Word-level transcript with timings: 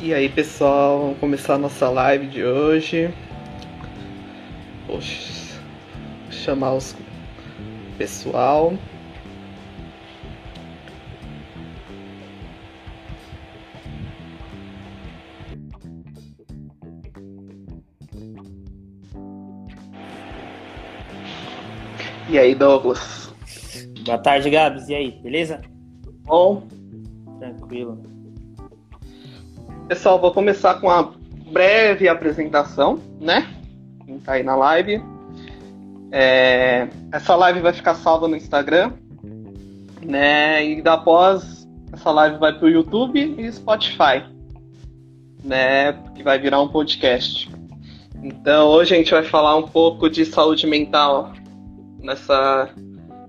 E 0.00 0.12
aí 0.12 0.28
pessoal, 0.28 0.98
vamos 1.00 1.18
começar 1.18 1.54
a 1.54 1.58
nossa 1.58 1.88
live 1.88 2.26
de 2.26 2.44
hoje. 2.44 3.12
Vou 4.86 5.00
chamar 6.30 6.74
os 6.74 6.94
pessoal. 7.96 8.74
E 22.34 22.38
aí, 22.38 22.52
Douglas? 22.52 23.32
Boa 24.04 24.18
tarde, 24.18 24.50
Gabs. 24.50 24.88
E 24.88 24.94
aí, 24.96 25.12
beleza? 25.22 25.60
Bom. 26.24 26.66
Tranquilo. 27.38 28.02
Pessoal, 29.86 30.20
vou 30.20 30.32
começar 30.32 30.80
com 30.80 30.88
uma 30.88 31.14
breve 31.52 32.08
apresentação, 32.08 32.98
né? 33.20 33.46
Quem 34.04 34.18
tá 34.18 34.32
aí 34.32 34.42
na 34.42 34.56
live. 34.56 35.00
É... 36.10 36.88
Essa 37.12 37.36
live 37.36 37.60
vai 37.60 37.72
ficar 37.72 37.94
salva 37.94 38.26
no 38.26 38.34
Instagram, 38.34 38.90
né? 40.02 40.66
E 40.66 40.82
após 40.88 41.68
essa 41.92 42.10
live 42.10 42.38
vai 42.38 42.52
pro 42.52 42.68
YouTube 42.68 43.36
e 43.38 43.52
Spotify, 43.52 44.24
né? 45.44 45.92
Que 46.16 46.24
vai 46.24 46.40
virar 46.40 46.60
um 46.60 46.66
podcast. 46.66 47.48
Então 48.20 48.70
hoje 48.70 48.92
a 48.92 48.98
gente 48.98 49.12
vai 49.12 49.22
falar 49.22 49.54
um 49.54 49.68
pouco 49.68 50.10
de 50.10 50.26
saúde 50.26 50.66
mental 50.66 51.32
nessa 52.04 52.70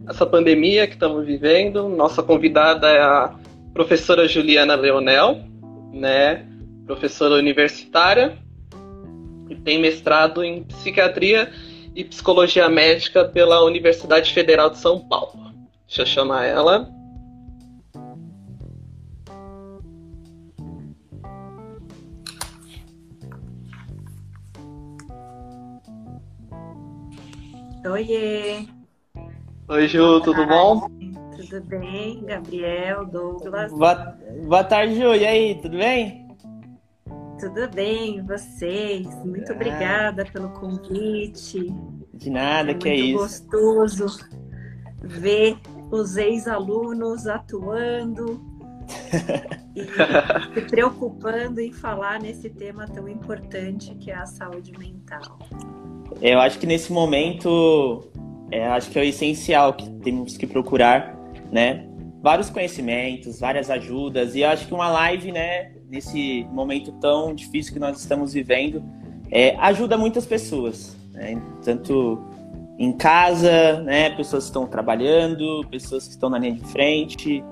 essa 0.07 0.25
pandemia 0.25 0.85
que 0.85 0.93
estamos 0.93 1.25
vivendo. 1.25 1.89
Nossa 1.89 2.21
convidada 2.21 2.87
é 2.87 3.01
a 3.01 3.33
professora 3.73 4.27
Juliana 4.27 4.75
Leonel, 4.75 5.43
né? 5.91 6.45
Professora 6.85 7.35
universitária 7.35 8.37
e 9.49 9.55
tem 9.55 9.79
mestrado 9.79 10.43
em 10.43 10.63
psiquiatria 10.63 11.51
e 11.95 12.03
psicologia 12.03 12.69
médica 12.69 13.25
pela 13.25 13.63
Universidade 13.63 14.33
Federal 14.33 14.69
de 14.69 14.77
São 14.77 14.99
Paulo. 14.99 15.53
Deixa 15.87 16.01
eu 16.01 16.05
chamar 16.05 16.45
ela. 16.45 16.94
Oiê! 27.89 28.65
Oi, 29.67 29.87
Ju, 29.87 30.19
tudo 30.21 30.45
bom? 30.47 30.87
Tudo 31.35 31.61
bem, 31.67 32.23
Gabriel, 32.25 33.05
Douglas? 33.05 33.71
Boa, 33.71 34.17
boa 34.47 34.63
tarde, 34.63 34.95
Ju. 34.95 35.13
E 35.13 35.25
aí, 35.25 35.55
tudo 35.61 35.77
bem? 35.77 36.25
Tudo 37.39 37.69
bem, 37.73 38.23
vocês? 38.25 39.07
Muito 39.25 39.51
Ah. 39.51 39.55
obrigada 39.55 40.25
pelo 40.25 40.49
convite. 40.49 41.73
De 42.13 42.29
nada, 42.29 42.71
é 42.71 42.73
que 42.73 42.89
é 42.89 42.91
muito 42.93 43.05
isso. 43.05 43.17
gostoso 43.19 44.05
ver 45.03 45.57
os 45.91 46.17
ex-alunos 46.17 47.27
atuando 47.27 48.41
e 49.75 49.83
se 50.53 50.61
preocupando 50.69 51.59
em 51.59 51.71
falar 51.71 52.19
nesse 52.19 52.49
tema 52.49 52.85
tão 52.87 53.07
importante 53.07 53.93
que 53.95 54.11
é 54.11 54.15
a 54.15 54.25
saúde 54.25 54.71
mental. 54.77 55.39
Eu 56.21 56.39
acho 56.39 56.59
que 56.59 56.65
nesse 56.65 56.91
momento, 56.91 58.07
é, 58.51 58.67
acho 58.67 58.89
que 58.89 58.97
é 58.97 59.01
o 59.01 59.05
essencial 59.05 59.73
que 59.73 59.89
temos 60.01 60.37
que 60.37 60.47
procurar, 60.47 61.17
né? 61.51 61.87
Vários 62.21 62.49
conhecimentos, 62.49 63.39
várias 63.39 63.69
ajudas. 63.69 64.35
E 64.35 64.43
acho 64.43 64.67
que 64.67 64.73
uma 64.73 64.89
live, 64.89 65.31
né, 65.31 65.73
nesse 65.89 66.47
momento 66.51 66.91
tão 66.93 67.33
difícil 67.33 67.73
que 67.73 67.79
nós 67.79 67.99
estamos 67.99 68.33
vivendo, 68.33 68.83
é, 69.31 69.55
ajuda 69.57 69.97
muitas 69.97 70.25
pessoas, 70.25 70.95
né? 71.11 71.41
Tanto 71.63 72.23
em 72.77 72.91
casa, 72.93 73.81
né? 73.81 74.09
Pessoas 74.11 74.45
que 74.45 74.49
estão 74.49 74.67
trabalhando, 74.67 75.65
pessoas 75.69 76.05
que 76.05 76.11
estão 76.11 76.29
na 76.29 76.37
linha 76.37 76.53
de 76.53 76.65
frente. 76.71 77.43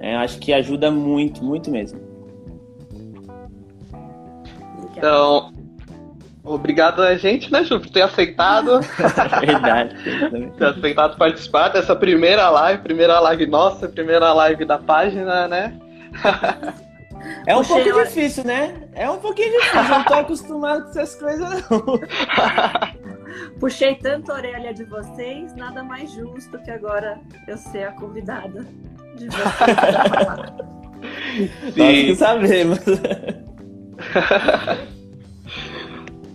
É, 0.00 0.16
acho 0.16 0.38
que 0.38 0.52
ajuda 0.52 0.90
muito, 0.90 1.42
muito 1.44 1.70
mesmo. 1.70 2.00
Então, 4.96 5.52
obrigado 6.44 7.02
a 7.02 7.16
gente, 7.16 7.52
né, 7.52 7.62
Ju, 7.64 7.78
por 7.80 7.90
ter 7.90 8.02
aceitado, 8.02 8.80
Verdade. 9.40 9.94
ter 10.56 10.64
aceitado 10.64 11.16
participar 11.16 11.68
dessa 11.68 11.94
primeira 11.94 12.48
live, 12.50 12.82
primeira 12.82 13.20
live 13.20 13.46
nossa, 13.46 13.88
primeira 13.88 14.32
live 14.32 14.64
da 14.64 14.78
página, 14.78 15.46
né? 15.46 15.78
É 17.46 17.54
um 17.54 17.58
Puxei 17.58 17.84
pouco 17.84 17.98
a- 18.00 18.04
difícil, 18.04 18.44
né? 18.44 18.74
É 18.94 19.08
um 19.10 19.18
pouquinho 19.18 19.52
difícil. 19.52 19.82
Não 19.88 20.04
tô 20.04 20.14
acostumado 20.14 20.82
com 20.84 20.88
essas 20.90 21.14
coisas, 21.14 21.48
não. 21.68 22.00
Puxei 23.60 23.94
tanto 23.96 24.32
a 24.32 24.36
orelha 24.36 24.72
de 24.72 24.84
vocês, 24.84 25.54
nada 25.54 25.82
mais 25.82 26.10
justo 26.12 26.58
que 26.62 26.70
agora 26.70 27.18
eu 27.46 27.56
ser 27.56 27.84
a 27.84 27.92
convidada 27.92 28.64
de 29.18 29.26
vocês. 29.26 29.76
Nós 31.76 31.96
que 31.96 32.14
sabemos. 32.16 32.78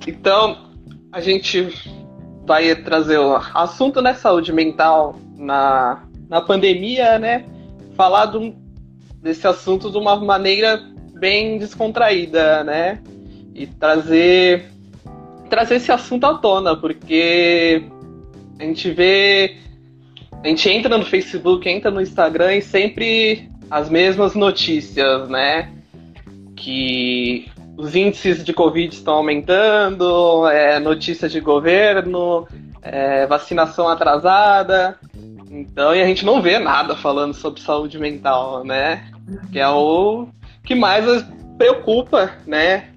Então, 0.08 0.58
a 1.12 1.22
gente 1.22 1.70
vai 2.46 2.76
trazer 2.76 3.18
o 3.18 3.36
assunto, 3.54 4.02
né, 4.02 4.14
saúde 4.14 4.52
mental 4.52 5.16
na, 5.38 6.04
na 6.30 6.42
pandemia, 6.42 7.18
né? 7.18 7.46
Falar 7.96 8.26
de 8.28 8.38
um- 8.38 8.56
desse 9.22 9.48
assunto 9.48 9.90
de 9.90 9.98
uma 9.98 10.16
maneira 10.18 10.82
bem 11.16 11.58
descontraída, 11.58 12.64
né? 12.64 13.00
E 13.56 13.66
trazer, 13.66 14.66
trazer 15.50 15.76
esse 15.76 15.92
assunto 15.92 16.26
à 16.26 16.38
tona, 16.38 16.76
porque 16.76 17.84
a 18.60 18.64
gente 18.64 18.92
vê. 18.92 19.58
A 20.44 20.48
gente 20.50 20.70
entra 20.70 20.98
no 20.98 21.06
Facebook, 21.06 21.70
entra 21.70 21.90
no 21.90 22.02
Instagram 22.02 22.56
e 22.56 22.62
sempre 22.62 23.50
as 23.72 23.90
mesmas 23.90 24.36
notícias, 24.36 25.30
né? 25.30 25.72
Que 26.54 27.50
os 27.78 27.96
índices 27.96 28.44
de 28.44 28.52
Covid 28.52 28.94
estão 28.94 29.16
aumentando, 29.16 30.46
é, 30.50 30.80
notícias 30.80 31.32
de 31.32 31.40
governo, 31.40 32.46
é, 32.82 33.26
vacinação 33.26 33.88
atrasada. 33.88 35.00
Então, 35.50 35.96
e 35.96 36.02
a 36.02 36.06
gente 36.06 36.26
não 36.26 36.42
vê 36.42 36.60
nada 36.60 36.94
falando 36.94 37.34
sobre 37.34 37.62
saúde 37.62 37.98
mental, 37.98 38.66
né? 38.66 39.08
Que 39.50 39.60
é 39.60 39.70
o 39.70 40.28
que 40.66 40.76
mais 40.76 41.06
preocupa, 41.58 42.32
né? 42.46 42.90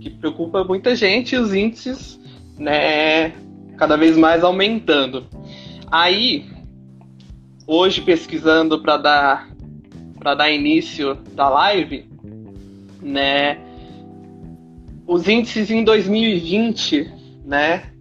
Que 0.00 0.10
preocupa 0.10 0.64
muita 0.64 0.96
gente, 0.96 1.36
os 1.36 1.54
índices, 1.54 2.18
né? 2.58 3.32
Cada 3.76 3.96
vez 3.96 4.16
mais 4.16 4.42
aumentando. 4.42 5.24
Aí, 5.92 6.46
hoje 7.66 8.00
pesquisando 8.00 8.82
para 8.82 8.96
dar 8.96 9.52
para 10.18 10.34
dar 10.34 10.50
início 10.50 11.16
da 11.34 11.48
live, 11.48 12.08
né? 13.00 13.58
Os 15.06 15.28
índices 15.28 15.70
em 15.70 15.84
2020, 15.84 17.12
né? 17.44 17.92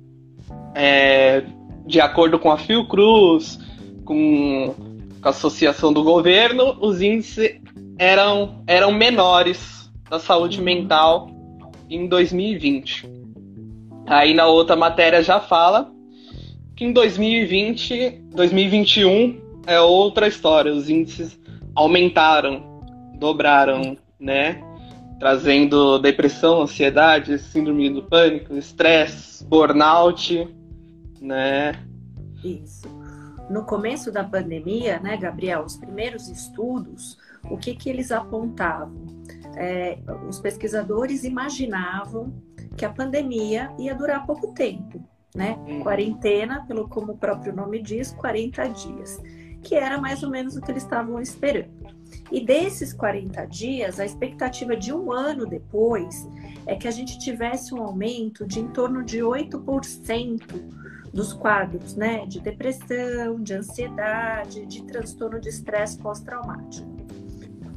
é, 0.73 1.43
de 1.85 1.99
acordo 1.99 2.39
com 2.39 2.51
a 2.51 2.57
Fiocruz, 2.57 3.59
com, 4.05 4.73
com 5.21 5.27
a 5.27 5.29
Associação 5.29 5.91
do 5.91 6.03
Governo, 6.03 6.77
os 6.79 7.01
índices 7.01 7.59
eram, 7.97 8.63
eram 8.67 8.91
menores 8.91 9.91
da 10.09 10.19
saúde 10.19 10.61
mental 10.61 11.29
em 11.89 12.07
2020. 12.07 13.09
Aí 14.07 14.33
na 14.33 14.47
outra 14.47 14.75
matéria 14.75 15.21
já 15.21 15.39
fala 15.39 15.90
que 16.81 16.85
em 16.85 16.93
2020, 16.93 18.23
2021 18.33 19.39
é 19.67 19.79
outra 19.79 20.27
história, 20.27 20.73
os 20.73 20.89
índices 20.89 21.39
aumentaram, 21.75 22.81
dobraram, 23.19 23.95
né? 24.19 24.59
Trazendo 25.19 25.99
depressão, 25.99 26.63
ansiedade, 26.63 27.37
síndrome 27.37 27.87
do 27.91 28.01
pânico, 28.01 28.55
estresse, 28.55 29.45
burnout, 29.45 30.49
né? 31.21 31.73
Isso. 32.43 32.89
No 33.47 33.63
começo 33.63 34.11
da 34.11 34.23
pandemia, 34.23 34.99
né, 35.01 35.15
Gabriel, 35.17 35.63
os 35.63 35.77
primeiros 35.77 36.29
estudos, 36.29 37.15
o 37.43 37.57
que, 37.57 37.75
que 37.75 37.91
eles 37.91 38.11
apontavam? 38.11 39.05
É, 39.55 39.99
os 40.27 40.39
pesquisadores 40.39 41.23
imaginavam 41.23 42.33
que 42.75 42.85
a 42.85 42.89
pandemia 42.89 43.71
ia 43.77 43.93
durar 43.93 44.25
pouco 44.25 44.51
tempo, 44.55 45.10
né? 45.35 45.57
Uhum. 45.67 45.81
Quarentena, 45.81 46.65
pelo 46.65 46.87
como 46.87 47.13
o 47.13 47.17
próprio 47.17 47.53
nome 47.53 47.81
diz, 47.81 48.11
40 48.11 48.67
dias, 48.69 49.21
que 49.61 49.75
era 49.75 49.99
mais 49.99 50.23
ou 50.23 50.29
menos 50.29 50.55
o 50.55 50.61
que 50.61 50.71
eles 50.71 50.83
estavam 50.83 51.19
esperando. 51.21 51.81
E 52.31 52.39
desses 52.39 52.93
40 52.93 53.45
dias, 53.45 53.99
a 53.99 54.05
expectativa 54.05 54.75
de 54.75 54.93
um 54.93 55.11
ano 55.11 55.45
depois 55.45 56.27
é 56.65 56.75
que 56.75 56.87
a 56.87 56.91
gente 56.91 57.19
tivesse 57.19 57.73
um 57.73 57.81
aumento 57.81 58.45
de 58.45 58.59
em 58.59 58.67
torno 58.67 59.03
de 59.03 59.19
8% 59.19 60.41
dos 61.13 61.33
quadros, 61.33 61.95
né, 61.95 62.25
de 62.25 62.39
depressão, 62.39 63.41
de 63.41 63.53
ansiedade, 63.53 64.65
de 64.65 64.83
transtorno 64.83 65.41
de 65.41 65.49
estresse 65.49 65.97
pós-traumático. 65.97 66.87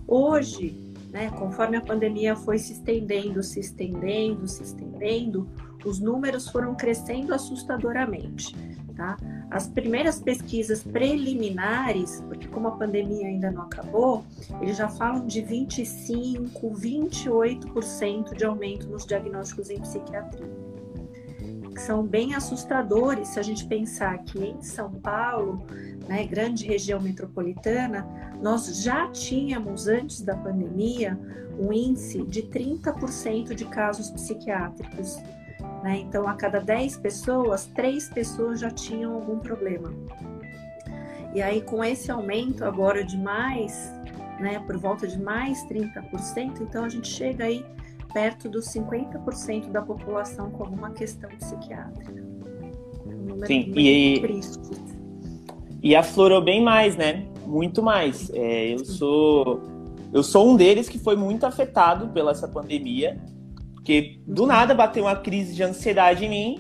Hoje, 0.06 0.94
né, 1.10 1.30
conforme 1.30 1.76
a 1.76 1.80
pandemia 1.80 2.36
foi 2.36 2.58
se 2.58 2.72
estendendo, 2.72 3.42
se 3.42 3.58
estendendo, 3.58 4.46
se 4.46 4.62
estendendo, 4.62 5.48
os 5.84 6.00
números 6.00 6.48
foram 6.48 6.74
crescendo 6.74 7.34
assustadoramente. 7.34 8.54
Tá? 8.96 9.16
As 9.50 9.66
primeiras 9.66 10.20
pesquisas 10.20 10.84
preliminares, 10.84 12.20
porque 12.28 12.46
como 12.46 12.68
a 12.68 12.72
pandemia 12.72 13.26
ainda 13.26 13.50
não 13.50 13.62
acabou, 13.62 14.24
eles 14.60 14.76
já 14.76 14.88
falam 14.88 15.26
de 15.26 15.40
25, 15.40 16.70
28% 16.70 18.36
de 18.36 18.44
aumento 18.44 18.88
nos 18.88 19.04
diagnósticos 19.04 19.68
em 19.70 19.80
psiquiatria. 19.80 20.48
Que 21.74 21.80
são 21.80 22.06
bem 22.06 22.36
assustadores 22.36 23.28
se 23.28 23.40
a 23.40 23.42
gente 23.42 23.66
pensar 23.66 24.16
que 24.18 24.38
em 24.38 24.62
São 24.62 24.92
Paulo, 24.92 25.66
né, 26.08 26.24
grande 26.24 26.64
região 26.64 27.00
metropolitana, 27.00 28.06
nós 28.40 28.80
já 28.80 29.08
tínhamos 29.10 29.88
antes 29.88 30.20
da 30.20 30.36
pandemia 30.36 31.18
um 31.58 31.72
índice 31.72 32.22
de 32.22 32.42
30% 32.42 33.54
de 33.54 33.64
casos 33.64 34.10
psiquiátricos 34.10 35.18
né? 35.84 35.98
Então, 35.98 36.26
a 36.26 36.32
cada 36.32 36.60
10 36.60 36.96
pessoas, 36.96 37.66
3 37.66 38.08
pessoas 38.08 38.58
já 38.58 38.70
tinham 38.70 39.12
algum 39.12 39.38
problema. 39.38 39.92
E 41.34 41.42
aí, 41.42 41.60
com 41.60 41.84
esse 41.84 42.10
aumento 42.10 42.64
agora 42.64 43.04
de 43.04 43.18
mais, 43.18 43.92
né, 44.40 44.58
por 44.66 44.78
volta 44.78 45.06
de 45.06 45.20
mais 45.20 45.62
30%, 45.66 46.62
então 46.62 46.84
a 46.84 46.88
gente 46.88 47.06
chega 47.06 47.44
aí 47.44 47.62
perto 48.14 48.48
dos 48.48 48.66
50% 48.68 49.70
da 49.70 49.82
população 49.82 50.50
com 50.52 50.62
alguma 50.62 50.90
questão 50.92 51.28
psiquiátrica. 51.28 52.24
Um 53.04 53.44
Sim, 53.44 53.70
e, 53.76 54.20
triste. 54.20 54.60
e 55.82 55.94
aflorou 55.94 56.40
bem 56.40 56.62
mais, 56.62 56.96
né? 56.96 57.26
Muito 57.44 57.82
mais. 57.82 58.30
É, 58.32 58.72
eu 58.72 58.84
sou 58.86 59.60
eu 60.14 60.22
sou 60.22 60.48
um 60.48 60.56
deles 60.56 60.88
que 60.88 60.98
foi 60.98 61.16
muito 61.16 61.44
afetado 61.44 62.08
pela 62.08 62.30
essa 62.30 62.48
pandemia. 62.48 63.20
Porque 63.84 64.18
do 64.26 64.46
nada 64.46 64.72
bateu 64.72 65.04
uma 65.04 65.14
crise 65.14 65.54
de 65.54 65.62
ansiedade 65.62 66.24
em 66.24 66.28
mim. 66.30 66.58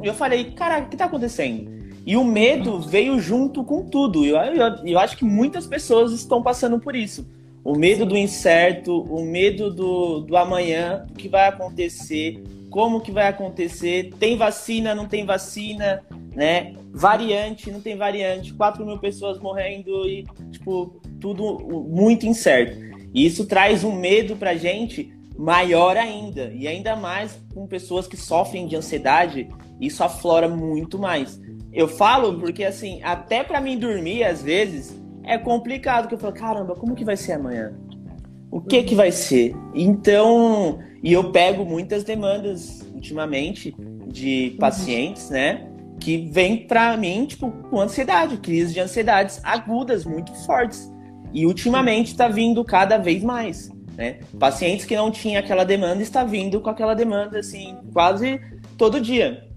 E 0.00 0.06
eu 0.06 0.14
falei, 0.14 0.52
caraca, 0.52 0.86
o 0.86 0.88
que 0.88 0.96
tá 0.96 1.06
acontecendo? 1.06 1.68
E 2.06 2.16
o 2.16 2.22
medo 2.22 2.78
veio 2.78 3.18
junto 3.18 3.64
com 3.64 3.84
tudo. 3.84 4.24
Eu, 4.24 4.36
eu, 4.36 4.76
eu 4.84 4.98
acho 5.00 5.16
que 5.16 5.24
muitas 5.24 5.66
pessoas 5.66 6.12
estão 6.12 6.40
passando 6.40 6.78
por 6.78 6.94
isso. 6.94 7.28
O 7.64 7.76
medo 7.76 8.06
do 8.06 8.16
incerto, 8.16 9.02
o 9.02 9.24
medo 9.24 9.68
do, 9.68 10.20
do 10.20 10.36
amanhã, 10.36 11.04
do 11.08 11.14
que 11.14 11.28
vai 11.28 11.48
acontecer, 11.48 12.40
como 12.70 13.00
que 13.00 13.10
vai 13.10 13.26
acontecer, 13.26 14.12
tem 14.20 14.36
vacina, 14.36 14.94
não 14.94 15.08
tem 15.08 15.26
vacina, 15.26 16.04
né? 16.36 16.74
Variante, 16.92 17.68
não 17.68 17.80
tem 17.80 17.96
variante, 17.96 18.54
4 18.54 18.86
mil 18.86 18.98
pessoas 18.98 19.40
morrendo 19.40 20.06
e, 20.06 20.24
tipo, 20.52 21.00
tudo 21.20 21.58
muito 21.88 22.26
incerto. 22.26 22.78
E 23.12 23.26
isso 23.26 23.44
traz 23.44 23.82
um 23.82 23.92
medo 23.92 24.36
pra 24.36 24.54
gente 24.54 25.12
maior 25.36 25.96
ainda. 25.96 26.52
E 26.54 26.66
ainda 26.66 26.96
mais 26.96 27.38
com 27.54 27.66
pessoas 27.66 28.06
que 28.06 28.16
sofrem 28.16 28.66
de 28.66 28.76
ansiedade, 28.76 29.48
isso 29.80 30.02
aflora 30.02 30.48
muito 30.48 30.98
mais. 30.98 31.40
Eu 31.72 31.88
falo 31.88 32.38
porque, 32.38 32.64
assim, 32.64 33.02
até 33.02 33.42
para 33.42 33.60
mim 33.60 33.78
dormir, 33.78 34.22
às 34.22 34.42
vezes, 34.42 35.00
é 35.24 35.36
complicado. 35.36 36.08
Que 36.08 36.14
eu 36.14 36.18
falo, 36.18 36.32
caramba, 36.32 36.74
como 36.74 36.94
que 36.94 37.04
vai 37.04 37.16
ser 37.16 37.32
amanhã? 37.32 37.74
O 38.50 38.60
que 38.60 38.84
que 38.84 38.94
vai 38.94 39.10
ser? 39.10 39.56
Então, 39.74 40.78
e 41.02 41.12
eu 41.12 41.32
pego 41.32 41.64
muitas 41.64 42.04
demandas 42.04 42.86
ultimamente 42.94 43.74
de 44.06 44.56
pacientes, 44.60 45.28
né? 45.28 45.68
Que 45.98 46.28
vêm 46.30 46.58
para 46.58 46.96
mim, 46.96 47.26
tipo, 47.26 47.50
com 47.50 47.80
ansiedade, 47.80 48.36
crises 48.36 48.72
de 48.72 48.78
ansiedades 48.78 49.40
agudas, 49.42 50.04
muito 50.04 50.32
fortes. 50.46 50.88
E 51.32 51.44
ultimamente 51.44 52.12
está 52.12 52.28
vindo 52.28 52.64
cada 52.64 52.96
vez 52.96 53.24
mais. 53.24 53.73
Né? 53.96 54.20
Pacientes 54.38 54.84
que 54.84 54.96
não 54.96 55.10
tinham 55.10 55.38
aquela 55.38 55.64
demanda 55.64 56.02
está 56.02 56.24
vindo 56.24 56.60
com 56.60 56.68
aquela 56.68 56.94
demanda 56.94 57.38
assim 57.38 57.78
quase 57.92 58.40
todo 58.76 59.00
dia. 59.00 59.48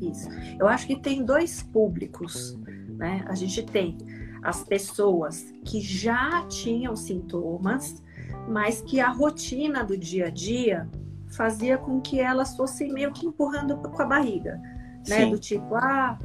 Isso. 0.00 0.28
Eu 0.58 0.66
acho 0.66 0.86
que 0.86 0.96
tem 0.96 1.24
dois 1.24 1.62
públicos, 1.62 2.58
né? 2.88 3.24
A 3.28 3.34
gente 3.34 3.62
tem 3.62 3.96
as 4.42 4.64
pessoas 4.64 5.44
que 5.64 5.80
já 5.80 6.44
tinham 6.48 6.96
sintomas, 6.96 8.02
mas 8.48 8.80
que 8.80 8.98
a 8.98 9.10
rotina 9.10 9.84
do 9.84 9.96
dia 9.96 10.26
a 10.26 10.30
dia 10.30 10.88
fazia 11.28 11.78
com 11.78 12.00
que 12.00 12.18
elas 12.18 12.56
fossem 12.56 12.92
meio 12.92 13.12
que 13.12 13.26
empurrando 13.26 13.76
com 13.76 14.02
a 14.02 14.06
barriga, 14.06 14.60
né? 15.08 15.24
Sim. 15.24 15.30
Do 15.30 15.38
tipo, 15.38 15.74
ah, 15.76 16.18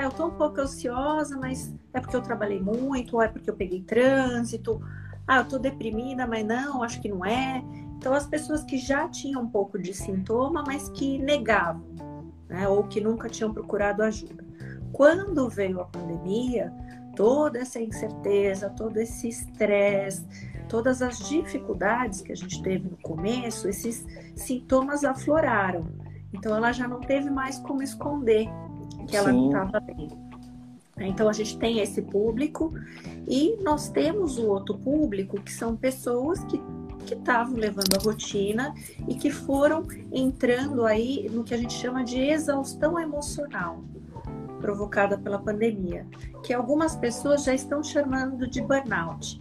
eu 0.00 0.10
tô 0.10 0.26
um 0.26 0.30
pouco 0.30 0.60
ansiosa, 0.60 1.36
mas 1.36 1.74
é 1.92 2.00
porque 2.00 2.14
eu 2.14 2.22
trabalhei 2.22 2.60
muito, 2.60 3.16
ou 3.16 3.22
é 3.22 3.28
porque 3.28 3.50
eu 3.50 3.56
peguei 3.56 3.82
trânsito, 3.82 4.80
ah, 5.26 5.38
eu 5.38 5.44
tô 5.44 5.58
deprimida, 5.58 6.26
mas 6.26 6.44
não, 6.44 6.82
acho 6.82 7.00
que 7.00 7.08
não 7.08 7.24
é. 7.24 7.62
Então, 7.96 8.12
as 8.12 8.26
pessoas 8.26 8.62
que 8.62 8.76
já 8.76 9.08
tinham 9.08 9.42
um 9.42 9.48
pouco 9.48 9.78
de 9.78 9.94
sintoma, 9.94 10.62
mas 10.66 10.90
que 10.90 11.18
negavam, 11.18 11.82
né? 12.48 12.68
Ou 12.68 12.84
que 12.84 13.00
nunca 13.00 13.28
tinham 13.28 13.52
procurado 13.52 14.02
ajuda. 14.02 14.44
Quando 14.92 15.48
veio 15.48 15.80
a 15.80 15.86
pandemia, 15.86 16.72
toda 17.16 17.60
essa 17.60 17.80
incerteza, 17.80 18.68
todo 18.70 18.98
esse 18.98 19.28
estresse, 19.28 20.26
todas 20.68 21.00
as 21.00 21.18
dificuldades 21.18 22.20
que 22.20 22.32
a 22.32 22.36
gente 22.36 22.62
teve 22.62 22.88
no 22.90 22.96
começo, 22.98 23.68
esses 23.68 24.04
sintomas 24.36 25.02
afloraram. 25.02 25.86
Então, 26.32 26.54
ela 26.54 26.72
já 26.72 26.86
não 26.86 27.00
teve 27.00 27.30
mais 27.30 27.58
como 27.58 27.82
esconder 27.82 28.46
que 29.06 29.16
ela 29.16 29.30
Sim. 29.30 29.36
não 29.36 29.64
estava 29.64 29.80
bem. 29.80 30.23
Então 30.98 31.28
a 31.28 31.32
gente 31.32 31.58
tem 31.58 31.80
esse 31.80 32.02
público 32.02 32.72
e 33.26 33.56
nós 33.62 33.88
temos 33.88 34.38
o 34.38 34.46
outro 34.46 34.78
público 34.78 35.40
que 35.40 35.52
são 35.52 35.76
pessoas 35.76 36.42
que 36.44 36.60
que 37.04 37.14
estavam 37.14 37.54
levando 37.54 37.94
a 37.96 38.02
rotina 38.02 38.74
e 39.06 39.14
que 39.14 39.30
foram 39.30 39.86
entrando 40.10 40.84
aí 40.84 41.28
no 41.30 41.44
que 41.44 41.54
a 41.54 41.56
gente 41.56 41.74
chama 41.74 42.02
de 42.02 42.18
exaustão 42.18 42.98
emocional 42.98 43.84
provocada 44.60 45.18
pela 45.18 45.38
pandemia, 45.38 46.06
que 46.42 46.54
algumas 46.54 46.96
pessoas 46.96 47.44
já 47.44 47.52
estão 47.52 47.82
chamando 47.82 48.46
de 48.46 48.62
burnout. 48.62 49.38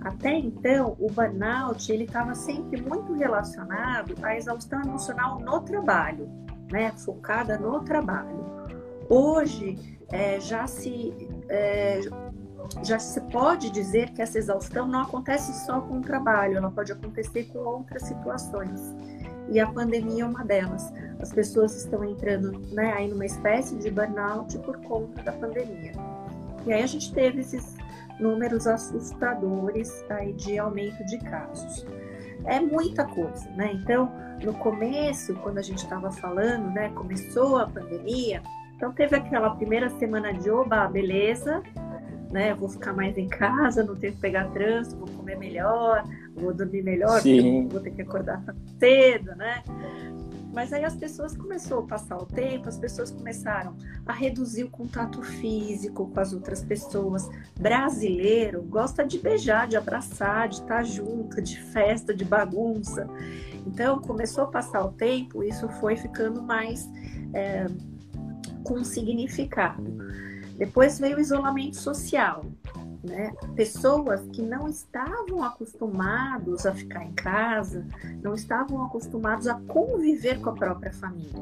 Até 0.00 0.36
então, 0.36 0.96
o 0.98 1.08
burnout 1.08 1.90
ele 1.92 2.02
estava 2.02 2.34
sempre 2.34 2.82
muito 2.82 3.12
relacionado 3.12 4.14
à 4.24 4.36
exaustão 4.36 4.82
emocional 4.82 5.38
no 5.38 5.60
trabalho, 5.60 6.28
né, 6.70 6.90
focada 6.96 7.56
no 7.56 7.80
trabalho. 7.80 8.44
Hoje 9.08 9.95
é, 10.10 10.38
já 10.40 10.66
se 10.66 11.12
é, 11.48 12.00
já 12.82 12.98
se 12.98 13.20
pode 13.20 13.70
dizer 13.70 14.10
que 14.10 14.22
essa 14.22 14.38
exaustão 14.38 14.86
não 14.86 15.02
acontece 15.02 15.52
só 15.64 15.80
com 15.80 15.98
o 15.98 16.00
trabalho, 16.00 16.56
ela 16.56 16.70
pode 16.70 16.92
acontecer 16.92 17.44
com 17.44 17.58
outras 17.58 18.02
situações. 18.02 18.94
E 19.48 19.60
a 19.60 19.66
pandemia 19.66 20.24
é 20.24 20.26
uma 20.26 20.44
delas. 20.44 20.92
As 21.20 21.32
pessoas 21.32 21.76
estão 21.76 22.04
entrando 22.04 22.58
né, 22.72 22.92
aí 22.92 23.08
numa 23.08 23.24
espécie 23.24 23.76
de 23.76 23.90
burnout 23.90 24.58
por 24.60 24.76
conta 24.78 25.22
da 25.22 25.32
pandemia. 25.32 25.92
E 26.66 26.72
aí 26.72 26.82
a 26.82 26.86
gente 26.86 27.12
teve 27.12 27.40
esses 27.40 27.76
números 28.18 28.66
assustadores 28.66 30.04
aí 30.10 30.32
de 30.32 30.58
aumento 30.58 31.04
de 31.06 31.18
casos. 31.18 31.86
É 32.44 32.58
muita 32.58 33.04
coisa, 33.04 33.48
né? 33.50 33.72
Então, 33.72 34.10
no 34.42 34.54
começo, 34.54 35.34
quando 35.36 35.58
a 35.58 35.62
gente 35.62 35.78
estava 35.78 36.10
falando, 36.10 36.70
né, 36.70 36.90
começou 36.90 37.58
a 37.58 37.66
pandemia, 37.66 38.42
então 38.76 38.92
teve 38.92 39.16
aquela 39.16 39.50
primeira 39.56 39.88
semana 39.98 40.32
de 40.32 40.50
oba, 40.50 40.86
beleza, 40.86 41.62
né? 42.30 42.54
Vou 42.54 42.68
ficar 42.68 42.92
mais 42.92 43.16
em 43.16 43.26
casa, 43.26 43.82
não 43.82 43.96
tenho 43.96 44.12
que 44.12 44.20
pegar 44.20 44.50
trânsito, 44.50 44.96
vou 44.96 45.08
comer 45.08 45.38
melhor, 45.38 46.04
vou 46.34 46.52
dormir 46.52 46.82
melhor, 46.82 47.22
vou 47.70 47.80
ter 47.80 47.90
que 47.92 48.02
acordar 48.02 48.42
cedo, 48.78 49.34
né? 49.34 49.62
Mas 50.52 50.72
aí 50.72 50.84
as 50.84 50.96
pessoas 50.96 51.36
começou 51.36 51.80
a 51.80 51.82
passar 51.82 52.16
o 52.16 52.24
tempo, 52.24 52.68
as 52.68 52.78
pessoas 52.78 53.10
começaram 53.10 53.76
a 54.06 54.12
reduzir 54.12 54.64
o 54.64 54.70
contato 54.70 55.22
físico 55.22 56.08
com 56.08 56.20
as 56.20 56.32
outras 56.32 56.62
pessoas. 56.62 57.28
Brasileiro 57.58 58.62
gosta 58.62 59.04
de 59.04 59.18
beijar, 59.18 59.68
de 59.68 59.76
abraçar, 59.76 60.48
de 60.48 60.56
estar 60.56 60.82
junto, 60.82 61.42
de 61.42 61.60
festa, 61.60 62.14
de 62.14 62.24
bagunça. 62.24 63.06
Então 63.66 64.00
começou 64.00 64.44
a 64.44 64.46
passar 64.46 64.82
o 64.82 64.92
tempo, 64.92 65.42
isso 65.42 65.68
foi 65.80 65.94
ficando 65.94 66.42
mais 66.42 66.88
é, 67.34 67.66
com 68.66 68.82
significado. 68.84 69.82
Depois 70.56 70.98
veio 70.98 71.18
o 71.18 71.20
isolamento 71.20 71.76
social, 71.76 72.44
né? 73.04 73.32
Pessoas 73.54 74.22
que 74.32 74.42
não 74.42 74.68
estavam 74.68 75.44
acostumados 75.44 76.66
a 76.66 76.74
ficar 76.74 77.04
em 77.04 77.12
casa, 77.12 77.86
não 78.22 78.34
estavam 78.34 78.84
acostumados 78.84 79.46
a 79.46 79.54
conviver 79.54 80.40
com 80.40 80.50
a 80.50 80.54
própria 80.54 80.92
família. 80.92 81.40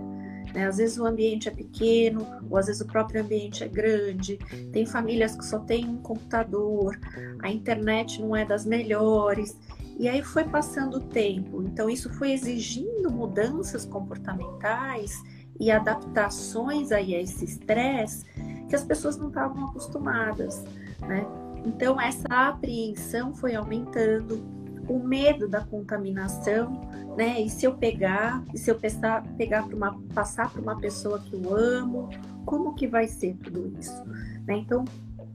Né? 0.53 0.67
Às 0.67 0.77
vezes 0.77 0.99
o 0.99 1.07
ambiente 1.07 1.49
é 1.49 1.53
pequeno, 1.53 2.27
ou 2.51 2.59
às 2.59 2.67
vezes 2.67 2.83
o 2.83 2.87
próprio 2.87 3.23
ambiente 3.23 3.65
é 3.65 3.69
grande. 3.69 4.39
Tem 4.73 4.85
famílias 4.85 5.35
que 5.37 5.45
só 5.45 5.59
têm 5.61 5.89
um 5.89 5.99
computador, 5.99 6.99
a 7.41 7.51
internet 7.51 8.21
não 8.21 8.37
é 8.37 8.45
das 8.45 8.67
melhores. 8.67 9.59
E 9.99 10.09
aí 10.09 10.23
foi 10.23 10.45
passando 10.45 10.97
o 10.97 11.01
tempo. 11.01 11.63
Então, 11.63 11.89
isso 11.89 12.13
foi 12.15 12.33
exigindo 12.33 13.11
mudanças 13.11 13.85
comportamentais 13.85 15.23
e 15.59 15.71
adaptações 15.71 16.93
aí 16.93 17.15
a 17.15 17.21
esse 17.21 17.45
estresse 17.45 18.25
que 18.69 18.75
as 18.75 18.85
pessoas 18.85 19.17
não 19.17 19.29
estavam 19.29 19.67
acostumadas, 19.67 20.65
né? 21.01 21.27
Então, 21.65 22.01
essa 22.01 22.49
apreensão 22.49 23.35
foi 23.35 23.55
aumentando, 23.55 24.43
o 24.89 24.99
medo 24.99 25.49
da 25.49 25.63
contaminação, 25.63 26.81
né? 27.17 27.41
E 27.41 27.49
se 27.49 27.65
eu 27.65 27.75
pegar, 27.75 28.45
e 28.53 28.59
se 28.59 28.71
eu 28.71 28.75
pegar, 28.75 29.23
pegar 29.37 29.67
para 29.67 29.77
uma, 29.77 29.99
passar 30.15 30.51
para 30.51 30.61
uma 30.61 30.79
pessoa 30.79 31.19
que 31.21 31.35
eu 31.35 31.57
amo, 31.57 32.11
como 32.45 32.75
que 32.75 32.87
vai 32.87 33.07
ser 33.07 33.35
tudo 33.37 33.73
isso? 33.79 34.05
Né? 34.47 34.59
Então, 34.59 34.85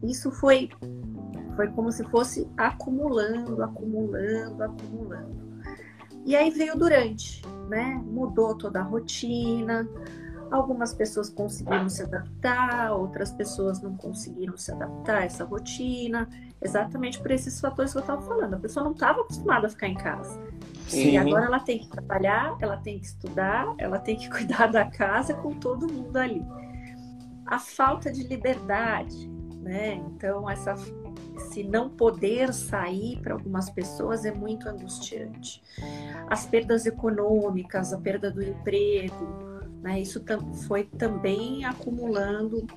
isso 0.03 0.31
foi 0.31 0.69
foi 1.55 1.67
como 1.67 1.91
se 1.91 2.05
fosse 2.05 2.47
acumulando, 2.55 3.61
acumulando, 3.61 4.63
acumulando. 4.63 5.48
E 6.29 6.35
aí 6.35 6.51
veio 6.51 6.77
durante, 6.77 7.41
né? 7.67 7.99
Mudou 8.05 8.53
toda 8.53 8.81
a 8.81 8.83
rotina. 8.83 9.89
Algumas 10.51 10.93
pessoas 10.93 11.27
conseguiram 11.27 11.89
se 11.89 12.03
adaptar, 12.03 12.91
outras 12.91 13.31
pessoas 13.31 13.81
não 13.81 13.97
conseguiram 13.97 14.55
se 14.55 14.71
adaptar 14.71 15.23
a 15.23 15.25
essa 15.25 15.43
rotina, 15.43 16.29
exatamente 16.61 17.19
por 17.19 17.31
esses 17.31 17.59
fatores 17.59 17.93
que 17.93 17.97
eu 17.97 18.01
estava 18.01 18.21
falando. 18.21 18.53
A 18.53 18.59
pessoa 18.59 18.83
não 18.83 18.91
estava 18.91 19.21
acostumada 19.21 19.65
a 19.65 19.69
ficar 19.71 19.87
em 19.87 19.95
casa. 19.95 20.39
Sim. 20.87 21.13
E 21.13 21.17
agora 21.17 21.45
ela 21.45 21.61
tem 21.61 21.79
que 21.79 21.87
trabalhar, 21.87 22.55
ela 22.59 22.77
tem 22.77 22.99
que 22.99 23.07
estudar, 23.07 23.73
ela 23.79 23.97
tem 23.97 24.15
que 24.15 24.29
cuidar 24.29 24.67
da 24.67 24.85
casa 24.85 25.33
com 25.33 25.55
todo 25.55 25.91
mundo 25.91 26.15
ali. 26.15 26.45
A 27.47 27.57
falta 27.57 28.11
de 28.11 28.21
liberdade, 28.27 29.27
né? 29.63 29.95
Então, 29.95 30.47
essa 30.47 30.75
se 31.39 31.63
não 31.63 31.89
poder 31.89 32.53
sair 32.53 33.19
para 33.21 33.33
algumas 33.33 33.69
pessoas 33.69 34.25
é 34.25 34.31
muito 34.31 34.67
angustiante. 34.67 35.61
As 36.27 36.45
perdas 36.45 36.85
econômicas, 36.85 37.93
a 37.93 37.97
perda 37.97 38.29
do 38.29 38.43
emprego, 38.43 39.49
né, 39.81 39.99
isso 39.99 40.23
foi 40.67 40.83
também 40.83 41.65
acumulando. 41.65 42.67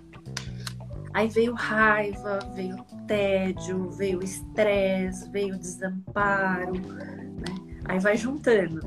Aí 1.13 1.29
veio 1.29 1.53
raiva, 1.53 2.39
veio 2.55 2.77
tédio, 3.07 3.91
veio 3.91 4.23
estresse, 4.23 5.31
veio 5.31 5.59
desamparo, 5.59 6.73
né? 6.73 7.55
aí 7.85 7.99
vai 7.99 8.17
juntando, 8.17 8.81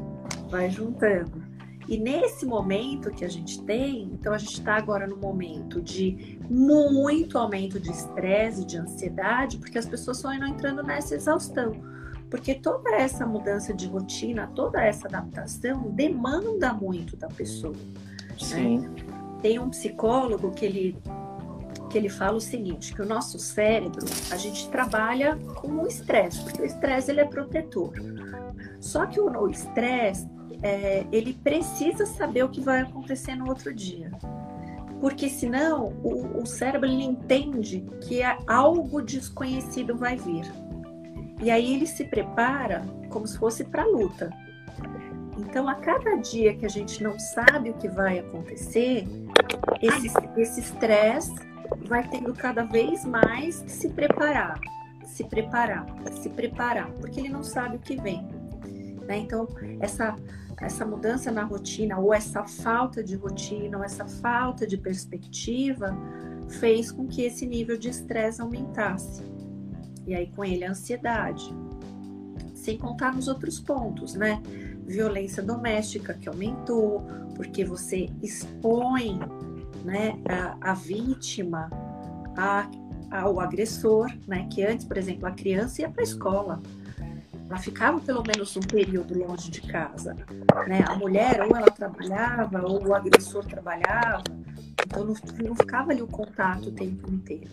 vai 0.50 0.72
juntando. 0.72 1.45
E 1.88 1.98
nesse 1.98 2.46
momento 2.46 3.12
que 3.12 3.24
a 3.24 3.28
gente 3.28 3.62
tem, 3.64 4.10
então 4.14 4.34
a 4.34 4.38
gente 4.38 4.54
está 4.54 4.76
agora 4.76 5.06
no 5.06 5.18
momento 5.18 5.82
de 5.82 6.40
muito 6.50 7.38
aumento 7.38 7.80
de 7.80 7.92
estresse, 7.92 8.66
de 8.66 8.78
ansiedade, 8.78 9.58
porque 9.58 9.78
as 9.78 9.86
pessoas 9.86 10.18
estão 10.18 10.34
entrando 10.34 10.82
nessa 10.82 11.16
exaustão. 11.16 11.74
Porque 12.30 12.56
toda 12.56 12.90
essa 12.96 13.26
mudança 13.26 13.74
de 13.74 13.88
rotina, 13.88 14.48
toda 14.56 14.84
essa 14.84 15.08
adaptação 15.08 15.92
demanda 15.92 16.74
muito 16.74 17.16
da 17.16 17.28
pessoa. 17.28 17.74
Né? 17.74 18.36
Sim. 18.38 18.80
Né? 18.80 18.96
Tem 19.42 19.60
um 19.60 19.70
psicólogo 19.70 20.52
que 20.52 20.66
ele 20.66 20.98
que 21.90 22.00
ele 22.00 22.10
fala 22.10 22.36
o 22.36 22.42
seguinte, 22.42 22.94
que 22.94 23.02
o 23.02 23.06
nosso 23.06 23.40
cérebro, 23.40 24.06
a 24.30 24.36
gente 24.36 24.68
trabalha 24.70 25.38
com 25.56 25.68
o 25.70 25.88
estresse, 25.88 26.42
porque 26.44 26.62
o 26.62 26.66
estresse 26.66 27.10
ele 27.10 27.22
é 27.22 27.26
protetor. 27.26 27.94
Só 28.82 29.06
que 29.06 29.18
o 29.18 29.48
estresse, 29.48 30.28
é, 30.66 31.06
ele 31.12 31.34
precisa 31.34 32.08
saber 32.08 32.44
o 32.44 32.50
que 32.50 32.60
vai 32.60 32.82
acontecer 32.82 33.36
no 33.36 33.48
outro 33.48 33.72
dia. 33.72 34.12
Porque 35.00 35.30
senão 35.30 35.94
o, 36.04 36.42
o 36.42 36.46
cérebro 36.48 36.90
ele 36.90 37.04
entende 37.04 37.86
que 38.02 38.22
algo 38.48 39.00
desconhecido 39.00 39.96
vai 39.96 40.16
vir. 40.16 40.52
E 41.40 41.52
aí 41.52 41.76
ele 41.76 41.86
se 41.86 42.06
prepara 42.06 42.82
como 43.10 43.28
se 43.28 43.38
fosse 43.38 43.64
para 43.64 43.84
a 43.84 43.86
luta. 43.86 44.32
Então, 45.38 45.70
a 45.70 45.76
cada 45.76 46.16
dia 46.16 46.56
que 46.56 46.66
a 46.66 46.70
gente 46.70 47.04
não 47.04 47.20
sabe 47.20 47.70
o 47.70 47.74
que 47.76 47.88
vai 47.88 48.20
acontecer, 48.20 49.06
esse 50.36 50.60
estresse 50.60 51.36
vai 51.88 52.08
tendo 52.08 52.34
cada 52.34 52.64
vez 52.64 53.06
mais 53.06 53.60
que 53.60 53.72
se 53.72 53.90
preparar, 53.90 54.60
se 55.04 55.26
preparar, 55.26 55.86
se 56.12 56.30
preparar, 56.30 56.90
porque 56.94 57.20
ele 57.20 57.30
não 57.30 57.44
sabe 57.44 57.76
o 57.76 57.80
que 57.80 57.98
vem. 57.98 58.28
Né? 59.06 59.18
Então, 59.18 59.48
essa 59.80 60.16
essa 60.58 60.86
mudança 60.86 61.32
na 61.32 61.44
rotina 61.44 61.98
ou 61.98 62.14
essa 62.14 62.44
falta 62.46 63.04
de 63.04 63.16
rotina 63.16 63.78
ou 63.78 63.84
essa 63.84 64.06
falta 64.06 64.66
de 64.66 64.78
perspectiva 64.78 65.96
fez 66.60 66.92
com 66.92 67.08
que 67.08 67.24
esse 67.24 67.46
nível 67.46 67.78
de 67.78 67.90
estresse 67.90 68.42
aumentasse. 68.42 69.24
E 70.06 70.14
aí 70.14 70.28
com 70.28 70.46
ele 70.46 70.64
a 70.64 70.72
ansiedade. 70.72 71.54
Sem 72.54 72.78
contar 72.78 73.14
nos 73.14 73.28
outros 73.28 73.60
pontos, 73.60 74.14
né? 74.14 74.42
Violência 74.86 75.42
doméstica 75.42 76.14
que 76.14 76.30
aumentou, 76.30 77.04
porque 77.36 77.66
você 77.66 78.10
expõe 78.22 79.20
né, 79.84 80.20
a, 80.30 80.72
a 80.72 80.74
vítima 80.74 81.70
a, 82.38 82.70
ao 83.12 83.40
agressor, 83.40 84.12
né? 84.28 84.48
Que 84.50 84.64
antes, 84.64 84.86
por 84.86 84.98
exemplo, 84.98 85.28
a 85.28 85.32
criança 85.32 85.82
ia 85.82 85.90
para 85.90 86.02
a 86.02 86.04
escola 86.04 86.62
ela 87.48 87.58
ficava 87.60 88.00
pelo 88.00 88.24
menos 88.24 88.56
um 88.58 88.62
período 88.62 89.18
longe 89.18 89.52
de 89.52 89.62
casa. 89.62 90.16
Né? 90.68 90.84
A 90.88 90.96
mulher, 90.96 91.42
ou 91.42 91.56
ela 91.56 91.70
trabalhava, 91.70 92.66
ou 92.66 92.88
o 92.88 92.94
agressor 92.94 93.46
trabalhava, 93.46 94.24
então 94.86 95.06
não, 95.06 95.16
não 95.44 95.56
ficava 95.56 95.92
ali 95.92 96.02
o 96.02 96.08
contato 96.08 96.70
o 96.70 96.72
tempo 96.72 97.12
inteiro. 97.12 97.52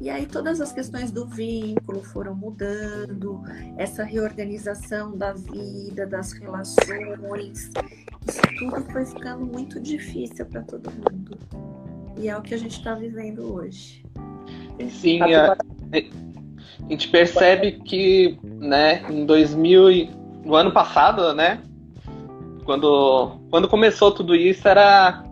E 0.00 0.10
aí 0.10 0.26
todas 0.26 0.60
as 0.60 0.72
questões 0.72 1.12
do 1.12 1.26
vínculo 1.26 2.02
foram 2.02 2.34
mudando, 2.34 3.42
essa 3.76 4.02
reorganização 4.02 5.16
da 5.16 5.32
vida, 5.32 6.06
das 6.06 6.32
relações, 6.32 7.70
isso 8.26 8.42
tudo 8.58 8.82
foi 8.90 9.06
ficando 9.06 9.46
muito 9.46 9.78
difícil 9.80 10.44
para 10.46 10.62
todo 10.62 10.90
mundo. 10.90 11.38
E 12.18 12.28
é 12.28 12.36
o 12.36 12.42
que 12.42 12.54
a 12.54 12.58
gente 12.58 12.78
está 12.78 12.94
vivendo 12.94 13.54
hoje. 13.54 14.04
Sim, 14.90 15.20
a, 15.22 15.56
a 16.80 16.92
gente 16.92 17.08
percebe 17.08 17.72
que, 17.72 18.38
né, 18.42 19.02
em 19.08 19.24
2000 19.24 20.08
no 20.44 20.54
ano 20.54 20.72
passado, 20.72 21.32
né, 21.32 21.60
quando 22.64 23.38
quando 23.50 23.68
começou 23.68 24.10
tudo 24.10 24.34
isso 24.34 24.66
era 24.66 25.24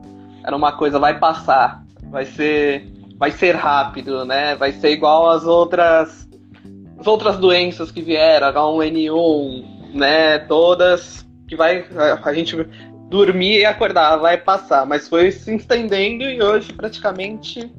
era 0.45 0.57
uma 0.57 0.73
coisa 0.73 0.99
vai 0.99 1.19
passar, 1.19 1.83
vai 2.11 2.25
ser 2.25 2.91
vai 3.19 3.31
ser 3.31 3.55
rápido, 3.55 4.25
né? 4.25 4.57
Vai 4.57 4.73
ser 4.73 4.91
igual 4.91 5.31
as 5.31 5.45
outras 5.45 6.29
as 6.99 7.07
outras 7.07 7.37
doenças 7.37 7.91
que 7.91 8.01
vieram, 8.01 8.49
H1N1, 8.53 9.93
né, 9.95 10.39
todas 10.41 11.27
que 11.49 11.57
vai 11.57 11.85
a 12.25 12.33
gente 12.33 12.57
dormir 13.09 13.59
e 13.59 13.65
acordar, 13.65 14.17
vai 14.17 14.39
passar, 14.39 14.87
mas 14.87 15.09
foi 15.09 15.31
se 15.31 15.55
estendendo 15.55 16.25
e 16.25 16.43
hoje 16.43 16.73
praticamente 16.73 17.71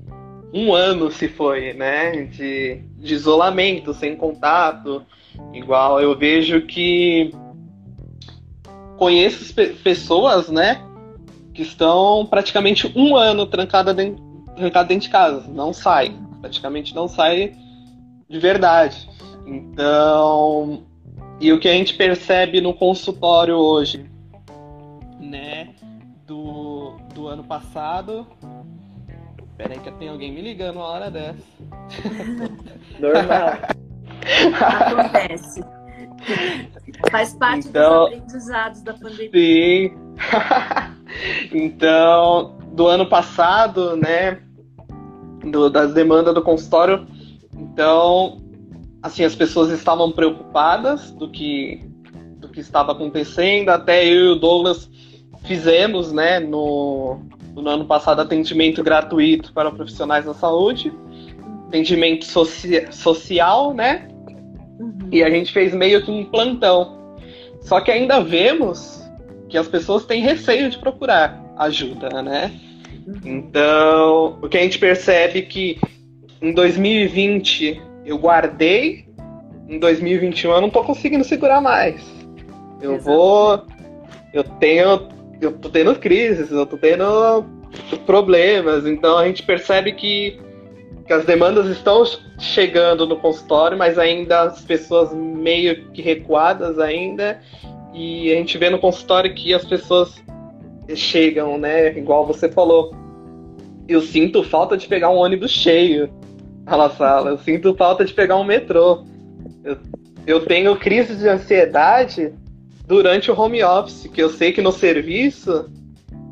um 0.54 0.74
ano 0.74 1.10
se 1.10 1.28
foi, 1.28 1.74
né? 1.74 2.26
De, 2.26 2.84
de 3.04 3.14
isolamento, 3.14 3.94
sem 3.94 4.16
contato. 4.16 5.06
Igual 5.54 6.00
eu 6.00 6.18
vejo 6.18 6.62
que 6.62 7.32
conheço 8.98 9.54
pessoas, 9.84 10.50
né? 10.50 10.82
Que 11.54 11.62
estão 11.62 12.26
praticamente 12.26 12.92
um 12.96 13.16
ano 13.16 13.46
trancada 13.46 13.94
dentro, 13.94 14.24
trancada 14.56 14.88
dentro 14.88 15.04
de 15.04 15.10
casa. 15.10 15.46
Não 15.50 15.74
sai. 15.74 16.16
Praticamente 16.40 16.96
não 16.96 17.08
sai 17.08 17.54
de 18.30 18.40
verdade. 18.40 19.10
Então. 19.46 20.84
E 21.42 21.52
o 21.52 21.60
que 21.60 21.68
a 21.68 21.74
gente 21.74 21.96
percebe 21.96 22.62
no 22.62 22.74
consultório 22.74 23.56
hoje, 23.56 24.10
né? 25.20 25.70
Do, 26.26 26.96
do 27.14 27.28
ano 27.28 27.44
passado 27.44 28.26
Peraí 29.58 29.80
que 29.80 29.92
tem 29.92 30.10
alguém 30.10 30.32
me 30.32 30.42
ligando 30.42 30.78
uma 30.78 30.88
hora 30.88 31.12
dessa. 31.12 31.53
Normal. 33.00 33.58
Acontece. 34.54 35.64
Faz 37.12 37.34
parte 37.36 37.68
então, 37.68 38.06
dos 38.06 38.14
aprendizados 38.14 38.82
da 38.82 38.94
pandemia. 38.94 39.30
Sim. 39.34 39.92
então, 41.54 42.58
do 42.72 42.88
ano 42.88 43.06
passado, 43.06 43.96
né? 43.96 44.40
Do, 45.44 45.70
das 45.70 45.94
demandas 45.94 46.34
do 46.34 46.42
consultório. 46.42 47.06
Então, 47.58 48.42
assim, 49.02 49.24
as 49.24 49.36
pessoas 49.36 49.70
estavam 49.70 50.12
preocupadas 50.12 51.12
do 51.12 51.30
que, 51.30 51.82
do 52.38 52.48
que 52.48 52.62
estava 52.62 52.94
acontecendo. 52.94 53.70
Até 53.70 54.06
eu 54.06 54.26
e 54.26 54.30
o 54.30 54.36
Douglas 54.36 54.90
fizemos, 55.44 56.14
né, 56.14 56.40
no, 56.40 57.20
no 57.54 57.70
ano 57.70 57.86
passado, 57.86 58.22
atendimento 58.22 58.82
gratuito 58.82 59.52
para 59.54 59.72
profissionais 59.72 60.26
da 60.26 60.34
saúde, 60.34 60.94
atendimento 61.74 62.26
socia 62.26 62.92
social, 62.92 63.74
né? 63.74 64.08
Uhum. 64.80 65.10
E 65.12 65.24
a 65.24 65.30
gente 65.30 65.52
fez 65.52 65.74
meio 65.74 66.06
que 66.06 66.12
um 66.12 66.24
plantão. 66.24 67.18
Só 67.62 67.82
que 67.82 67.90
ainda 67.90 68.22
vemos 68.22 69.02
que 69.50 69.58
as 69.58 69.68
pessoas 69.68 70.06
têm 70.06 70.22
receio 70.22 70.70
de 70.70 70.78
procurar 70.78 71.44
ajuda, 71.58 72.22
né? 72.22 72.52
Uhum. 73.08 73.20
Então, 73.26 74.38
o 74.42 74.48
que 74.48 74.58
a 74.58 74.62
gente 74.62 74.78
percebe 74.78 75.40
é 75.40 75.42
que 75.42 75.80
em 76.40 76.54
2020 76.54 77.82
eu 78.06 78.20
guardei, 78.20 79.08
em 79.68 79.80
2021 79.80 80.52
eu 80.52 80.62
não 80.62 80.70
tô 80.70 80.84
conseguindo 80.84 81.24
segurar 81.24 81.60
mais. 81.60 82.04
Eu 82.82 82.96
Exato. 82.96 83.04
vou. 83.04 83.66
Eu 84.32 84.44
tenho. 84.44 85.08
Eu 85.42 85.54
tô 85.54 85.70
tendo 85.70 85.96
crises, 85.96 86.52
eu 86.52 86.66
tô 86.66 86.78
tendo 86.78 87.46
problemas, 88.06 88.86
então 88.86 89.18
a 89.18 89.26
gente 89.26 89.44
percebe 89.44 89.92
que, 89.94 90.40
que 91.06 91.14
as 91.14 91.26
demandas 91.26 91.68
estão 91.68 92.04
chegando 92.40 93.06
no 93.06 93.18
consultório, 93.18 93.78
mas 93.78 94.00
ainda 94.00 94.42
as 94.42 94.62
pessoas 94.62 95.14
meio 95.14 95.90
que 95.90 96.02
recuadas 96.02 96.80
ainda, 96.80 97.40
e 97.94 98.32
a 98.32 98.36
gente 98.36 98.58
vê 98.58 98.70
no 98.70 98.80
consultório 98.80 99.34
que 99.34 99.54
as 99.54 99.66
pessoas 99.66 100.22
chegam, 100.96 101.58
né? 101.58 101.98
Igual 101.98 102.26
você 102.26 102.50
falou. 102.50 102.94
Eu 103.88 104.02
sinto 104.02 104.44
falta 104.44 104.78
de 104.78 104.88
pegar 104.88 105.10
um 105.10 105.18
ônibus 105.18 105.52
cheio 105.52 106.10
na 106.66 106.90
sala. 106.90 107.32
Eu 107.32 107.38
sinto 107.38 107.76
falta 107.76 108.06
de 108.06 108.14
pegar 108.14 108.38
um 108.38 108.44
metrô. 108.44 109.06
Eu, 109.64 109.78
eu 110.26 110.46
tenho 110.46 110.76
crise 110.78 111.16
de 111.16 111.28
ansiedade 111.28 112.34
durante 112.88 113.30
o 113.30 113.40
home 113.40 113.62
office, 113.64 114.08
que 114.08 114.24
eu 114.24 114.30
sei 114.30 114.52
que 114.52 114.62
no 114.62 114.72
serviço 114.72 115.70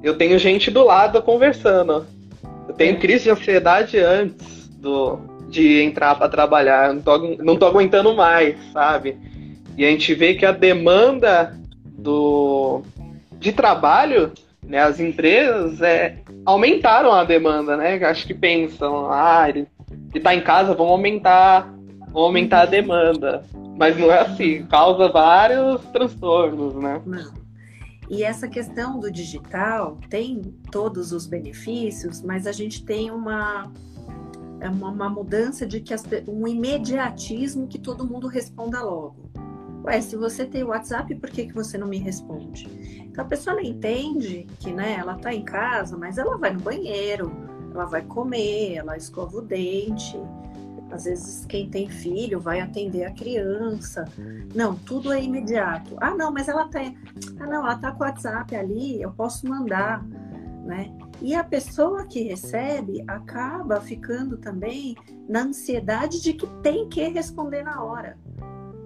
eu 0.02 0.18
tenho 0.18 0.40
gente 0.40 0.72
do 0.72 0.84
lado 0.84 1.22
conversando. 1.22 2.06
Eu 2.68 2.74
tenho 2.74 2.96
é. 2.96 3.00
crise 3.00 3.26
de 3.26 3.32
ansiedade 3.32 4.00
antes 4.00 4.61
do, 4.82 5.20
de 5.48 5.82
entrar 5.82 6.16
para 6.16 6.28
trabalhar. 6.28 6.94
Não 6.94 7.02
tô, 7.02 7.18
não 7.38 7.56
tô 7.56 7.66
aguentando 7.68 8.14
mais, 8.16 8.58
sabe? 8.74 9.16
E 9.78 9.86
a 9.86 9.90
gente 9.90 10.14
vê 10.14 10.34
que 10.34 10.46
a 10.46 10.52
demanda 10.52 11.58
do, 11.86 12.82
de 13.40 13.52
trabalho, 13.52 14.32
né, 14.64 14.80
as 14.80 15.00
empresas 15.00 15.82
é, 15.82 16.18
aumentaram 16.46 17.14
a 17.14 17.24
demanda, 17.24 17.78
né? 17.78 18.04
Acho 18.04 18.26
que 18.26 18.34
pensam, 18.34 19.10
ah, 19.12 19.48
ele, 19.48 19.68
ele 20.14 20.24
tá 20.24 20.36
em 20.36 20.42
casa, 20.42 20.74
vamos 20.74 20.92
aumentar, 20.92 21.72
vamos 22.08 22.24
aumentar 22.24 22.62
a 22.62 22.66
demanda. 22.66 23.44
Mas 23.78 23.98
não 23.98 24.12
é 24.12 24.20
assim, 24.20 24.66
causa 24.66 25.10
vários 25.10 25.82
transtornos, 25.86 26.76
né? 26.76 27.02
Não. 27.06 27.42
E 28.10 28.24
essa 28.24 28.46
questão 28.46 29.00
do 29.00 29.10
digital 29.10 29.98
tem 30.10 30.42
todos 30.70 31.14
os 31.14 31.26
benefícios, 31.26 32.22
mas 32.22 32.46
a 32.46 32.52
gente 32.52 32.84
tem 32.84 33.10
uma 33.10 33.72
uma, 34.70 34.90
uma 34.90 35.10
mudança 35.10 35.66
de 35.66 35.80
que 35.82 35.94
as, 35.94 36.04
um 36.28 36.48
imediatismo 36.48 37.68
que 37.68 37.80
todo 37.80 38.06
mundo 38.06 38.28
responda 38.28 38.82
logo. 38.82 39.32
Ué, 39.84 40.00
se 40.00 40.16
você 40.16 40.46
tem 40.46 40.64
o 40.64 40.68
WhatsApp, 40.68 41.14
por 41.16 41.30
que, 41.30 41.48
que 41.48 41.54
você 41.54 41.78
não 41.78 41.88
me 41.88 41.98
responde? 41.98 42.68
Então 43.00 43.26
a 43.26 43.28
pessoa 43.28 43.56
não 43.56 43.64
entende 43.64 44.46
que 44.60 44.72
né, 44.72 44.94
ela 45.00 45.16
está 45.16 45.34
em 45.34 45.44
casa, 45.44 45.98
mas 45.98 46.18
ela 46.18 46.38
vai 46.38 46.54
no 46.54 46.62
banheiro, 46.62 47.32
ela 47.74 47.86
vai 47.86 48.04
comer, 48.04 48.76
ela 48.76 48.96
escova 48.96 49.38
o 49.38 49.42
dente. 49.42 50.20
Às 50.92 51.06
vezes 51.06 51.46
quem 51.46 51.70
tem 51.70 51.90
filho 51.90 52.40
vai 52.40 52.60
atender 52.60 53.06
a 53.06 53.12
criança. 53.12 54.06
Não, 54.54 54.76
tudo 54.76 55.12
é 55.12 55.24
imediato. 55.24 55.96
Ah, 56.00 56.14
não, 56.14 56.32
mas 56.32 56.48
ela 56.48 56.68
tá. 56.68 56.80
Ah, 57.40 57.48
não, 57.48 57.66
ela 57.66 57.78
tá 57.78 57.92
com 57.92 58.04
o 58.04 58.08
WhatsApp 58.08 58.56
ali, 58.56 59.02
eu 59.02 59.12
posso 59.12 59.48
mandar, 59.48 60.06
né? 60.66 60.94
E 61.22 61.36
a 61.36 61.44
pessoa 61.44 62.06
que 62.06 62.24
recebe 62.24 63.04
acaba 63.08 63.80
ficando 63.80 64.38
também 64.38 64.96
na 65.30 65.44
ansiedade 65.44 66.22
de 66.22 66.34
que 66.34 66.48
tem 66.62 66.90
que 66.90 67.08
responder 67.10 67.64
na 67.64 67.84
hora 67.84 68.18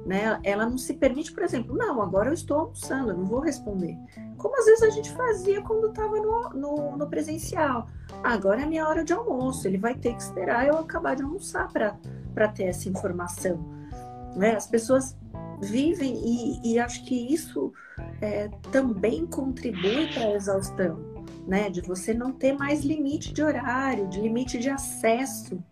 né? 0.05 0.39
Ela 0.43 0.65
não 0.65 0.77
se 0.77 0.93
permite, 0.93 1.31
por 1.33 1.43
exemplo, 1.43 1.75
não, 1.75 2.01
agora 2.01 2.29
eu 2.29 2.33
estou 2.33 2.59
almoçando, 2.59 3.09
eu 3.09 3.17
não 3.17 3.25
vou 3.25 3.39
responder. 3.39 3.97
Como 4.37 4.57
às 4.57 4.65
vezes 4.65 4.83
a 4.83 4.89
gente 4.91 5.11
fazia 5.13 5.61
quando 5.63 5.87
estava 5.87 6.15
no, 6.17 6.49
no, 6.49 6.97
no, 6.97 7.07
presencial. 7.07 7.87
Agora 8.23 8.61
é 8.61 8.65
minha 8.65 8.87
hora 8.87 9.03
de 9.03 9.13
almoço, 9.13 9.67
ele 9.67 9.79
vai 9.79 9.95
ter 9.95 10.13
que 10.13 10.21
esperar 10.21 10.67
eu 10.67 10.77
acabar 10.77 11.15
de 11.15 11.23
almoçar 11.23 11.67
para 11.71 12.47
ter 12.49 12.65
essa 12.65 12.87
informação. 12.87 13.57
Né? 14.35 14.55
As 14.55 14.67
pessoas 14.67 15.17
vivem 15.61 16.13
e, 16.23 16.73
e 16.73 16.79
acho 16.79 17.03
que 17.05 17.33
isso 17.33 17.73
é, 18.21 18.49
também 18.71 19.25
contribui 19.25 20.13
para 20.13 20.25
a 20.25 20.35
exaustão, 20.35 20.99
né? 21.47 21.69
De 21.69 21.81
você 21.81 22.13
não 22.13 22.31
ter 22.31 22.53
mais 22.53 22.83
limite 22.83 23.33
de 23.33 23.43
horário, 23.43 24.07
de 24.07 24.19
limite 24.19 24.57
de 24.57 24.69
acesso, 24.69 25.63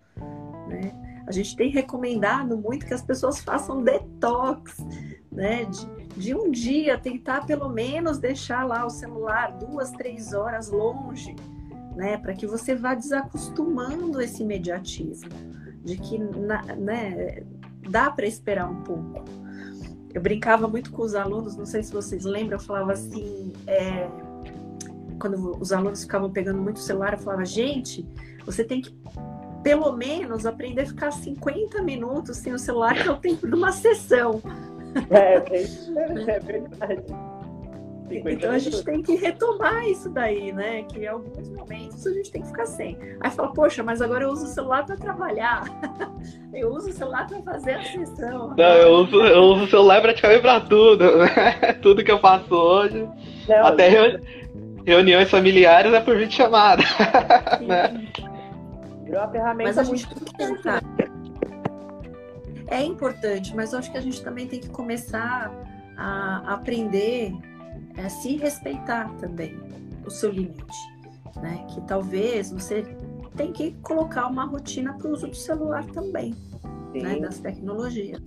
né? 0.67 0.93
A 1.26 1.32
gente 1.32 1.56
tem 1.56 1.69
recomendado 1.69 2.58
muito 2.58 2.86
que 2.86 2.93
as 2.93 3.02
pessoas 3.02 3.39
façam 3.39 3.82
detox, 3.82 4.78
né? 5.32 5.65
De, 5.65 5.88
de 6.17 6.36
um 6.36 6.52
dia 6.52 6.97
tentar 6.97 7.45
pelo 7.45 7.69
menos 7.69 8.19
deixar 8.19 8.65
lá 8.65 8.86
o 8.86 8.89
celular 8.89 9.52
duas, 9.58 9.91
três 9.91 10.34
horas 10.34 10.69
longe, 10.69 11.36
né? 11.95 12.17
Para 12.17 12.34
que 12.34 12.45
você 12.45 12.76
vá 12.76 12.93
desacostumando 12.93 14.21
esse 14.21 14.43
imediatismo, 14.43 15.30
de 15.84 15.97
que 15.97 16.17
né, 16.17 17.43
dá 17.89 18.12
para 18.12 18.26
esperar 18.26 18.69
um 18.69 18.84
pouco. 18.84 19.24
Eu 20.13 20.21
brincava 20.21 20.67
muito 20.67 20.91
com 20.91 21.02
os 21.02 21.15
alunos, 21.15 21.56
não 21.56 21.65
sei 21.65 21.82
se 21.82 21.91
vocês 21.91 22.24
lembram, 22.24 22.60
eu 22.60 22.63
falava 22.63 22.93
assim, 22.93 23.52
é, 23.65 24.08
quando 25.19 25.58
os 25.60 25.71
alunos 25.71 26.04
ficavam 26.04 26.32
pegando 26.32 26.62
muito 26.62 26.78
o 26.78 26.82
celular, 26.82 27.13
eu 27.13 27.19
falava, 27.19 27.45
gente, 27.45 28.06
você 28.45 28.63
tem 28.63 28.82
que 28.82 28.95
pelo 29.63 29.93
menos 29.93 30.45
aprender 30.45 30.82
a 30.82 30.86
ficar 30.86 31.12
50 31.12 31.82
minutos 31.82 32.38
sem 32.38 32.54
o 32.54 32.60
celular, 32.60 32.93
que 32.95 33.08
é 33.08 33.12
o 33.12 33.17
tempo 33.17 33.47
de 33.47 33.56
uma 33.56 33.71
sessão. 33.71 34.41
É, 35.10 35.36
é, 35.36 36.36
é 36.36 36.39
verdade. 36.39 37.04
Então 38.12 38.52
a 38.52 38.60
gente 38.60 38.84
tem 38.84 39.02
que 39.02 39.15
retomar 39.15 39.88
isso 39.88 40.10
daí, 40.10 40.52
né? 40.52 40.84
Que 40.84 40.99
em 40.99 41.08
alguns 41.08 41.49
momentos 41.49 42.06
a 42.06 42.12
gente 42.12 42.32
tem 42.32 42.41
que 42.41 42.47
ficar 42.47 42.65
sem. 42.65 42.97
Aí 43.21 43.32
fala, 43.32 43.52
poxa, 43.54 43.82
mas 43.82 44.02
agora 44.02 44.26
eu 44.26 44.30
uso 44.30 44.45
o 44.45 44.49
celular 44.49 44.86
para 44.86 44.97
trabalhar. 44.97 45.63
eu 46.54 46.69
uso 46.69 46.89
o 46.89 46.93
celular 46.93 47.28
para 47.28 47.41
fazer 47.41 47.71
a 47.71 47.84
sessão. 47.84 48.54
Não, 48.56 48.76
eu 48.76 48.93
uso, 48.95 49.15
eu 49.15 49.41
uso 49.43 49.63
o 49.63 49.69
celular 49.69 50.02
praticamente 50.02 50.41
para 50.41 50.60
tudo. 50.62 51.04
Né? 51.23 51.73
tudo 51.82 52.04
que 52.04 52.12
eu 52.12 52.19
faço 52.19 52.54
hoje. 52.54 53.08
Não, 53.47 53.65
até 53.65 54.19
reuniões 54.86 55.30
familiares 55.30 55.93
é 55.93 56.00
por 56.00 56.17
vídeo 56.17 56.34
chamada. 56.34 56.84
né? 57.62 58.08
É 59.06 59.17
uma 59.17 59.30
ferramenta 59.30 59.69
mas 59.69 59.78
a 59.78 59.84
gente 59.84 60.06
muito 60.08 60.34
tem 60.34 60.56
que 60.56 60.69
É 62.67 62.84
importante, 62.84 63.56
mas 63.56 63.74
eu 63.74 63.80
acho 63.80 63.91
que 63.91 63.98
a 63.98 64.02
gente 64.02 64.22
também 64.24 64.48
tem 64.48 64.60
que 64.60 64.69
começar 64.69 65.52
a 65.98 66.54
aprender 66.54 67.34
a 68.04 68.10
se 68.10 68.38
respeitar 68.38 69.10
também 69.19 69.60
o 70.06 70.10
seu 70.10 70.32
limite, 70.32 70.78
né? 71.38 71.65
Que 71.69 71.82
talvez 71.82 72.52
você 72.52 72.84
tem 73.36 73.52
que 73.52 73.74
colocar 73.82 74.28
uma 74.28 74.46
rotina 74.46 74.93
para 74.93 75.08
o 75.08 75.12
uso 75.12 75.28
do 75.28 75.36
celular 75.36 75.86
também, 75.86 76.34
né? 76.93 77.19
Das 77.19 77.39
tecnologias. 77.39 78.22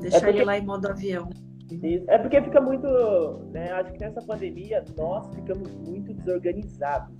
Deixar 0.00 0.18
é 0.18 0.20
porque... 0.20 0.36
ele 0.38 0.44
lá 0.44 0.58
em 0.58 0.64
modo 0.64 0.86
avião. 0.86 1.30
É 2.08 2.18
porque 2.18 2.40
fica 2.42 2.60
muito, 2.60 2.86
né? 3.52 3.72
Acho 3.72 3.92
que 3.92 4.00
nessa 4.00 4.22
pandemia 4.22 4.84
nós 4.96 5.34
ficamos 5.34 5.70
muito 5.86 6.14
desorganizados 6.14 7.14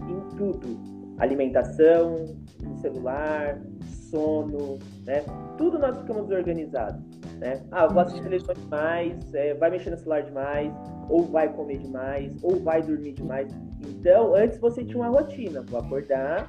em 0.00 0.36
tudo 0.36 0.80
alimentação, 1.18 2.24
celular, 2.80 3.60
sono, 4.10 4.78
né? 5.04 5.22
Tudo 5.56 5.78
nós 5.78 5.96
ficamos 5.98 6.26
desorganizados, 6.26 7.00
né? 7.38 7.62
Ah, 7.70 7.86
vou 7.86 8.02
assistir 8.02 8.22
televisão 8.22 8.54
demais, 8.54 9.34
é, 9.34 9.54
vai 9.54 9.70
mexer 9.70 9.90
no 9.90 9.98
celular 9.98 10.22
demais, 10.22 10.72
ou 11.08 11.22
vai 11.22 11.52
comer 11.52 11.78
demais, 11.78 12.34
ou 12.42 12.58
vai 12.60 12.82
dormir 12.82 13.12
demais. 13.12 13.52
Então, 13.86 14.34
antes 14.34 14.58
você 14.58 14.84
tinha 14.84 14.98
uma 14.98 15.08
rotina, 15.08 15.62
vou 15.62 15.80
acordar, 15.80 16.46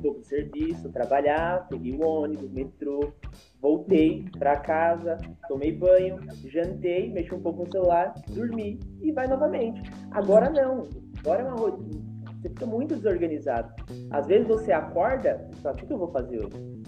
vou 0.00 0.14
pro 0.14 0.24
serviço, 0.24 0.90
trabalhar, 0.90 1.66
peguei 1.68 1.92
o 1.92 2.06
ônibus, 2.06 2.50
metrô, 2.50 3.12
voltei 3.60 4.26
para 4.38 4.56
casa, 4.58 5.18
tomei 5.48 5.72
banho, 5.72 6.18
jantei, 6.46 7.12
mexi 7.12 7.34
um 7.34 7.40
pouco 7.40 7.64
no 7.64 7.70
celular, 7.70 8.14
dormi 8.28 8.78
e 9.00 9.12
vai 9.12 9.26
novamente. 9.26 9.82
Agora 10.10 10.50
não. 10.50 10.88
Agora 11.20 11.42
é 11.42 11.44
uma 11.44 11.56
rotina 11.56 12.14
você 12.44 12.50
fica 12.50 12.66
muito 12.66 12.94
desorganizado. 12.94 13.72
Às 14.10 14.26
vezes 14.26 14.46
você 14.46 14.70
acorda 14.70 15.48
e 15.50 15.56
fala, 15.56 15.74
o 15.74 15.78
que 15.78 15.90
eu 15.90 15.98
vou 15.98 16.08
fazer 16.08 16.44
hoje? 16.44 16.82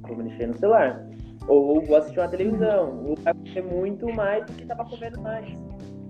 Vou 0.00 0.16
mexer 0.16 0.46
no 0.46 0.58
celular. 0.58 1.06
Ou 1.46 1.82
vou 1.82 1.96
assistir 1.96 2.18
uma 2.18 2.28
televisão. 2.28 3.04
Ou 3.04 3.16
vai 3.16 3.34
comer 3.34 3.62
muito 3.62 4.06
mais 4.14 4.46
do 4.46 4.52
que 4.54 4.62
estava 4.62 4.88
comendo 4.88 5.20
mais. 5.20 5.46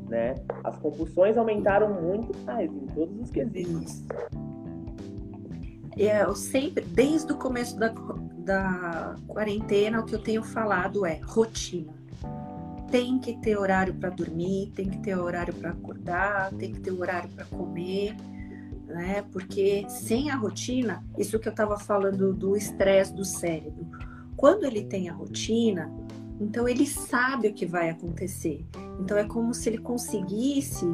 Né? 0.09 0.35
As 0.63 0.79
compulsões 0.79 1.37
aumentaram 1.37 2.01
muito 2.01 2.39
mais 2.45 2.71
em 2.71 2.87
todos 2.95 3.19
os 3.19 3.31
quesitos. 3.31 4.07
É, 6.05 6.25
eu 6.25 6.35
sempre, 6.35 6.85
desde 6.85 7.33
o 7.33 7.37
começo 7.37 7.79
da, 7.79 7.89
da 8.39 9.17
quarentena, 9.27 10.01
o 10.01 10.05
que 10.05 10.15
eu 10.15 10.23
tenho 10.23 10.43
falado 10.43 11.07
é 11.07 11.21
rotina. 11.25 11.93
Tem 12.91 13.19
que 13.19 13.37
ter 13.39 13.57
horário 13.57 13.95
para 13.95 14.11
dormir, 14.11 14.71
tem 14.75 14.89
que 14.89 14.99
ter 14.99 15.17
horário 15.17 15.55
para 15.55 15.71
acordar, 15.71 16.51
tem 16.55 16.73
que 16.73 16.81
ter 16.81 16.91
horário 16.91 17.31
para 17.31 17.45
comer 17.47 18.15
né? 18.93 19.25
Porque 19.33 19.87
sem 19.89 20.31
a 20.31 20.37
rotina, 20.37 21.05
isso 21.19 21.39
que 21.39 21.49
eu 21.49 21.53
estava 21.53 21.79
falando 21.79 22.33
do 22.33 22.57
estresse 22.57 23.13
do 23.13 23.25
cérebro, 23.25 23.87
quando 24.37 24.65
ele 24.65 24.85
tem 24.85 25.09
a 25.09 25.13
rotina, 25.13 25.91
então 26.41 26.69
ele 26.69 26.87
sabe 26.87 27.49
o 27.49 27.55
que 27.55 27.67
vai 27.67 27.91
acontecer. 27.91 28.65
Então 29.01 29.17
é 29.17 29.25
como 29.25 29.55
se 29.55 29.69
ele 29.69 29.79
conseguisse 29.79 30.87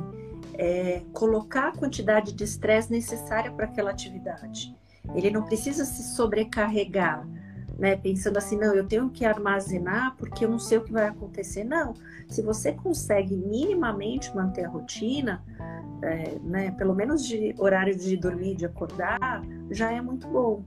é, 0.55 1.03
colocar 1.13 1.69
a 1.69 1.73
quantidade 1.73 2.33
de 2.33 2.45
estresse 2.45 2.91
necessária 2.91 3.51
para 3.51 3.67
aquela 3.67 3.91
atividade. 3.91 4.78
Ele 5.15 5.31
não 5.31 5.43
precisa 5.43 5.85
se 5.85 6.03
sobrecarregar, 6.15 7.27
né? 7.79 7.97
Pensando 7.97 8.37
assim, 8.37 8.57
não, 8.57 8.75
eu 8.75 8.87
tenho 8.87 9.09
que 9.09 9.25
armazenar 9.25 10.17
porque 10.17 10.45
eu 10.45 10.51
não 10.51 10.59
sei 10.59 10.79
o 10.79 10.85
que 10.85 10.93
vai 10.93 11.09
acontecer. 11.09 11.65
Não, 11.65 11.95
se 12.29 12.43
você 12.43 12.73
consegue 12.73 13.37
minimamente 13.37 14.35
manter 14.35 14.65
a 14.65 14.69
rotina, 14.69 15.43
é, 16.03 16.39
né, 16.43 16.71
pelo 16.73 16.95
menos 16.95 17.25
de 17.27 17.55
horário 17.59 17.97
de 17.97 18.17
dormir, 18.17 18.57
de 18.57 18.67
acordar, 18.67 19.43
já 19.71 19.93
é 19.93 20.01
muito 20.01 20.27
bom, 20.29 20.63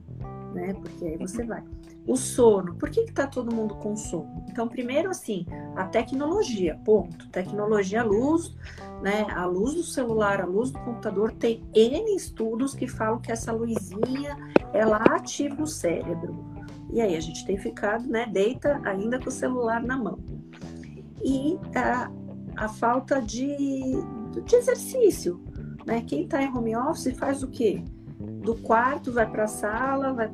né? 0.54 0.74
Porque 0.74 1.06
aí 1.06 1.18
você 1.18 1.44
vai. 1.44 1.64
O 2.08 2.16
sono, 2.16 2.74
por 2.76 2.90
que 2.90 3.02
está 3.02 3.28
todo 3.28 3.56
mundo 3.56 3.76
com 3.76 3.96
sono? 3.96 4.44
Então, 4.50 4.68
primeiro 4.68 5.10
assim, 5.10 5.46
a 5.76 5.86
tecnologia, 5.86 6.80
ponto. 6.84 7.30
Tecnologia, 7.30 8.04
luz, 8.04 8.56
né? 9.02 9.28
A 9.30 9.46
luz 9.46 9.76
do 9.76 9.84
celular, 9.84 10.42
a 10.42 10.46
luz 10.46 10.72
do 10.72 10.80
computador, 10.80 11.32
tem 11.34 11.64
N 11.76 12.16
estudos 12.16 12.74
que 12.74 12.88
falam 12.88 13.20
que 13.20 13.32
essa 13.32 13.52
luzinha, 13.52 14.36
ela 14.74 14.98
ativa 14.98 15.62
o 15.62 15.68
cérebro. 15.68 16.44
E 16.92 17.00
aí 17.00 17.16
a 17.16 17.20
gente 17.20 17.46
tem 17.46 17.58
ficado, 17.58 18.08
né, 18.08 18.26
deita 18.26 18.82
ainda 18.84 19.18
com 19.18 19.30
o 19.30 19.32
celular 19.32 19.82
na 19.82 19.96
mão. 19.96 20.20
E 21.24 21.58
a, 21.76 22.12
a 22.58 22.68
falta 22.68 23.22
de, 23.22 23.56
de 24.44 24.56
exercício, 24.56 25.42
né? 25.86 26.02
Quem 26.02 26.24
está 26.24 26.42
em 26.42 26.50
home 26.50 26.76
office 26.76 27.18
faz 27.18 27.44
o 27.44 27.48
quê? 27.48 27.84
Do 28.42 28.56
quarto, 28.56 29.12
vai 29.12 29.30
para 29.30 29.44
a 29.44 29.48
sala, 29.48 30.14
vai 30.14 30.30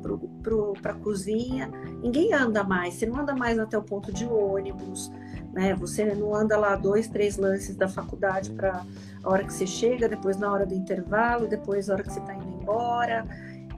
para 0.82 0.92
a 0.92 0.94
cozinha. 0.94 1.70
Ninguém 2.02 2.32
anda 2.32 2.64
mais, 2.64 2.94
você 2.94 3.06
não 3.06 3.20
anda 3.20 3.34
mais 3.34 3.58
até 3.58 3.76
o 3.76 3.82
ponto 3.82 4.12
de 4.12 4.26
ônibus, 4.26 5.12
né? 5.52 5.74
Você 5.74 6.14
não 6.14 6.34
anda 6.34 6.56
lá 6.56 6.74
dois, 6.76 7.08
três 7.08 7.36
lances 7.36 7.76
da 7.76 7.88
faculdade 7.88 8.50
para 8.52 8.84
a 9.22 9.30
hora 9.30 9.44
que 9.44 9.52
você 9.52 9.66
chega, 9.66 10.08
depois 10.08 10.38
na 10.38 10.50
hora 10.50 10.64
do 10.64 10.74
intervalo, 10.74 11.46
depois 11.46 11.88
na 11.88 11.94
hora 11.94 12.02
que 12.02 12.12
você 12.12 12.20
está 12.20 12.34
indo 12.34 12.62
embora. 12.62 13.26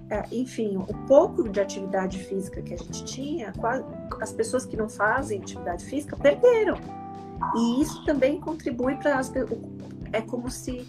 É, 0.08 0.24
enfim, 0.32 0.76
o 0.76 0.94
pouco 1.06 1.48
de 1.48 1.60
atividade 1.60 2.18
física 2.18 2.60
que 2.62 2.74
a 2.74 2.76
gente 2.76 3.04
tinha, 3.04 3.52
as 4.20 4.32
pessoas 4.32 4.66
que 4.66 4.76
não 4.76 4.88
fazem 4.88 5.40
atividade 5.40 5.84
física 5.84 6.16
perderam. 6.16 6.76
E 7.56 7.82
isso 7.82 8.04
também 8.04 8.40
contribui 8.40 8.96
para 8.96 9.20
é 10.12 10.20
como 10.20 10.50
se 10.50 10.86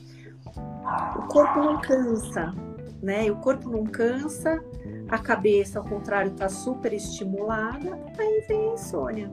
o 1.16 1.22
corpo 1.28 1.60
não 1.60 1.80
cansa, 1.80 2.54
né? 3.02 3.26
E 3.26 3.32
o 3.32 3.36
corpo 3.38 3.70
não 3.70 3.86
cansa, 3.86 4.64
a 5.10 5.18
cabeça, 5.18 5.80
ao 5.80 5.86
contrário, 5.86 6.32
está 6.32 6.48
super 6.48 6.94
estimulada, 6.94 8.00
aí 8.18 8.46
vem 8.48 8.70
a 8.70 8.74
insônia. 8.74 9.32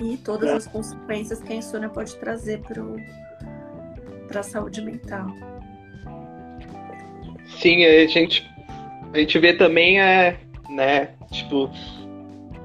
E 0.00 0.16
todas 0.18 0.50
as 0.50 0.66
consequências 0.66 1.40
que 1.40 1.52
a 1.52 1.56
insônia 1.56 1.88
pode 1.88 2.14
trazer 2.16 2.60
para 2.60 4.40
a 4.40 4.42
saúde 4.42 4.82
mental. 4.82 5.28
Sim, 7.46 7.84
a 7.84 8.06
gente, 8.06 8.46
a 9.14 9.18
gente 9.18 9.38
vê 9.38 9.54
também, 9.54 10.00
é, 10.00 10.36
né, 10.68 11.10
tipo, 11.30 11.70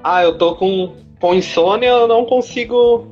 ah, 0.04 0.22
eu 0.22 0.36
tô 0.36 0.56
com, 0.56 0.96
com 1.20 1.34
insônia, 1.34 1.88
eu 1.88 2.08
não 2.08 2.26
consigo, 2.26 3.06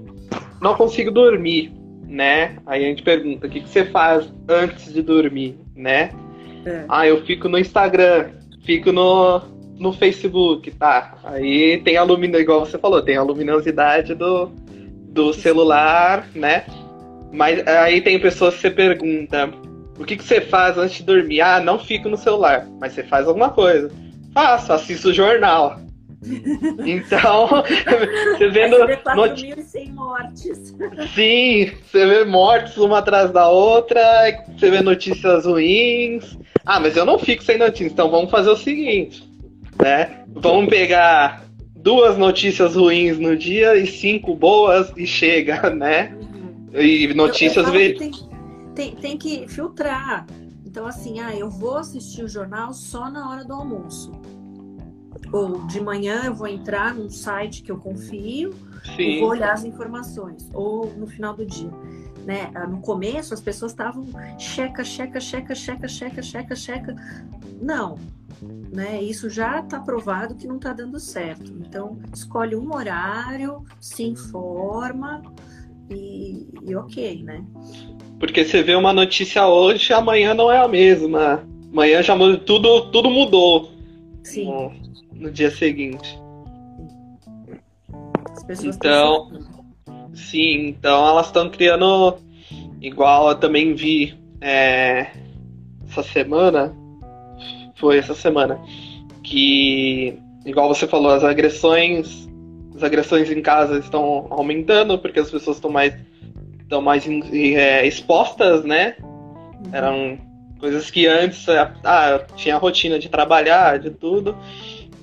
não 0.60 0.74
consigo 0.74 1.10
dormir, 1.10 1.72
né? 2.06 2.58
Aí 2.66 2.84
a 2.84 2.88
gente 2.88 3.02
pergunta, 3.02 3.46
o 3.46 3.50
que, 3.50 3.60
que 3.60 3.68
você 3.68 3.86
faz 3.86 4.30
antes 4.48 4.92
de 4.92 5.00
dormir, 5.00 5.58
né? 5.74 6.10
É. 6.64 6.84
Ah, 6.88 7.06
eu 7.06 7.24
fico 7.24 7.48
no 7.48 7.58
Instagram, 7.58 8.30
fico 8.64 8.92
no, 8.92 9.40
no 9.78 9.92
Facebook, 9.92 10.70
tá? 10.72 11.18
Aí 11.24 11.80
tem 11.84 11.96
a 11.96 12.02
luminosidade, 12.02 12.42
igual 12.42 12.66
você 12.66 12.78
falou, 12.78 13.02
tem 13.02 13.16
a 13.16 13.22
luminosidade 13.22 14.14
do, 14.14 14.46
do 15.12 15.32
celular, 15.32 16.28
né? 16.34 16.64
Mas 17.32 17.66
aí 17.66 18.00
tem 18.00 18.18
pessoas 18.18 18.54
que 18.56 18.60
você 18.62 18.70
pergunta, 18.70 19.50
o 19.98 20.04
que, 20.04 20.16
que 20.16 20.24
você 20.24 20.40
faz 20.40 20.78
antes 20.78 20.96
de 20.96 21.04
dormir? 21.04 21.40
Ah, 21.40 21.60
não 21.60 21.78
fico 21.78 22.08
no 22.08 22.16
celular, 22.16 22.66
mas 22.80 22.92
você 22.92 23.02
faz 23.02 23.28
alguma 23.28 23.50
coisa. 23.50 23.90
Faço, 24.32 24.72
assisto 24.72 25.08
o 25.08 25.12
jornal. 25.12 25.78
Então, 26.84 27.48
você 28.36 28.48
vendo. 28.50 28.76
Você 28.76 29.86
mortes. 29.86 30.76
Sim, 31.14 31.72
você 31.82 32.06
vê 32.06 32.24
mortes 32.26 32.76
uma 32.76 32.98
atrás 32.98 33.30
da 33.30 33.48
outra, 33.48 34.00
você 34.54 34.70
vê 34.70 34.82
notícias 34.82 35.46
ruins. 35.46 36.38
Ah, 36.64 36.80
mas 36.80 36.96
eu 36.96 37.04
não 37.04 37.18
fico 37.18 37.42
sem 37.42 37.58
notícias, 37.58 37.92
então 37.92 38.10
vamos 38.10 38.30
fazer 38.30 38.50
o 38.50 38.56
seguinte, 38.56 39.28
né? 39.80 40.24
Vamos 40.28 40.68
pegar 40.68 41.44
duas 41.74 42.18
notícias 42.18 42.74
ruins 42.74 43.18
no 43.18 43.36
dia 43.36 43.76
e 43.76 43.86
cinco 43.86 44.34
boas 44.34 44.92
e 44.96 45.06
chega, 45.06 45.70
né? 45.70 46.14
E 46.72 47.12
notícias. 47.14 47.66
Eu, 47.66 47.74
eu 47.74 47.98
tem, 47.98 48.12
tem, 48.74 48.94
tem 48.94 49.18
que 49.18 49.48
filtrar. 49.48 50.26
Então, 50.64 50.86
assim, 50.86 51.18
ah, 51.18 51.34
eu 51.34 51.50
vou 51.50 51.78
assistir 51.78 52.22
o 52.22 52.28
jornal 52.28 52.72
só 52.72 53.10
na 53.10 53.28
hora 53.28 53.44
do 53.44 53.52
almoço 53.52 54.12
ou 55.32 55.66
de 55.66 55.80
manhã 55.80 56.22
eu 56.24 56.34
vou 56.34 56.46
entrar 56.46 56.94
num 56.94 57.08
site 57.08 57.62
que 57.62 57.70
eu 57.70 57.78
confio 57.78 58.52
Sim. 58.96 59.02
e 59.02 59.20
vou 59.20 59.30
olhar 59.30 59.52
as 59.52 59.64
informações, 59.64 60.48
ou 60.52 60.92
no 60.96 61.06
final 61.06 61.34
do 61.34 61.44
dia. 61.44 61.70
Né? 62.24 62.50
Ah, 62.54 62.66
no 62.66 62.80
começo 62.80 63.32
as 63.32 63.40
pessoas 63.40 63.72
estavam 63.72 64.06
checa, 64.38 64.84
checa, 64.84 65.20
checa, 65.20 65.54
checa, 65.54 65.88
checa, 65.88 66.22
checa, 66.22 66.56
checa. 66.56 66.96
Não, 67.60 67.98
né? 68.72 69.02
Isso 69.02 69.28
já 69.30 69.60
está 69.60 69.80
provado 69.80 70.34
que 70.34 70.46
não 70.46 70.56
está 70.56 70.72
dando 70.72 71.00
certo. 71.00 71.52
Então 71.60 71.98
escolhe 72.14 72.54
um 72.54 72.74
horário, 72.74 73.64
se 73.80 74.04
informa 74.04 75.22
e, 75.90 76.46
e 76.62 76.74
ok, 76.74 77.22
né? 77.22 77.44
Porque 78.18 78.44
você 78.44 78.62
vê 78.62 78.74
uma 78.74 78.92
notícia 78.92 79.46
hoje, 79.46 79.92
amanhã 79.92 80.34
não 80.34 80.52
é 80.52 80.58
a 80.58 80.68
mesma. 80.68 81.42
Amanhã 81.72 82.02
já 82.02 82.14
mudou, 82.14 82.38
tudo, 82.38 82.90
tudo 82.90 83.10
mudou. 83.10 83.72
Sim 84.22 84.48
no 85.20 85.30
dia 85.30 85.50
seguinte. 85.50 86.18
então, 88.64 89.30
sim, 90.20 90.68
então 90.68 91.06
elas 91.06 91.26
estão 91.26 91.48
criando 91.48 92.18
igual 92.80 93.28
eu 93.28 93.34
também 93.34 93.74
vi 93.74 94.14
é, 94.40 95.08
essa 95.88 96.02
semana, 96.02 96.74
foi 97.76 97.98
essa 97.98 98.14
semana, 98.14 98.60
que 99.22 100.18
igual 100.44 100.68
você 100.68 100.86
falou, 100.86 101.10
as 101.10 101.24
agressões, 101.24 102.28
as 102.74 102.82
agressões 102.82 103.30
em 103.30 103.42
casa 103.42 103.78
estão 103.78 104.26
aumentando 104.30 104.98
porque 104.98 105.20
as 105.20 105.30
pessoas 105.30 105.56
estão 105.56 105.70
mais 105.70 105.94
estão 106.62 106.80
mais 106.80 107.04
é, 107.32 107.84
expostas, 107.84 108.64
né? 108.64 108.94
Uhum. 109.02 109.70
Eram 109.72 110.18
coisas 110.60 110.88
que 110.90 111.06
antes 111.06 111.46
ah, 111.84 112.24
tinha 112.36 112.54
a 112.54 112.58
rotina 112.58 112.98
de 112.98 113.08
trabalhar, 113.08 113.78
de 113.80 113.90
tudo. 113.90 114.36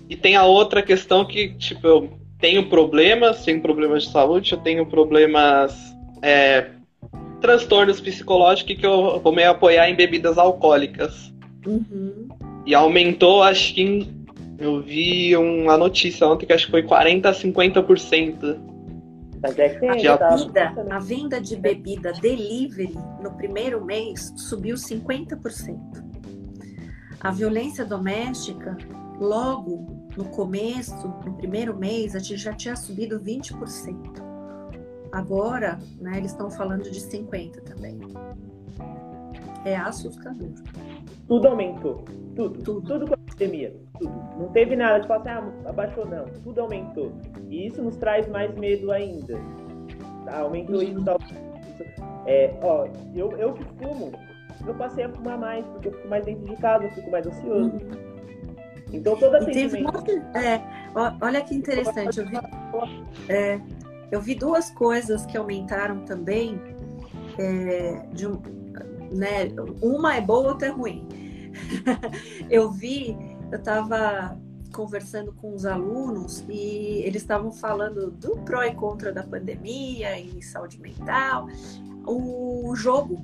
E 0.10 0.16
tem 0.16 0.38
a 0.38 0.46
outra 0.46 0.82
questão 0.82 1.26
que, 1.26 1.50
tipo, 1.56 1.86
eu 1.86 2.17
tenho 2.40 2.70
problemas, 2.70 3.44
tenho 3.44 3.62
problemas 3.62 4.04
de 4.04 4.12
saúde, 4.12 4.52
eu 4.52 4.58
tenho 4.58 4.86
problemas. 4.86 5.76
É, 6.22 6.72
transtornos 7.40 8.02
psicológicos 8.02 8.76
que 8.76 8.86
eu 8.86 9.20
vou 9.20 9.32
me 9.32 9.44
apoiar 9.44 9.90
em 9.90 9.96
bebidas 9.96 10.38
alcoólicas. 10.38 11.32
Uhum. 11.66 12.28
E 12.66 12.74
aumentou, 12.74 13.44
acho 13.44 13.76
que 13.76 13.82
em, 13.82 14.26
eu 14.58 14.82
vi 14.82 15.38
uma 15.38 15.78
notícia 15.78 16.28
ontem 16.28 16.48
que 16.48 16.54
acho 16.54 16.66
que 16.66 16.72
foi 16.72 16.84
40 16.84 17.30
a 17.30 17.34
50%. 17.34 18.60
Mas 19.40 19.60
é 19.60 19.70
que 19.70 20.08
a, 20.08 20.18
bebida, 20.18 20.74
a 20.90 21.00
venda 21.00 21.40
de 21.40 21.56
bebida 21.56 22.12
delivery 22.14 22.96
no 23.22 23.32
primeiro 23.38 23.86
mês 23.86 24.34
subiu 24.36 24.76
50%. 24.76 25.78
A 27.22 27.32
violência 27.32 27.86
doméstica 27.86 28.76
Logo, 29.20 30.07
no 30.18 30.26
começo, 30.26 31.08
no 31.08 31.34
primeiro 31.36 31.78
mês, 31.78 32.16
a 32.16 32.20
gente 32.20 32.38
já 32.38 32.54
tinha 32.54 32.76
subido 32.76 33.20
20%. 33.20 34.26
Agora, 35.12 35.78
né, 36.02 36.18
eles 36.18 36.32
estão 36.32 36.50
falando 36.50 36.90
de 36.90 37.00
50% 37.00 37.62
também. 37.62 38.00
É 39.64 39.76
assustador. 39.76 40.50
Tudo 41.28 41.48
aumentou. 41.48 42.04
Tudo. 42.36 42.64
Tudo, 42.64 42.82
tudo 42.82 43.08
com 43.08 43.14
a 43.14 43.18
pandemia. 43.18 43.76
Tudo. 44.00 44.14
Não 44.38 44.48
teve 44.50 44.76
nada 44.76 45.00
de 45.00 45.08
falar 45.08 45.20
assim, 45.20 45.30
ah, 45.30 45.70
abaixou 45.70 46.06
não. 46.06 46.26
Tudo 46.44 46.62
aumentou. 46.62 47.12
E 47.50 47.68
isso 47.68 47.82
nos 47.82 47.96
traz 47.98 48.28
mais 48.28 48.54
medo 48.56 48.92
ainda. 48.92 49.40
Tá? 50.26 50.40
Aumentou 50.40 50.82
isso. 50.82 51.04
Tá... 51.04 51.18
É, 52.26 52.54
ó, 52.62 52.88
eu, 53.16 53.32
eu 53.38 53.54
que 53.54 53.64
fumo, 53.64 54.12
eu 54.66 54.74
passei 54.76 55.06
a 55.06 55.10
fumar 55.10 55.38
mais, 55.38 55.66
porque 55.68 55.90
eu 55.90 55.94
fico 55.94 56.08
mais 56.08 56.26
dentro 56.26 56.46
de 56.46 56.56
casa, 56.58 56.86
eu 56.86 56.92
fico 56.92 57.10
mais 57.10 57.26
ansioso. 57.26 57.72
Uhum. 57.72 58.07
Então, 58.92 59.18
todo 59.18 59.36
atendimento. 59.36 60.02
Teve, 60.04 60.22
é, 60.34 60.64
olha 61.22 61.42
que 61.42 61.54
interessante. 61.56 62.20
Eu 62.20 62.26
vi, 62.26 62.38
é, 63.30 63.60
eu 64.12 64.22
vi 64.22 64.36
duas 64.36 64.70
coisas 64.72 65.26
que 65.26 65.38
aumentaram 65.38 66.02
também. 66.06 66.60
É, 67.38 68.06
de, 68.14 68.28
né, 69.12 69.50
uma 69.82 70.16
é 70.16 70.22
boa, 70.22 70.50
outra 70.50 70.68
é 70.68 70.72
ruim. 70.72 71.08
eu 72.50 72.72
vi, 72.72 73.18
eu 73.52 73.58
estava 73.58 74.38
conversando 74.74 75.34
com 75.34 75.54
os 75.54 75.66
alunos 75.66 76.44
e 76.50 77.02
eles 77.04 77.22
estavam 77.22 77.52
falando 77.52 78.12
do 78.12 78.38
pró 78.40 78.64
e 78.64 78.74
contra 78.74 79.12
da 79.12 79.24
pandemia 79.24 80.20
e 80.20 80.42
saúde 80.42 80.80
mental. 80.80 81.48
O 82.06 82.74
jogo, 82.76 83.24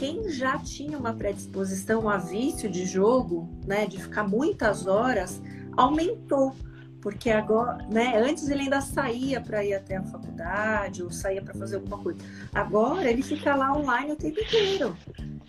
quem 0.00 0.30
já 0.30 0.56
tinha 0.56 0.96
uma 0.96 1.12
predisposição 1.12 2.08
a 2.08 2.16
vício 2.16 2.70
de 2.70 2.86
jogo, 2.86 3.46
né, 3.66 3.86
de 3.86 4.02
ficar 4.02 4.26
muitas 4.26 4.86
horas, 4.86 5.42
aumentou 5.76 6.56
porque 7.02 7.30
agora, 7.30 7.78
né, 7.90 8.18
antes 8.18 8.48
ele 8.48 8.62
ainda 8.62 8.80
saía 8.80 9.40
para 9.40 9.64
ir 9.64 9.74
até 9.74 9.96
a 9.96 10.02
faculdade 10.02 11.02
ou 11.02 11.10
saía 11.10 11.40
para 11.40 11.54
fazer 11.54 11.76
alguma 11.76 11.98
coisa. 11.98 12.18
Agora 12.54 13.10
ele 13.10 13.22
fica 13.22 13.54
lá 13.54 13.72
online 13.74 14.12
o 14.12 14.16
tempo 14.16 14.38
inteiro. 14.40 14.96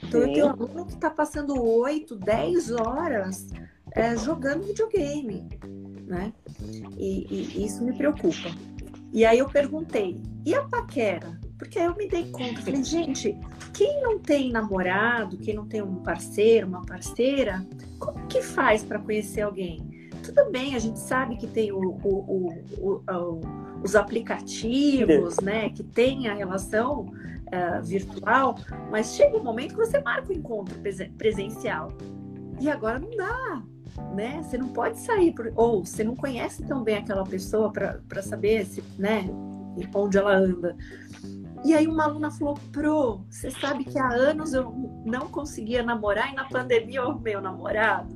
Então 0.02 0.22
Sim. 0.22 0.28
eu 0.28 0.34
tenho 0.34 0.46
um 0.46 0.50
aluno 0.50 0.86
que 0.86 0.94
está 0.94 1.10
passando 1.10 1.62
8, 1.62 2.16
10 2.16 2.72
horas 2.72 3.50
é, 3.94 4.16
jogando 4.16 4.64
videogame, 4.64 5.50
né? 6.08 6.32
E, 6.98 7.28
e, 7.30 7.66
isso 7.66 7.84
me 7.84 7.98
preocupa. 7.98 8.50
E 9.12 9.26
aí 9.26 9.40
eu 9.40 9.50
perguntei, 9.50 10.22
e 10.46 10.56
a 10.56 10.64
paquera? 10.64 11.38
Porque 11.62 11.78
aí 11.78 11.86
eu 11.86 11.96
me 11.96 12.08
dei 12.08 12.26
conta, 12.32 12.60
falei, 12.60 12.84
gente, 12.84 13.38
quem 13.72 14.02
não 14.02 14.18
tem 14.18 14.52
namorado, 14.52 15.38
quem 15.38 15.54
não 15.54 15.68
tem 15.68 15.80
um 15.80 15.98
parceiro, 15.98 16.66
uma 16.68 16.82
parceira, 16.82 17.64
como 18.00 18.26
que 18.26 18.42
faz 18.42 18.84
para 18.84 18.98
conhecer 18.98 19.42
alguém? 19.42 20.02
tudo 20.22 20.50
bem, 20.50 20.76
a 20.76 20.80
gente 20.80 21.00
sabe 21.00 21.36
que 21.36 21.46
tem 21.46 21.72
o, 21.72 21.80
o, 22.04 22.54
o, 22.78 23.42
os 23.84 23.96
aplicativos, 23.96 25.38
né, 25.38 25.70
que 25.70 25.84
tem 25.84 26.28
a 26.28 26.34
relação 26.34 27.02
uh, 27.02 27.84
virtual, 27.84 28.56
mas 28.90 29.16
chega 29.16 29.38
um 29.38 29.44
momento 29.44 29.76
que 29.76 29.86
você 29.86 30.00
marca 30.00 30.32
o 30.32 30.36
encontro 30.36 30.76
presencial. 31.18 31.92
E 32.60 32.70
agora 32.70 33.00
não 33.00 33.10
dá, 33.10 33.64
né? 34.16 34.42
Você 34.44 34.58
não 34.58 34.70
pode 34.70 35.00
sair, 35.00 35.34
por, 35.34 35.52
ou 35.56 35.84
você 35.84 36.04
não 36.04 36.16
conhece 36.16 36.64
tão 36.64 36.84
bem 36.84 36.98
aquela 36.98 37.24
pessoa 37.24 37.72
para 37.72 38.22
saber 38.22 38.66
se, 38.66 38.84
né, 38.98 39.26
onde 39.96 40.18
ela 40.18 40.36
anda. 40.36 40.76
E 41.64 41.74
aí 41.74 41.88
uma 41.88 42.06
aluna 42.06 42.32
falou, 42.32 42.56
Pro, 42.72 43.24
você 43.30 43.52
sabe 43.52 43.84
que 43.84 44.00
há 44.00 44.12
anos 44.12 44.54
eu 44.54 44.72
não 45.06 45.28
conseguia 45.28 45.84
namorar 45.84 46.32
e 46.32 46.36
na 46.36 46.46
pandemia 46.46 47.00
eu 47.00 47.10
arrumei 47.10 47.36
o 47.36 47.42
namorado. 47.42 48.16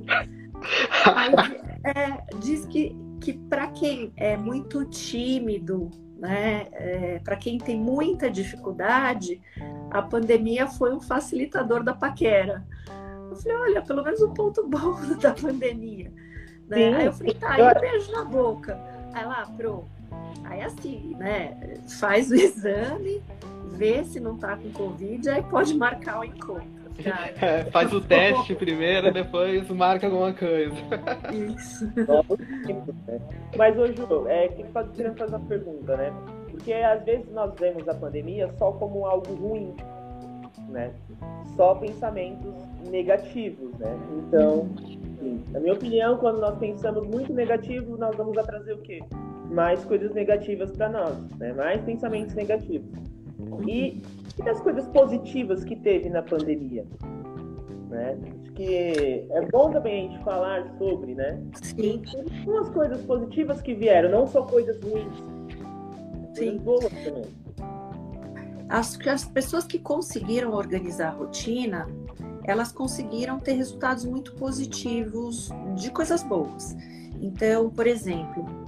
Aí, 1.16 1.32
é, 1.84 2.24
diz 2.40 2.66
que, 2.66 2.96
que 3.22 3.34
para 3.34 3.68
quem 3.68 4.12
é 4.18 4.36
muito 4.36 4.84
tímido, 4.86 5.92
né, 6.18 6.68
é, 6.72 7.20
para 7.20 7.36
quem 7.36 7.60
tem 7.60 7.80
muita 7.80 8.32
dificuldade, 8.32 9.40
a 9.92 10.02
pandemia 10.02 10.68
foi 10.68 10.94
um 10.94 11.00
facilitador 11.00 11.84
da 11.84 11.94
paquera. 11.94 12.66
Eu 13.30 13.36
falei, 13.36 13.58
olha, 13.58 13.82
pelo 13.82 14.04
menos 14.04 14.22
um 14.22 14.34
ponto 14.34 14.68
bom 14.68 14.96
da 15.22 15.34
pandemia. 15.34 16.12
Né? 16.68 16.96
Aí 16.96 17.06
eu 17.06 17.14
falei, 17.14 17.34
tá, 17.36 17.60
e 17.60 17.62
um 17.62 17.80
beijo 17.80 18.12
na 18.12 18.24
boca. 18.26 18.80
Aí 19.14 19.24
lá, 19.24 19.46
pro, 19.56 19.86
aí 20.44 20.62
assim, 20.62 21.16
né, 21.18 21.58
faz 22.00 22.30
o 22.30 22.36
exame, 22.36 23.22
vê 23.72 24.04
se 24.04 24.20
não 24.20 24.38
tá 24.38 24.58
com 24.58 24.72
Covid, 24.72 25.30
aí 25.30 25.44
pode 25.44 25.76
marcar 25.76 26.20
o 26.20 26.24
encontro. 26.24 26.76
É, 27.42 27.66
faz 27.72 27.92
o 27.92 28.00
teste 28.00 28.56
primeiro, 28.56 29.12
depois 29.12 29.68
marca 29.70 30.08
alguma 30.08 30.34
coisa. 30.34 30.76
Isso. 31.34 31.92
Mas, 33.58 33.78
ô 33.78 33.88
Ju, 33.88 34.28
é, 34.28 34.48
que 34.50 34.64
faz, 34.66 34.90
querendo 34.92 35.18
fazer 35.18 35.36
uma 35.36 35.48
pergunta, 35.48 35.98
né? 35.98 36.14
Porque 36.50 36.72
às 36.72 37.04
vezes 37.04 37.30
nós 37.34 37.54
vemos 37.60 37.88
a 37.90 37.94
pandemia 37.94 38.50
só 38.58 38.72
como 38.72 39.06
algo 39.06 39.34
ruim, 39.34 39.76
né? 40.70 40.92
Só 41.56 41.76
pensamentos 41.76 42.54
negativos, 42.90 43.78
né? 43.78 43.98
Então, 44.20 44.70
sim, 45.20 45.44
na 45.52 45.60
minha 45.60 45.74
opinião, 45.74 46.18
quando 46.18 46.40
nós 46.40 46.58
pensamos 46.58 47.06
muito 47.08 47.34
negativo, 47.34 47.98
nós 47.98 48.16
vamos 48.16 48.36
trazer 48.46 48.74
o 48.74 48.78
quê? 48.80 49.00
Mais 49.56 49.84
coisas 49.86 50.14
negativas 50.14 50.72
para 50.72 50.90
nós, 50.90 51.18
né? 51.38 51.54
Mais 51.54 51.82
pensamentos 51.82 52.36
negativos. 52.36 52.92
E 53.68 54.02
e 54.38 54.44
das 54.44 54.60
coisas 54.62 54.86
positivas 54.88 55.64
que 55.64 55.76
teve 55.76 56.10
na 56.10 56.22
pandemia. 56.22 56.86
Né? 57.90 58.18
Acho 58.42 58.52
que 58.54 59.28
é 59.30 59.42
bom 59.52 59.72
também 59.72 60.08
a 60.08 60.12
gente 60.12 60.24
falar 60.24 60.76
sobre, 60.78 61.16
né? 61.16 61.42
Sim. 61.62 62.02
Umas 62.46 62.70
coisas 62.70 63.02
positivas 63.04 63.62
que 63.62 63.74
vieram, 63.74 64.10
não 64.10 64.28
só 64.28 64.44
coisas 64.44 64.82
ruins. 64.84 65.14
Sim. 66.34 66.58
boas 66.58 66.92
também. 67.04 67.26
Acho 68.68 69.00
que 69.00 69.10
as 69.10 69.24
pessoas 69.24 69.64
que 69.66 69.80
conseguiram 69.80 70.52
organizar 70.52 71.10
a 71.10 71.12
rotina, 71.12 71.88
elas 72.44 72.72
conseguiram 72.72 73.40
ter 73.40 73.54
resultados 73.54 74.04
muito 74.04 74.34
positivos 74.34 75.50
de 75.76 75.92
coisas 75.92 76.24
boas. 76.24 76.76
Então, 77.22 77.70
por 77.70 77.88
exemplo, 77.88 78.65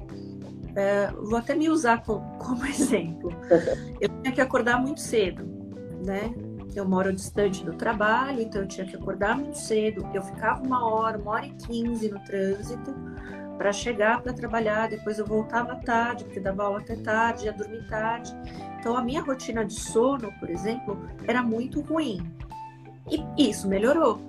é, 0.78 1.12
vou 1.12 1.38
até 1.38 1.56
me 1.56 1.70
usar 1.70 2.04
como, 2.04 2.22
como 2.40 2.66
exemplo. 2.66 3.32
Eu 4.00 4.10
tinha 4.22 4.34
que 4.34 4.42
acordar 4.42 4.80
muito 4.80 5.02
cedo 5.02 5.58
né? 6.06 6.34
Eu 6.76 6.88
moro 6.88 7.12
distante 7.12 7.64
do 7.64 7.74
trabalho, 7.74 8.42
então 8.42 8.62
eu 8.62 8.68
tinha 8.68 8.86
que 8.86 8.96
acordar 8.96 9.38
muito 9.38 9.58
cedo. 9.58 10.08
Eu 10.14 10.22
ficava 10.22 10.62
uma 10.64 10.86
hora, 10.88 11.18
uma 11.18 11.32
hora 11.32 11.46
e 11.48 11.52
quinze 11.52 12.10
no 12.10 12.20
trânsito 12.20 12.94
para 13.58 13.74
chegar 13.74 14.22
para 14.22 14.34
trabalhar. 14.34 14.88
Depois 14.88 15.18
eu 15.18 15.26
voltava 15.26 15.76
tarde, 15.78 16.24
porque 16.24 16.40
dava 16.40 16.64
aula 16.64 16.80
até 16.80 16.96
tarde, 16.96 17.46
ia 17.46 17.54
dormir 17.54 17.86
tarde. 17.88 18.32
Então 18.80 18.96
a 18.96 19.02
minha 19.02 19.22
rotina 19.22 19.66
de 19.66 19.74
sono, 19.74 20.32
por 20.40 20.50
exemplo, 20.50 21.00
era 21.28 21.42
muito 21.42 21.82
ruim. 21.82 22.22
E 23.10 23.50
isso 23.50 23.68
melhorou. 23.68 24.22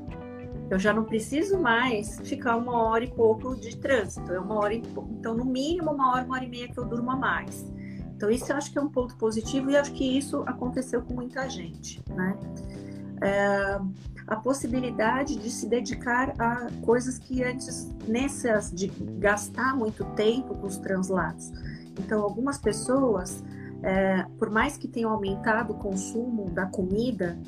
Eu 0.70 0.78
já 0.78 0.92
não 0.92 1.04
preciso 1.04 1.58
mais 1.58 2.20
ficar 2.24 2.56
uma 2.56 2.82
hora 2.82 3.04
e 3.04 3.10
pouco 3.10 3.56
de 3.56 3.76
trânsito. 3.76 4.32
É 4.32 4.38
uma 4.38 4.56
hora 4.56 4.74
e 4.74 4.82
pouco. 4.82 5.10
Então, 5.18 5.34
no 5.34 5.44
mínimo, 5.44 5.90
uma 5.90 6.12
hora, 6.12 6.24
uma 6.24 6.36
hora 6.36 6.44
e 6.44 6.48
meia 6.48 6.68
que 6.68 6.78
eu 6.78 6.84
durmo 6.84 7.10
a 7.10 7.16
mais. 7.16 7.66
Então, 8.14 8.30
isso 8.30 8.50
eu 8.52 8.56
acho 8.56 8.70
que 8.72 8.78
é 8.78 8.80
um 8.80 8.88
ponto 8.88 9.16
positivo 9.16 9.70
e 9.70 9.76
acho 9.76 9.92
que 9.92 10.18
isso 10.18 10.42
aconteceu 10.46 11.00
com 11.02 11.14
muita 11.14 11.48
gente, 11.48 12.02
né? 12.10 12.36
É, 13.22 13.80
a 14.26 14.36
possibilidade 14.36 15.36
de 15.36 15.50
se 15.50 15.66
dedicar 15.66 16.34
a 16.38 16.68
coisas 16.82 17.18
que 17.18 17.42
antes, 17.42 17.88
nessas 18.06 18.70
de 18.70 18.88
gastar 19.18 19.74
muito 19.74 20.04
tempo 20.16 20.54
com 20.54 20.66
os 20.66 20.76
translados. 20.78 21.50
Então, 21.98 22.22
algumas 22.22 22.58
pessoas, 22.58 23.42
é, 23.82 24.26
por 24.38 24.50
mais 24.50 24.76
que 24.76 24.86
tenham 24.86 25.10
aumentado 25.10 25.72
o 25.72 25.76
consumo 25.76 26.50
da 26.50 26.66
comida, 26.66 27.38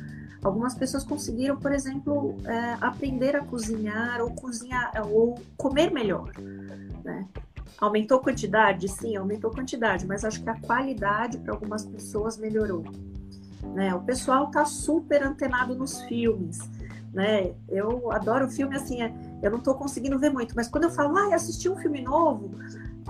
algumas 0.42 0.74
pessoas 0.74 1.04
conseguiram, 1.04 1.56
por 1.56 1.72
exemplo, 1.72 2.36
é, 2.44 2.76
aprender 2.80 3.36
a 3.36 3.44
cozinhar 3.44 4.20
ou 4.20 4.30
cozinhar 4.30 4.92
ou 5.10 5.40
comer 5.56 5.90
melhor. 5.90 6.32
Né? 7.04 7.26
Aumentou 7.78 8.20
quantidade? 8.20 8.88
Sim, 8.88 9.16
aumentou 9.16 9.50
quantidade, 9.50 10.06
mas 10.06 10.24
acho 10.24 10.42
que 10.42 10.50
a 10.50 10.60
qualidade 10.60 11.38
para 11.38 11.52
algumas 11.52 11.84
pessoas 11.84 12.36
melhorou. 12.36 12.84
Né? 13.74 13.94
O 13.94 14.00
pessoal 14.00 14.50
tá 14.50 14.64
super 14.64 15.22
antenado 15.22 15.74
nos 15.74 16.02
filmes. 16.02 16.58
Né? 17.12 17.54
Eu 17.68 18.10
adoro 18.12 18.48
filme 18.48 18.76
assim, 18.76 19.02
é, 19.02 19.12
eu 19.42 19.50
não 19.50 19.58
estou 19.58 19.74
conseguindo 19.74 20.18
ver 20.18 20.30
muito, 20.30 20.54
mas 20.54 20.68
quando 20.68 20.84
eu 20.84 20.90
falo, 20.90 21.16
ah, 21.16 21.34
assisti 21.34 21.68
um 21.68 21.76
filme 21.76 22.00
novo, 22.00 22.50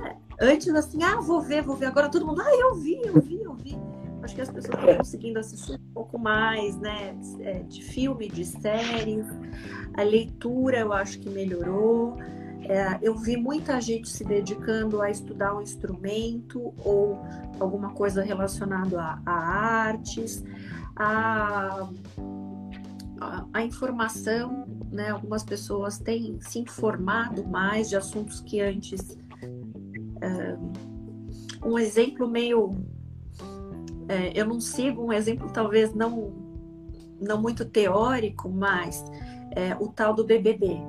é, 0.03 0.17
antes 0.41 0.75
assim, 0.75 1.03
ah, 1.03 1.21
vou 1.21 1.41
ver, 1.41 1.63
vou 1.63 1.77
ver, 1.77 1.87
agora 1.87 2.09
todo 2.09 2.27
mundo, 2.27 2.41
ah, 2.41 2.55
eu 2.55 2.75
vi, 2.77 3.01
eu 3.05 3.21
vi, 3.21 3.43
eu 3.43 3.55
vi. 3.55 3.79
Acho 4.23 4.35
que 4.35 4.41
as 4.41 4.51
pessoas 4.51 4.79
estão 4.79 4.97
conseguindo 4.97 5.39
assistir 5.39 5.73
um 5.73 5.93
pouco 5.95 6.19
mais, 6.19 6.77
né, 6.79 7.17
é, 7.41 7.61
de 7.61 7.83
filme, 7.83 8.29
de 8.29 8.45
série. 8.45 9.25
A 9.95 10.03
leitura 10.03 10.81
eu 10.81 10.93
acho 10.93 11.19
que 11.19 11.31
melhorou. 11.31 12.17
É, 12.63 12.99
eu 13.03 13.17
vi 13.17 13.37
muita 13.37 13.81
gente 13.81 14.09
se 14.09 14.23
dedicando 14.25 15.01
a 15.01 15.11
estudar 15.11 15.57
um 15.57 15.63
instrumento 15.63 16.73
ou 16.85 17.19
alguma 17.59 17.91
coisa 17.91 18.23
relacionada 18.23 19.01
a, 19.01 19.23
a 19.27 19.33
artes, 19.33 20.45
a, 20.95 21.89
a, 23.21 23.47
a, 23.53 23.63
informação, 23.65 24.67
né? 24.93 25.11
Algumas 25.11 25.43
pessoas 25.43 25.99
têm 25.99 26.39
se 26.41 26.59
informado 26.59 27.47
mais 27.49 27.89
de 27.89 27.97
assuntos 27.97 28.41
que 28.41 28.61
antes. 28.61 29.19
É, 30.21 30.57
um 31.65 31.79
exemplo 31.79 32.29
meio. 32.29 32.71
É, 34.11 34.33
eu 34.35 34.45
não 34.45 34.61
sigo 34.61 35.05
um 35.05 35.13
exemplo 35.13 35.49
talvez 35.53 35.95
não, 35.95 36.33
não 37.21 37.41
muito 37.41 37.65
teórico, 37.65 38.49
mas 38.49 39.05
é, 39.53 39.77
o 39.79 39.89
tal 39.89 40.13
do 40.15 40.25
BBB 40.25 40.81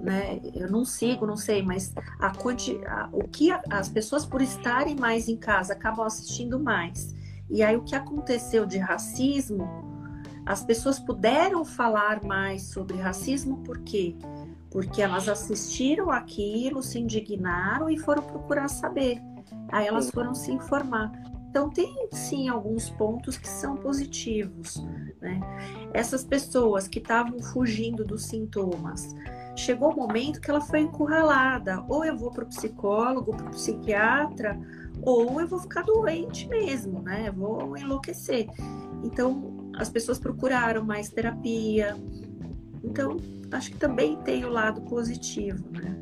né? 0.00 0.40
Eu 0.54 0.70
não 0.70 0.84
sigo, 0.84 1.26
não 1.26 1.36
sei, 1.36 1.62
mas 1.62 1.94
a, 2.18 2.28
a, 2.28 3.08
o 3.12 3.28
que 3.28 3.50
a, 3.50 3.62
as 3.70 3.88
pessoas 3.88 4.24
por 4.24 4.40
estarem 4.40 4.96
mais 4.96 5.28
em 5.28 5.36
casa 5.36 5.74
acabam 5.74 6.06
assistindo 6.06 6.58
mais. 6.58 7.14
E 7.48 7.62
aí 7.62 7.76
o 7.76 7.82
que 7.82 7.94
aconteceu 7.94 8.64
de 8.64 8.78
racismo, 8.78 9.68
as 10.46 10.64
pessoas 10.64 10.98
puderam 10.98 11.64
falar 11.64 12.24
mais 12.24 12.62
sobre 12.62 12.96
racismo 12.96 13.58
por 13.58 13.78
quê? 13.80 14.16
Porque 14.70 15.02
elas 15.02 15.28
assistiram 15.28 16.10
aquilo, 16.10 16.82
se 16.82 16.98
indignaram 16.98 17.90
e 17.90 17.98
foram 17.98 18.22
procurar 18.22 18.68
saber. 18.68 19.20
Aí 19.70 19.86
elas 19.86 20.10
foram 20.10 20.34
se 20.34 20.52
informar. 20.52 21.10
Então, 21.50 21.68
tem 21.68 22.06
sim 22.12 22.48
alguns 22.48 22.90
pontos 22.90 23.36
que 23.36 23.48
são 23.48 23.76
positivos. 23.76 24.80
Né? 25.20 25.40
Essas 25.92 26.22
pessoas 26.22 26.86
que 26.86 27.00
estavam 27.00 27.40
fugindo 27.40 28.04
dos 28.04 28.26
sintomas, 28.26 29.16
chegou 29.56 29.92
o 29.92 29.96
momento 29.96 30.40
que 30.40 30.48
ela 30.48 30.60
foi 30.60 30.80
encurralada. 30.80 31.84
Ou 31.88 32.04
eu 32.04 32.16
vou 32.16 32.30
para 32.30 32.44
o 32.44 32.46
psicólogo, 32.46 33.36
para 33.36 33.48
o 33.48 33.50
psiquiatra, 33.50 34.56
ou 35.02 35.40
eu 35.40 35.48
vou 35.48 35.58
ficar 35.58 35.82
doente 35.82 36.48
mesmo, 36.48 37.02
né? 37.02 37.32
Vou 37.36 37.76
enlouquecer. 37.76 38.46
Então, 39.02 39.72
as 39.76 39.90
pessoas 39.90 40.20
procuraram 40.20 40.84
mais 40.84 41.10
terapia. 41.10 41.96
Então, 42.84 43.16
acho 43.50 43.72
que 43.72 43.76
também 43.76 44.16
tem 44.18 44.44
o 44.44 44.50
lado 44.50 44.82
positivo, 44.82 45.64
né? 45.72 45.96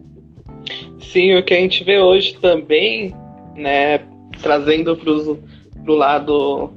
Sim, 1.00 1.36
o 1.36 1.42
que 1.42 1.54
a 1.54 1.56
gente 1.58 1.82
vê 1.84 1.98
hoje 1.98 2.38
também, 2.38 3.14
né, 3.56 3.98
trazendo 4.42 4.96
para 4.96 5.92
o 5.92 5.96
lado 5.96 6.70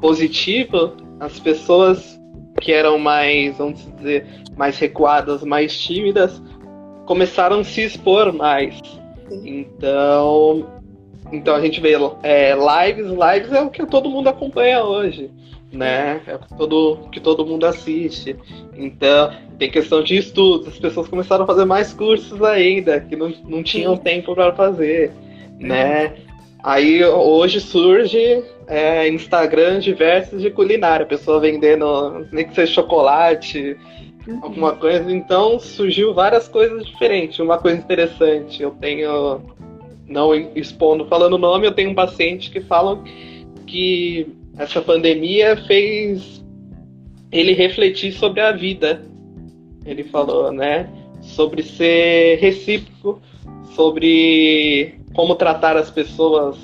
positivo, 0.00 0.92
as 1.20 1.38
pessoas 1.40 2.18
que 2.60 2.72
eram 2.72 2.98
mais, 2.98 3.56
vamos 3.58 3.86
dizer, 3.96 4.26
mais 4.56 4.78
recuadas, 4.78 5.42
mais 5.44 5.78
tímidas, 5.78 6.42
começaram 7.06 7.60
a 7.60 7.64
se 7.64 7.82
expor 7.82 8.32
mais. 8.32 8.80
Então, 9.44 10.66
então 11.32 11.54
a 11.54 11.60
gente 11.60 11.80
vê 11.80 11.94
é, 12.22 12.54
lives, 12.54 13.06
lives 13.06 13.52
é 13.52 13.60
o 13.60 13.70
que 13.70 13.84
todo 13.86 14.10
mundo 14.10 14.28
acompanha 14.28 14.82
hoje, 14.82 15.30
né? 15.72 16.20
É 16.26 16.34
o 16.34 16.38
que 16.38 16.54
todo, 16.56 16.98
que 17.12 17.20
todo 17.20 17.46
mundo 17.46 17.66
assiste. 17.66 18.36
Então, 18.76 19.30
tem 19.58 19.70
questão 19.70 20.02
de 20.02 20.16
estudos, 20.16 20.68
as 20.68 20.78
pessoas 20.78 21.08
começaram 21.08 21.44
a 21.44 21.46
fazer 21.46 21.64
mais 21.64 21.92
cursos 21.92 22.42
ainda, 22.42 23.00
que 23.00 23.16
não, 23.16 23.32
não 23.46 23.62
tinham 23.62 23.96
tempo 23.96 24.34
para 24.34 24.52
fazer, 24.54 25.12
né? 25.58 26.14
Aí 26.62 27.04
hoje 27.04 27.60
surge 27.60 28.42
é, 28.66 29.08
Instagram 29.08 29.78
diversos 29.78 30.42
de 30.42 30.50
culinária, 30.50 31.06
pessoa 31.06 31.40
vendendo 31.40 32.26
nem 32.32 32.46
que 32.46 32.54
seja 32.54 32.74
chocolate, 32.74 33.76
uhum. 34.26 34.40
alguma 34.42 34.72
coisa. 34.74 35.10
Então 35.10 35.58
surgiu 35.58 36.12
várias 36.12 36.48
coisas 36.48 36.84
diferentes. 36.84 37.38
Uma 37.38 37.58
coisa 37.58 37.78
interessante, 37.78 38.62
eu 38.62 38.72
tenho, 38.72 39.40
não 40.06 40.34
expondo, 40.34 41.06
falando 41.06 41.34
o 41.34 41.38
nome, 41.38 41.66
eu 41.66 41.72
tenho 41.72 41.90
um 41.90 41.94
paciente 41.94 42.50
que 42.50 42.60
fala 42.60 43.02
que 43.66 44.26
essa 44.58 44.82
pandemia 44.82 45.56
fez 45.66 46.44
ele 47.30 47.52
refletir 47.52 48.12
sobre 48.12 48.40
a 48.40 48.50
vida. 48.50 49.02
Ele 49.86 50.02
falou, 50.02 50.50
né? 50.50 50.90
Sobre 51.22 51.62
ser 51.62 52.38
recíproco, 52.40 53.20
sobre 53.74 54.97
como 55.14 55.34
tratar 55.34 55.76
as 55.76 55.90
pessoas, 55.90 56.56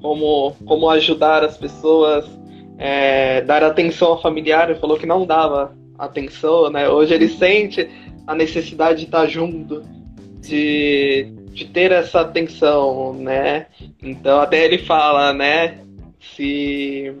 como, 0.00 0.54
como 0.64 0.88
ajudar 0.90 1.44
as 1.44 1.56
pessoas, 1.56 2.24
é, 2.78 3.40
dar 3.42 3.62
atenção 3.62 4.08
ao 4.08 4.22
familiar. 4.22 4.70
Ele 4.70 4.78
falou 4.78 4.98
que 4.98 5.06
não 5.06 5.26
dava 5.26 5.76
atenção, 5.98 6.70
né? 6.70 6.88
Hoje 6.88 7.14
ele 7.14 7.28
sente 7.28 7.88
a 8.26 8.34
necessidade 8.34 9.00
de 9.00 9.04
estar 9.06 9.26
junto, 9.26 9.82
de, 10.40 11.32
de 11.52 11.64
ter 11.66 11.92
essa 11.92 12.20
atenção, 12.20 13.14
né? 13.14 13.66
Então 14.02 14.40
até 14.40 14.64
ele 14.64 14.78
fala, 14.78 15.32
né? 15.32 15.80
Se, 16.34 17.14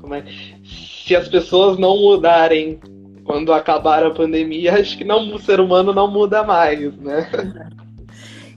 como 0.00 0.14
é, 0.14 0.24
se 0.64 1.16
as 1.16 1.28
pessoas 1.28 1.78
não 1.78 1.96
mudarem 1.96 2.78
quando 3.24 3.52
acabar 3.52 4.04
a 4.04 4.10
pandemia, 4.10 4.74
acho 4.78 4.96
que 4.96 5.04
não, 5.04 5.34
o 5.34 5.38
ser 5.38 5.60
humano 5.60 5.92
não 5.92 6.10
muda 6.10 6.44
mais, 6.44 6.94
né? 6.96 7.28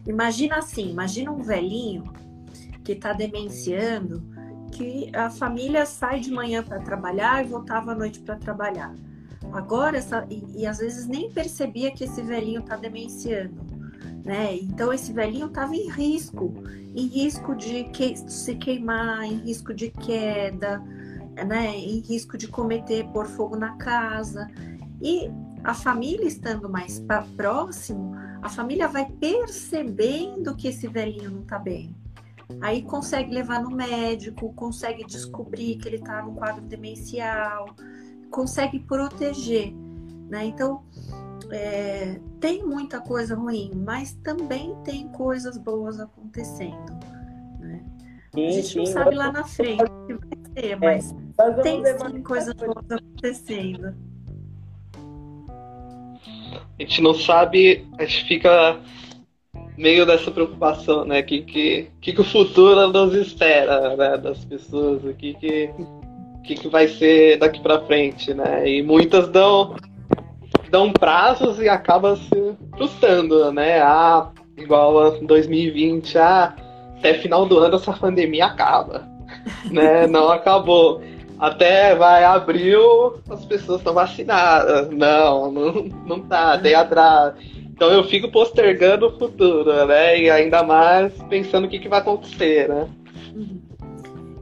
Imagina 0.10 0.58
assim, 0.58 0.90
imagina 0.90 1.32
um 1.32 1.44
velhinho 1.44 2.04
que 2.84 2.94
está 2.94 3.14
demenciando, 3.14 4.24
que 4.72 5.12
a 5.16 5.30
família 5.30 5.86
sai 5.86 6.20
de 6.20 6.32
manhã 6.32 6.64
para 6.64 6.80
trabalhar 6.80 7.46
e 7.46 7.48
voltava 7.48 7.92
à 7.92 7.96
noite 7.96 8.20
para 8.20 8.36
trabalhar. 8.36 8.96
Agora, 9.54 9.98
essa, 9.98 10.26
e, 10.28 10.62
e, 10.62 10.66
às 10.66 10.80
vezes 10.80 11.06
nem 11.06 11.32
percebia 11.32 11.92
que 11.92 12.06
esse 12.06 12.24
velhinho 12.24 12.62
está 12.62 12.76
demenciando, 12.76 13.62
né? 14.26 14.56
Então 14.58 14.92
esse 14.92 15.14
velhinho 15.14 15.46
estava 15.46 15.76
em 15.76 15.88
risco, 15.92 16.56
em 16.96 17.06
risco 17.06 17.56
de 17.56 17.84
que, 17.86 18.18
se 18.18 18.56
queimar, 18.56 19.24
em 19.24 19.38
risco 19.38 19.76
de 19.76 19.92
queda, 19.92 20.80
né? 21.48 21.78
Em 21.78 22.00
risco 22.00 22.36
de 22.36 22.48
cometer 22.48 23.06
por 23.10 23.28
fogo 23.28 23.56
na 23.56 23.78
casa. 23.78 24.48
E 25.00 25.30
a 25.64 25.76
família 25.76 26.26
estando 26.26 26.68
mais 26.68 27.00
próximo, 27.38 28.16
a 28.42 28.50
família 28.50 28.88
vai 28.88 29.06
percebendo 29.06 30.56
que 30.56 30.68
esse 30.68 30.88
velhinho 30.88 31.32
não 31.32 31.42
está 31.42 31.60
bem. 31.60 31.96
Aí 32.62 32.82
consegue 32.82 33.32
levar 33.34 33.62
no 33.62 33.70
médico, 33.70 34.52
consegue 34.54 35.06
descobrir 35.06 35.78
que 35.78 35.88
ele 35.88 35.98
está 35.98 36.24
no 36.24 36.34
quadro 36.34 36.62
demencial, 36.62 37.68
consegue 38.32 38.80
proteger. 38.80 39.74
Né? 40.30 40.46
Então, 40.46 40.84
é, 41.52 42.20
tem 42.40 42.66
muita 42.66 43.00
coisa 43.00 43.36
ruim, 43.36 43.72
mas 43.76 44.14
também 44.24 44.76
tem 44.84 45.08
coisas 45.10 45.58
boas 45.58 46.00
acontecendo. 46.00 46.94
Né? 47.60 47.84
Sim, 48.34 48.48
a 48.48 48.52
gente 48.52 48.68
sim, 48.68 48.80
não 48.80 48.86
sabe 48.88 49.16
lá 49.16 49.32
na 49.32 49.44
frente 49.44 49.84
o 49.84 50.08
que 50.08 50.14
vai 50.16 50.54
ser, 50.54 50.72
é, 50.72 50.76
mas 50.76 51.16
tem 51.62 51.84
sim 51.86 52.24
coisas 52.24 52.54
boas 52.56 52.86
acontecendo 52.90 54.09
a 56.80 56.84
gente 56.84 57.02
não 57.02 57.14
sabe, 57.14 57.86
a 57.98 58.06
gente 58.06 58.24
fica 58.24 58.80
meio 59.78 60.06
dessa 60.06 60.32
preocupação, 60.32 61.06
né? 61.06 61.22
Que 61.22 61.42
que, 61.42 61.88
que, 62.00 62.14
que 62.14 62.22
o 62.22 62.24
futuro 62.24 62.88
nos 62.88 63.14
espera, 63.14 63.96
né? 63.98 64.18
Das 64.18 64.44
pessoas, 64.46 65.04
o 65.04 65.14
que 65.14 65.34
que, 65.34 65.70
que, 66.44 66.56
que 66.56 66.68
vai 66.70 66.88
ser 66.88 67.38
daqui 67.38 67.62
para 67.62 67.86
frente, 67.86 68.34
né? 68.34 68.68
E 68.68 68.82
muitas 68.82 69.30
dão 69.30 69.76
dão 70.70 70.94
prazos 70.94 71.60
e 71.60 71.68
acaba 71.68 72.16
se 72.16 72.56
frustrando, 72.78 73.52
né? 73.52 73.82
Ah, 73.82 74.30
igual 74.58 75.00
a 75.00 75.10
2020, 75.22 76.18
ah, 76.18 76.56
até 76.98 77.14
final 77.16 77.46
do 77.46 77.58
ano 77.60 77.76
essa 77.76 77.92
pandemia 77.92 78.46
acaba, 78.46 79.06
né? 79.70 80.08
Não 80.08 80.30
acabou 80.30 81.02
até 81.40 81.96
vai 81.96 82.26
abril, 82.26 83.22
as 83.30 83.46
pessoas 83.46 83.80
estão 83.80 83.94
vacinadas. 83.94 84.90
Não, 84.90 85.50
não, 85.50 85.74
não 86.06 86.20
tá, 86.20 86.58
tem 86.60 86.76
atrás. 86.76 87.34
Então 87.70 87.90
eu 87.90 88.04
fico 88.04 88.30
postergando 88.30 89.08
o 89.08 89.18
futuro, 89.18 89.86
né? 89.86 90.20
E 90.20 90.30
ainda 90.30 90.62
mais 90.64 91.14
pensando 91.30 91.66
o 91.66 91.70
que, 91.70 91.80
que 91.80 91.88
vai 91.88 92.00
acontecer, 92.00 92.68
né? 92.68 92.90
Uhum. 93.34 93.62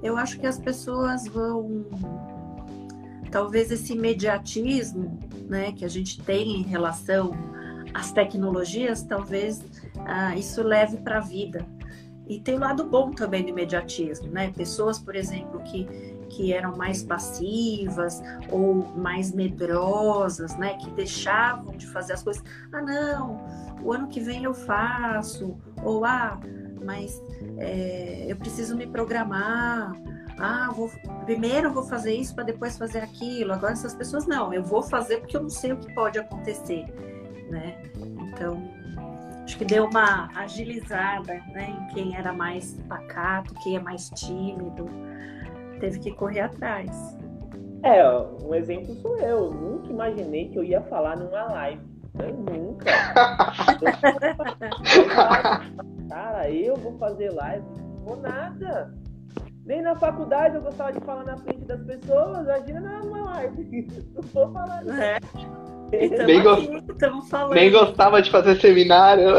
Eu 0.01 0.17
acho 0.17 0.39
que 0.39 0.47
as 0.47 0.59
pessoas 0.59 1.27
vão. 1.27 1.85
Talvez 3.29 3.71
esse 3.71 3.93
imediatismo 3.93 5.19
né, 5.47 5.71
que 5.73 5.85
a 5.85 5.87
gente 5.87 6.19
tem 6.21 6.61
em 6.61 6.63
relação 6.63 7.31
às 7.93 8.11
tecnologias, 8.11 9.03
talvez 9.03 9.63
ah, 10.05 10.35
isso 10.35 10.63
leve 10.63 10.97
para 10.97 11.17
a 11.17 11.21
vida. 11.21 11.65
E 12.27 12.39
tem 12.39 12.55
o 12.55 12.59
lado 12.59 12.83
bom 12.85 13.11
também 13.11 13.43
do 13.43 13.49
imediatismo, 13.49 14.29
né? 14.31 14.51
Pessoas, 14.55 14.97
por 14.97 15.15
exemplo, 15.15 15.61
que 15.63 16.16
que 16.37 16.53
eram 16.53 16.77
mais 16.77 17.01
passivas 17.01 18.21
ou 18.51 18.75
mais 18.95 19.33
medrosas, 19.33 20.55
né, 20.55 20.75
que 20.75 20.91
deixavam 20.91 21.75
de 21.75 21.87
fazer 21.87 22.13
as 22.13 22.21
coisas. 22.21 22.43
Ah, 22.71 22.81
não, 22.81 23.43
o 23.81 23.91
ano 23.91 24.07
que 24.07 24.19
vem 24.19 24.43
eu 24.43 24.53
faço, 24.53 25.57
ou 25.83 26.05
ah, 26.05 26.39
mas 26.85 27.19
é, 27.57 28.27
eu 28.29 28.37
preciso 28.37 28.77
me 28.77 28.85
programar. 28.85 29.91
Ah, 30.37 30.69
vou, 30.71 30.91
primeiro 31.25 31.69
eu 31.69 31.73
vou 31.73 31.83
fazer 31.83 32.13
isso 32.13 32.35
para 32.35 32.43
depois 32.43 32.77
fazer 32.77 32.99
aquilo. 32.99 33.51
Agora 33.51 33.73
essas 33.73 33.95
pessoas 33.95 34.27
não, 34.27 34.53
eu 34.53 34.63
vou 34.63 34.83
fazer 34.83 35.17
porque 35.17 35.35
eu 35.35 35.41
não 35.41 35.49
sei 35.49 35.73
o 35.73 35.77
que 35.77 35.91
pode 35.95 36.19
acontecer, 36.19 36.85
né? 37.49 37.81
Então 37.95 38.61
acho 39.43 39.57
que 39.57 39.65
deu 39.65 39.85
uma 39.85 40.29
agilizada, 40.35 41.33
né, 41.51 41.75
em 41.79 41.93
quem 41.95 42.15
era 42.15 42.31
mais 42.31 42.75
pacato, 42.87 43.55
quem 43.63 43.77
é 43.77 43.79
mais 43.79 44.11
tímido 44.11 44.87
teve 45.79 45.99
que 45.99 46.11
correr 46.11 46.41
atrás. 46.41 47.17
É, 47.83 48.03
um 48.43 48.55
exemplo 48.55 48.93
sou 48.95 49.17
eu. 49.17 49.51
nunca 49.51 49.89
imaginei 49.89 50.49
que 50.49 50.57
eu 50.57 50.63
ia 50.63 50.81
falar 50.81 51.17
numa 51.17 51.43
live. 51.43 51.81
Eu 52.19 52.33
nunca. 52.33 52.85
Cara, 56.09 56.49
eu 56.49 56.75
vou 56.75 56.97
fazer 56.97 57.29
live? 57.31 57.63
Não 57.77 58.05
vou 58.05 58.17
nada. 58.17 58.93
Nem 59.65 59.81
na 59.81 59.95
faculdade 59.95 60.55
eu 60.55 60.61
gostava 60.61 60.93
de 60.93 60.99
falar 61.01 61.25
na 61.25 61.37
frente 61.37 61.65
das 61.65 61.81
pessoas. 61.83 62.39
Imagina 62.39 62.99
numa 62.99 63.33
live. 63.33 63.87
Não 64.15 64.21
vou 64.21 64.53
falar 64.53 64.83
nada. 64.83 65.03
É. 65.03 65.19
Nem, 66.25 66.43
go... 66.43 66.55
Nem 67.53 67.71
gostava 67.71 68.21
de 68.21 68.31
fazer 68.31 68.59
seminário. 68.59 69.35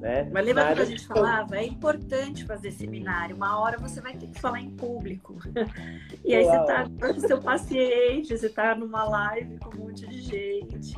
Né? 0.00 0.28
Mas 0.32 0.46
lembra 0.46 0.74
que 0.74 0.80
a 0.80 0.84
gente 0.84 1.06
falava? 1.06 1.56
É 1.56 1.66
importante 1.66 2.44
fazer 2.44 2.70
seminário. 2.70 3.34
Uma 3.34 3.58
hora 3.58 3.76
você 3.78 4.00
vai 4.00 4.14
ter 4.14 4.28
que 4.28 4.40
falar 4.40 4.60
em 4.60 4.70
público. 4.70 5.36
E 6.24 6.34
aí 6.34 6.44
Uau. 6.44 6.58
você 6.60 6.66
tá 6.66 6.84
com 6.84 7.18
o 7.18 7.20
seu 7.20 7.40
paciente, 7.40 8.36
você 8.36 8.50
tá 8.50 8.74
numa 8.74 9.04
live 9.04 9.58
com 9.58 9.74
um 9.74 9.86
monte 9.86 10.06
de 10.06 10.20
gente. 10.20 10.94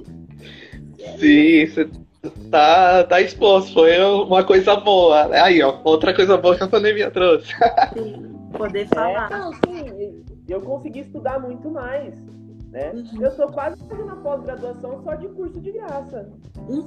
Sim, 1.18 1.66
você 1.66 1.88
tá, 2.50 3.04
tá 3.04 3.20
exposto. 3.20 3.74
Foi 3.74 3.96
uma 3.98 4.42
coisa 4.42 4.74
boa. 4.76 5.32
Aí, 5.44 5.62
ó, 5.62 5.80
outra 5.84 6.12
coisa 6.12 6.36
boa 6.36 6.56
que 6.56 6.64
a 6.64 6.68
pandemia 6.68 7.10
trouxe. 7.12 7.54
Sim, 7.92 8.34
poder 8.52 8.88
falar. 8.92 9.30
É, 9.30 9.38
não, 9.38 9.52
sim, 9.52 10.24
eu 10.48 10.60
consegui 10.60 11.00
estudar 11.00 11.38
muito 11.38 11.70
mais. 11.70 12.14
Né? 12.70 12.92
Uhum. 12.92 13.22
Eu 13.22 13.28
estou 13.28 13.50
quase 13.50 13.76
fazendo 13.88 14.10
a 14.10 14.16
pós-graduação 14.16 15.02
só 15.02 15.14
de 15.16 15.28
curso 15.28 15.60
de 15.60 15.72
graça. 15.72 16.30
Uhum. 16.68 16.86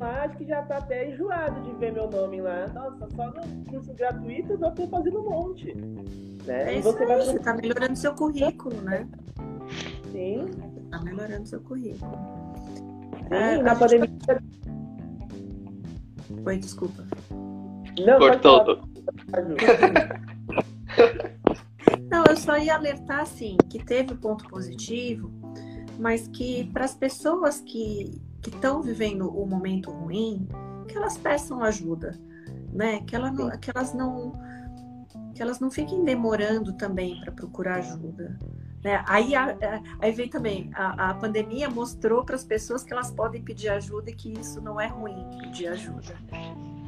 Acho 0.00 0.36
que 0.36 0.44
já 0.44 0.60
está 0.60 0.78
até 0.78 1.10
enjoado 1.10 1.60
de 1.62 1.72
ver 1.78 1.92
meu 1.92 2.10
nome 2.10 2.40
lá. 2.40 2.66
Nossa, 2.68 3.08
só 3.14 3.26
no 3.26 3.64
curso 3.70 3.94
gratuito 3.94 4.58
eu 4.60 4.68
estou 4.68 4.88
fazendo 4.88 5.20
um 5.20 5.30
monte. 5.30 5.72
Né? 6.44 6.78
É 6.78 6.80
você 6.80 7.06
vai... 7.06 7.20
está 7.20 7.54
melhorando 7.54 7.96
seu 7.96 8.12
currículo, 8.14 8.80
né? 8.82 9.08
Sim. 10.10 10.46
Está 10.84 11.00
melhorando 11.02 11.46
seu 11.46 11.60
currículo. 11.60 12.12
Sim, 13.28 13.34
é, 13.34 13.62
na 13.62 13.76
pandemia. 13.76 14.08
Oi, 16.44 16.56
desculpa. 16.56 17.04
Não, 18.04 18.18
Cortou. 18.18 18.80
Não, 22.10 22.24
eu 22.24 22.36
só 22.36 22.56
ia 22.56 22.74
alertar, 22.74 23.20
assim, 23.20 23.56
que 23.68 23.84
teve 23.84 24.14
ponto 24.14 24.48
positivo, 24.48 25.30
mas 25.98 26.26
que 26.28 26.64
para 26.72 26.84
as 26.84 26.94
pessoas 26.94 27.60
que 27.60 28.20
estão 28.46 28.80
vivendo 28.82 29.28
o 29.28 29.46
momento 29.46 29.90
ruim, 29.90 30.48
que 30.86 30.96
elas 30.96 31.18
peçam 31.18 31.62
ajuda, 31.62 32.18
né? 32.72 33.00
Que, 33.02 33.14
ela 33.14 33.30
não, 33.30 33.50
que 33.58 33.70
elas 33.74 33.92
não 33.92 34.32
que 35.34 35.42
elas 35.42 35.60
não 35.60 35.70
fiquem 35.70 36.02
demorando 36.02 36.72
também 36.72 37.20
para 37.20 37.30
procurar 37.30 37.76
ajuda. 37.76 38.36
Né? 38.82 39.04
Aí, 39.06 39.36
a, 39.36 39.56
aí 40.00 40.10
vem 40.10 40.28
também, 40.28 40.68
a, 40.74 41.10
a 41.10 41.14
pandemia 41.14 41.70
mostrou 41.70 42.24
para 42.24 42.34
as 42.34 42.42
pessoas 42.42 42.82
que 42.82 42.92
elas 42.92 43.12
podem 43.12 43.40
pedir 43.40 43.68
ajuda 43.68 44.10
e 44.10 44.14
que 44.14 44.32
isso 44.32 44.60
não 44.60 44.80
é 44.80 44.88
ruim, 44.88 45.28
pedir 45.40 45.68
ajuda. 45.68 46.16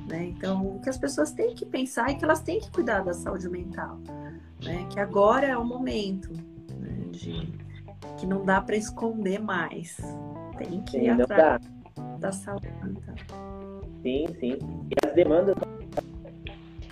Né? 0.09 0.25
Então, 0.25 0.67
o 0.67 0.81
que 0.81 0.89
as 0.91 0.99
pessoas 0.99 1.31
têm 1.31 1.55
que 1.55 1.65
pensar 1.65 2.11
é 2.11 2.15
que 2.15 2.25
elas 2.25 2.41
têm 2.41 2.59
que 2.59 2.73
cuidar 2.73 3.03
da 3.03 3.15
saúde 3.15 3.49
mental 3.49 4.01
né? 4.65 4.87
Que 4.91 5.01
agora 5.01 5.47
é 5.47 5.57
o 5.57 5.65
momento 5.65 6.33
né? 6.79 7.07
de 7.11 7.53
que 8.19 8.27
não 8.27 8.45
dá 8.45 8.61
para 8.61 8.77
esconder 8.77 9.41
mais. 9.41 9.97
Tem 10.59 10.83
que 10.83 10.99
ir 10.99 11.11
atrás 11.11 11.63
da 12.19 12.33
saúde. 12.33 12.69
Sim, 14.03 14.27
sim. 14.39 14.59
E 14.91 15.07
as 15.07 15.15
demandas 15.15 15.57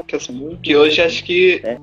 que, 0.06 0.56
que 0.62 0.76
hoje 0.76 1.02
acho 1.02 1.24
que 1.24 1.60
é. 1.64 1.78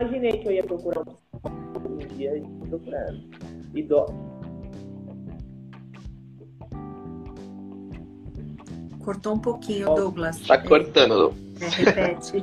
imaginei 0.00 0.38
que 0.38 0.48
eu 0.48 0.52
ia 0.52 0.64
procurar 0.64 1.02
um 1.02 1.98
dia 2.16 2.42
procurando. 2.68 3.20
E. 3.74 3.86
Cortou 9.04 9.34
um 9.34 9.38
pouquinho, 9.38 9.94
Douglas. 9.94 10.40
Tá 10.46 10.58
cortando. 10.58 11.47
É, 11.60 11.68
repete. 11.68 12.36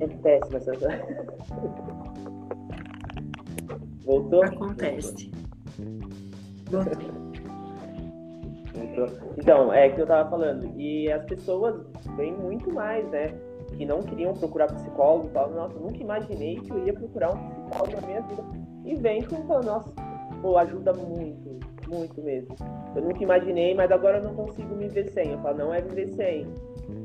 é 0.00 0.06
péssima 0.06 0.58
essa. 0.58 0.72
Voltou? 4.04 4.44
Acontece. 4.44 5.30
Voltou. 6.70 7.22
Então, 9.36 9.72
é 9.72 9.88
que 9.88 10.00
eu 10.00 10.06
tava 10.06 10.28
falando. 10.30 10.72
E 10.78 11.10
as 11.10 11.24
pessoas 11.24 11.84
vêm 12.16 12.32
muito 12.32 12.72
mais, 12.72 13.08
né? 13.10 13.28
Que 13.76 13.86
não 13.86 14.02
queriam 14.02 14.34
procurar 14.34 14.66
psicólogo 14.66 15.28
e 15.28 15.30
tal. 15.30 15.50
Nossa, 15.50 15.78
nunca 15.78 15.98
imaginei 15.98 16.56
que 16.56 16.70
eu 16.70 16.86
ia 16.86 16.92
procurar 16.92 17.32
um 17.34 17.48
psicólogo 17.48 18.00
na 18.00 18.06
minha 18.06 18.22
vida. 18.22 18.44
E 18.84 18.94
vem 18.96 19.22
com 19.22 19.42
nossa, 19.62 19.92
pô, 20.40 20.56
ajuda 20.58 20.92
muito, 20.92 21.48
muito 21.92 22.20
mesmo. 22.22 22.56
Eu 22.96 23.02
nunca 23.02 23.22
imaginei, 23.22 23.74
mas 23.74 23.90
agora 23.90 24.18
eu 24.18 24.24
não 24.24 24.34
consigo 24.34 24.74
me 24.74 24.88
ver 24.88 25.10
sem. 25.10 25.32
Eu 25.32 25.38
falo, 25.40 25.58
não 25.58 25.74
é 25.74 25.80
viver 25.80 26.08
sem. 26.08 26.46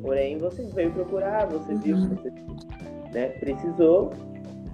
Porém, 0.01 0.37
você 0.37 0.63
veio 0.63 0.91
procurar, 0.91 1.45
você 1.45 1.75
viu 1.75 1.97
que 1.97 2.15
você 2.15 2.31
né, 3.13 3.27
precisou. 3.39 4.11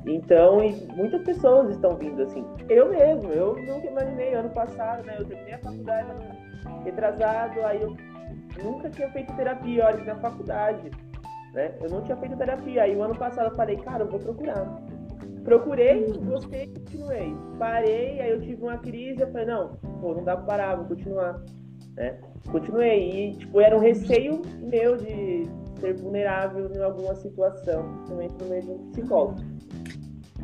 Então, 0.06 0.60
muitas 0.96 1.22
pessoas 1.24 1.70
estão 1.70 1.96
vindo 1.96 2.22
assim. 2.24 2.46
Eu 2.70 2.90
mesmo, 2.90 3.32
eu 3.32 3.56
nunca 3.56 3.88
imaginei. 3.88 4.34
Ano 4.34 4.50
passado, 4.50 5.06
né? 5.06 5.16
Eu 5.18 5.26
terminei 5.26 5.54
a 5.54 5.60
faculdade 5.60 6.08
retrasado, 6.84 7.62
aí 7.66 7.82
eu 7.82 7.96
nunca 8.64 8.90
tinha 8.90 9.10
feito 9.12 9.34
terapia, 9.36 9.86
olha, 9.86 10.04
na 10.04 10.16
faculdade, 10.16 10.92
né? 11.54 11.74
Eu 11.82 11.90
não 11.90 12.02
tinha 12.02 12.18
feito 12.18 12.38
terapia. 12.38 12.84
Aí 12.84 12.96
o 12.96 13.04
ano 13.04 13.16
passado 13.16 13.52
eu 13.52 13.56
falei, 13.56 13.78
cara, 13.78 14.04
eu 14.04 14.10
vou 14.10 14.20
procurar. 14.20 14.66
Procurei, 15.44 16.14
gostei, 16.26 16.68
continuei. 16.68 17.36
Parei, 17.60 18.22
aí 18.22 18.32
eu 18.32 18.42
tive 18.42 18.62
uma 18.62 18.78
crise, 18.78 19.22
eu 19.22 19.32
falei, 19.32 19.48
não, 19.48 19.76
pô, 20.00 20.14
não 20.14 20.24
dá 20.24 20.38
pra 20.38 20.46
parar, 20.46 20.76
vou 20.76 20.86
continuar. 20.86 21.42
Né? 21.96 22.18
Continuei. 22.50 23.30
E, 23.30 23.36
tipo, 23.38 23.60
era 23.60 23.76
um 23.76 23.80
receio 23.80 24.42
meu 24.62 24.96
de 24.96 25.48
ser 25.80 25.94
vulnerável 25.96 26.72
em 26.74 26.82
alguma 26.82 27.14
situação, 27.16 27.84
principalmente 27.94 28.34
no 28.42 28.50
meio 28.50 28.62
de 28.62 28.72
um 28.72 28.92
psicólogo. 28.92 29.42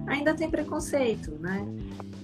Ainda 0.08 0.34
tem 0.34 0.50
preconceito, 0.50 1.32
né? 1.40 1.66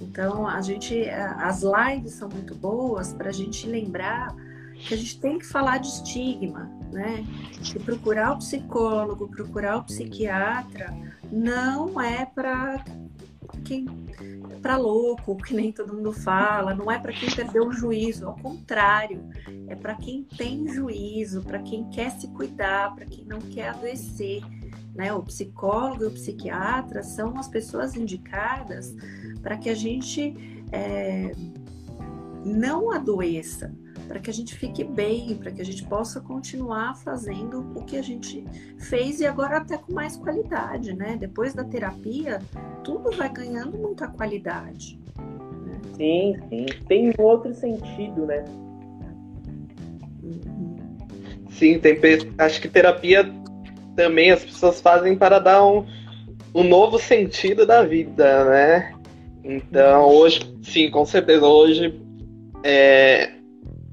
Então, 0.01 0.47
a 0.47 0.59
gente, 0.61 1.09
as 1.09 1.61
lives 1.63 2.13
são 2.13 2.27
muito 2.27 2.55
boas 2.55 3.13
para 3.13 3.29
a 3.29 3.33
gente 3.33 3.67
lembrar 3.67 4.35
que 4.75 4.93
a 4.93 4.97
gente 4.97 5.19
tem 5.19 5.39
que 5.39 5.45
falar 5.45 5.77
de 5.77 5.87
estigma, 5.87 6.69
né? 6.91 7.25
Que 7.63 7.79
procurar 7.79 8.33
o 8.33 8.37
psicólogo, 8.37 9.27
procurar 9.27 9.77
o 9.77 9.83
psiquiatra 9.83 10.93
não 11.31 11.99
é 11.99 12.25
para 12.25 12.83
quem 13.63 13.85
para 14.61 14.77
louco, 14.77 15.37
que 15.37 15.53
nem 15.53 15.71
todo 15.71 15.93
mundo 15.93 16.11
fala, 16.11 16.73
não 16.73 16.91
é 16.91 16.97
para 16.97 17.13
quem 17.13 17.29
perdeu 17.29 17.67
o 17.67 17.71
juízo, 17.71 18.25
ao 18.25 18.35
contrário, 18.35 19.23
é 19.67 19.75
para 19.75 19.93
quem 19.95 20.23
tem 20.23 20.67
juízo, 20.67 21.43
para 21.43 21.59
quem 21.59 21.87
quer 21.89 22.09
se 22.11 22.27
cuidar, 22.29 22.95
para 22.95 23.05
quem 23.05 23.25
não 23.25 23.39
quer 23.39 23.69
adoecer. 23.69 24.41
Né? 24.95 25.13
O 25.13 25.21
psicólogo 25.21 26.03
e 26.03 26.07
o 26.07 26.11
psiquiatra 26.11 27.03
são 27.03 27.37
as 27.37 27.47
pessoas 27.47 27.95
indicadas 27.95 28.95
para 29.41 29.57
que 29.57 29.69
a 29.69 29.75
gente 29.75 30.33
é, 30.71 31.31
não 32.45 32.91
adoeça, 32.91 33.73
para 34.07 34.19
que 34.19 34.29
a 34.29 34.33
gente 34.33 34.55
fique 34.55 34.83
bem, 34.83 35.35
para 35.35 35.51
que 35.51 35.61
a 35.61 35.65
gente 35.65 35.83
possa 35.85 36.21
continuar 36.21 36.95
fazendo 36.95 37.65
o 37.75 37.83
que 37.83 37.97
a 37.97 38.01
gente 38.03 38.45
fez 38.77 39.19
e 39.19 39.25
agora 39.25 39.57
até 39.57 39.77
com 39.77 39.93
mais 39.93 40.15
qualidade, 40.15 40.93
né? 40.93 41.17
Depois 41.19 41.53
da 41.53 41.63
terapia, 41.63 42.39
tudo 42.83 43.09
vai 43.11 43.29
ganhando 43.31 43.77
muita 43.77 44.07
qualidade. 44.07 44.99
Né? 45.17 45.81
Sim, 45.97 46.35
sim. 46.49 46.65
Tem 46.87 47.09
um 47.09 47.23
outro 47.23 47.53
sentido, 47.55 48.27
né? 48.27 48.45
Uhum. 50.21 50.75
Sim, 51.49 51.79
tem. 51.79 51.99
Acho 52.37 52.61
que 52.61 52.67
terapia 52.67 53.33
também 53.95 54.29
as 54.29 54.43
pessoas 54.43 54.79
fazem 54.81 55.17
para 55.17 55.39
dar 55.39 55.65
um, 55.65 55.85
um 56.53 56.63
novo 56.63 56.99
sentido 56.99 57.65
da 57.65 57.83
vida, 57.83 58.45
né? 58.45 58.93
Então, 59.43 60.09
hoje, 60.09 60.55
sim, 60.63 60.89
com 60.89 61.05
certeza, 61.05 61.45
hoje 61.45 62.04
é, 62.67 63.29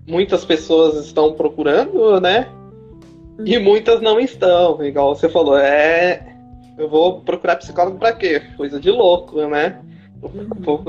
muitas 0.08 0.46
pessoas 0.46 1.04
estão 1.04 1.34
procurando, 1.34 2.18
né? 2.18 2.48
E 3.44 3.58
uhum. 3.58 3.64
muitas 3.64 4.00
não 4.00 4.18
estão, 4.18 4.82
igual 4.82 5.14
você 5.14 5.28
falou. 5.28 5.58
É, 5.58 6.34
eu 6.78 6.88
vou 6.88 7.20
procurar 7.20 7.56
psicólogo 7.56 7.98
para 7.98 8.14
quê? 8.14 8.40
Coisa 8.56 8.80
de 8.80 8.90
louco, 8.90 9.46
né? 9.46 9.78
Uhum. 10.22 10.48
Vou, 10.60 10.82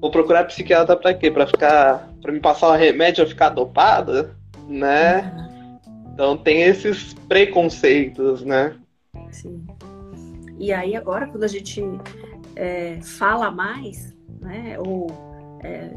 vou 0.00 0.10
procurar 0.10 0.44
psiquiatra 0.44 0.96
para 0.96 1.12
quê? 1.12 1.30
Para 1.30 1.46
ficar, 1.46 2.08
para 2.22 2.32
me 2.32 2.40
passar 2.40 2.72
um 2.72 2.76
remédio 2.76 3.26
ficar 3.26 3.50
dopada, 3.50 4.34
né? 4.66 5.30
Uhum. 5.36 5.78
Então 6.14 6.36
tem 6.38 6.62
esses 6.62 7.12
preconceitos, 7.28 8.42
né? 8.42 8.74
Sim. 9.30 9.62
E 10.58 10.72
aí 10.72 10.96
agora 10.96 11.26
quando 11.26 11.44
a 11.44 11.48
gente 11.48 11.82
é, 12.56 12.98
fala 13.02 13.50
mais, 13.50 14.16
né? 14.40 14.78
Ou 14.78 15.08
é, 15.62 15.90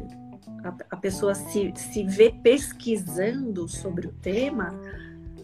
a, 0.68 0.76
a 0.90 0.96
pessoa 0.96 1.34
se, 1.34 1.72
se 1.74 2.04
vê 2.04 2.30
pesquisando 2.30 3.68
sobre 3.68 4.06
o 4.06 4.12
tema, 4.12 4.70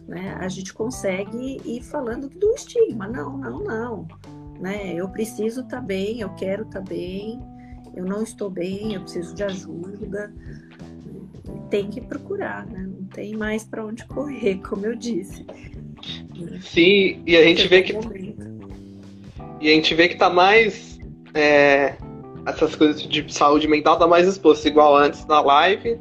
né, 0.07 0.37
a 0.39 0.49
gente 0.49 0.72
consegue 0.72 1.61
ir 1.64 1.83
falando 1.83 2.29
do 2.29 2.55
estigma. 2.55 3.09
Não, 3.09 3.37
não, 3.37 3.64
não. 3.64 4.09
Né? 4.61 4.95
Eu 4.95 5.09
preciso 5.09 5.62
estar 5.62 5.81
tá 5.81 5.83
bem, 5.83 6.20
eu 6.20 6.31
quero 6.35 6.62
estar 6.64 6.81
tá 6.81 6.89
bem, 6.89 7.41
eu 7.95 8.05
não 8.05 8.22
estou 8.22 8.51
bem, 8.51 8.95
eu 8.95 9.01
preciso 9.01 9.35
de 9.35 9.43
ajuda. 9.43 10.33
Tem 11.70 11.89
que 11.89 12.01
procurar, 12.01 12.66
né? 12.66 12.87
não 12.87 13.07
tem 13.07 13.35
mais 13.35 13.64
para 13.64 13.85
onde 13.85 14.05
correr, 14.07 14.61
como 14.68 14.87
eu 14.87 14.95
disse. 14.95 15.47
Sim, 16.61 17.22
e 17.27 17.37
a 17.37 17.43
gente 17.43 17.66
vê 17.68 17.83
que. 17.83 17.95
E 19.61 19.68
a 19.68 19.72
gente 19.72 19.95
vê 19.95 20.09
que 20.09 20.16
tá 20.16 20.29
mais. 20.29 20.99
É, 21.33 21.97
essas 22.47 22.76
coisas 22.76 23.03
de 23.03 23.32
saúde 23.32 23.66
mental 23.68 23.99
tá 23.99 24.07
mais 24.07 24.28
exposto, 24.28 24.66
igual 24.66 24.97
antes 24.97 25.26
na 25.26 25.40
live, 25.40 25.99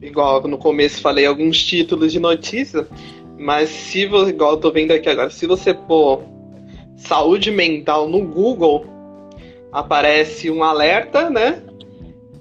igual 0.00 0.46
no 0.46 0.58
começo 0.58 1.00
falei 1.00 1.26
alguns 1.26 1.62
títulos 1.62 2.12
de 2.12 2.20
notícia, 2.20 2.86
mas 3.38 3.68
se 3.68 4.06
você, 4.06 4.30
igual 4.30 4.52
eu 4.52 4.58
tô 4.58 4.70
vendo 4.70 4.92
aqui 4.92 5.08
agora, 5.08 5.30
se 5.30 5.46
você 5.46 5.74
pôr 5.74 6.22
saúde 6.96 7.50
mental 7.50 8.08
no 8.08 8.24
Google, 8.24 8.86
aparece 9.72 10.50
um 10.50 10.62
alerta, 10.62 11.28
né? 11.28 11.62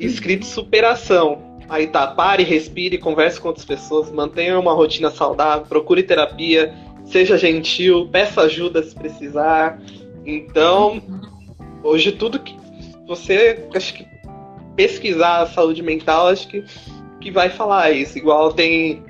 escrito 0.01 0.45
superação. 0.45 1.59
Aí 1.69 1.87
tá, 1.87 2.07
pare, 2.07 2.43
respire, 2.43 2.97
converse 2.97 3.39
com 3.39 3.47
outras 3.47 3.65
pessoas, 3.65 4.11
mantenha 4.11 4.59
uma 4.59 4.73
rotina 4.73 5.09
saudável, 5.09 5.65
procure 5.67 6.03
terapia, 6.03 6.73
seja 7.05 7.37
gentil, 7.37 8.09
peça 8.11 8.41
ajuda 8.41 8.83
se 8.83 8.93
precisar. 8.93 9.81
Então, 10.25 11.01
hoje 11.81 12.11
tudo 12.11 12.39
que 12.39 12.61
você 13.12 13.68
acho 13.76 13.93
que 13.93 14.07
pesquisar 14.76 15.41
a 15.41 15.47
saúde 15.47 15.84
mental, 15.84 16.28
acho 16.28 16.47
que, 16.47 16.64
que 17.20 17.30
vai 17.30 17.49
falar 17.49 17.91
isso. 17.91 18.18
Igual 18.18 18.53
tem, 18.53 19.03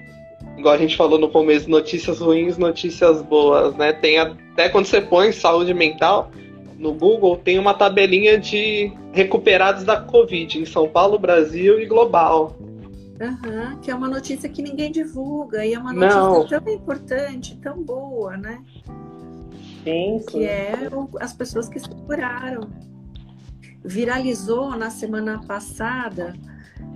igual 0.58 0.74
a 0.74 0.78
gente 0.78 0.98
falou 0.98 1.20
no 1.20 1.30
começo, 1.30 1.70
notícias 1.70 2.20
ruins, 2.20 2.58
notícias 2.58 3.22
boas, 3.22 3.76
né? 3.76 3.94
Tem 3.94 4.18
até 4.18 4.70
quando 4.70 4.86
você 4.86 5.00
põe 5.00 5.32
saúde 5.32 5.74
mental, 5.74 6.32
no 6.80 6.94
Google 6.94 7.38
tem 7.38 7.60
uma 7.60 7.76
tabelinha 7.76 8.40
de 8.40 8.92
recuperados 9.12 9.84
da 9.84 10.02
Covid 10.02 10.60
em 10.60 10.66
São 10.66 10.90
Paulo, 10.90 11.20
Brasil 11.20 11.80
e 11.80 11.86
global. 11.86 12.58
Uhum, 13.22 13.78
que 13.82 13.92
é 13.92 13.94
uma 13.94 14.10
notícia 14.10 14.50
que 14.50 14.64
ninguém 14.64 14.92
divulga 14.92 15.64
e 15.64 15.76
é 15.76 15.80
uma 15.80 15.94
notícia 15.94 16.20
Não. 16.20 16.48
tão 16.48 16.74
importante, 16.74 17.56
tão 17.58 17.84
boa, 17.84 18.36
né? 18.36 18.64
Sim, 19.84 20.20
sim. 20.20 20.40
Que 20.40 20.46
é 20.46 20.90
as 21.20 21.34
pessoas 21.34 21.70
que 21.70 21.80
se 21.80 21.88
curaram. 21.88 22.62
Viralizou 23.84 24.76
na 24.78 24.90
semana 24.90 25.42
passada, 25.46 26.34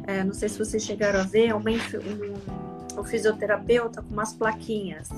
é, 0.05 0.23
não 0.23 0.33
sei 0.33 0.49
se 0.49 0.59
vocês 0.59 0.83
chegaram 0.83 1.19
a 1.19 1.23
ver, 1.23 1.53
uma, 1.53 1.71
um, 1.71 2.99
um 2.99 3.03
fisioterapeuta 3.03 4.01
com 4.01 4.13
umas 4.13 4.33
plaquinhas, 4.33 5.09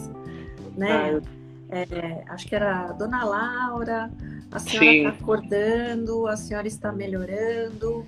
né? 0.76 1.20
Ah, 1.20 1.38
é, 1.70 2.24
acho 2.30 2.47
que 2.47 2.55
era 2.55 2.86
a 2.86 2.91
Dona 2.93 3.26
Laura, 3.26 4.09
a 4.49 4.59
senhora 4.59 4.86
está 4.86 5.09
acordando, 5.09 6.28
a 6.28 6.38
senhora 6.38 6.68
está 6.68 6.91
melhorando. 6.91 8.05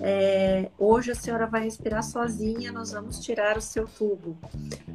É, 0.00 0.70
hoje 0.78 1.10
a 1.10 1.14
senhora 1.14 1.46
vai 1.46 1.64
respirar 1.64 2.02
sozinha, 2.04 2.70
nós 2.70 2.92
vamos 2.92 3.18
tirar 3.18 3.58
o 3.58 3.60
seu 3.60 3.86
tubo. 3.86 4.38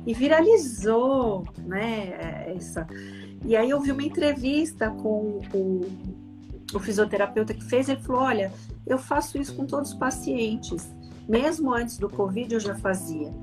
E 0.06 0.14
viralizou, 0.14 1.46
né? 1.58 2.54
Essa. 2.56 2.88
E 3.44 3.56
aí 3.56 3.70
eu 3.70 3.82
vi 3.82 3.92
uma 3.92 4.04
entrevista 4.04 4.90
com 4.90 5.42
o, 5.54 5.86
o 6.74 6.80
fisioterapeuta 6.80 7.54
que 7.54 7.64
fez, 7.64 7.90
ele 7.90 8.02
falou: 8.02 8.22
olha, 8.22 8.52
eu 8.86 8.98
faço 8.98 9.38
isso 9.38 9.56
com 9.56 9.66
todos 9.66 9.92
os 9.92 9.98
pacientes. 9.98 10.90
Mesmo 11.28 11.74
antes 11.74 11.98
do 11.98 12.10
Covid 12.10 12.54
eu 12.54 12.60
já 12.60 12.76
fazia 12.76 13.34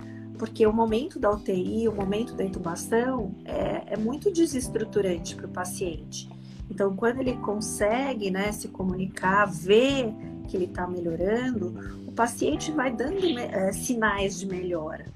porque 0.42 0.66
o 0.66 0.72
momento 0.72 1.20
da 1.20 1.30
UTI, 1.30 1.86
o 1.86 1.94
momento 1.94 2.34
da 2.34 2.42
intubação 2.42 3.32
é, 3.44 3.94
é 3.94 3.96
muito 3.96 4.28
desestruturante 4.28 5.36
para 5.36 5.46
o 5.46 5.48
paciente. 5.48 6.28
Então, 6.68 6.96
quando 6.96 7.20
ele 7.20 7.36
consegue 7.36 8.28
né, 8.28 8.50
se 8.50 8.66
comunicar, 8.66 9.46
ver 9.46 10.12
que 10.48 10.56
ele 10.56 10.64
está 10.64 10.84
melhorando, 10.84 12.00
o 12.08 12.10
paciente 12.10 12.72
vai 12.72 12.92
dando 12.92 13.24
é, 13.38 13.70
sinais 13.70 14.36
de 14.36 14.46
melhora. 14.46 15.06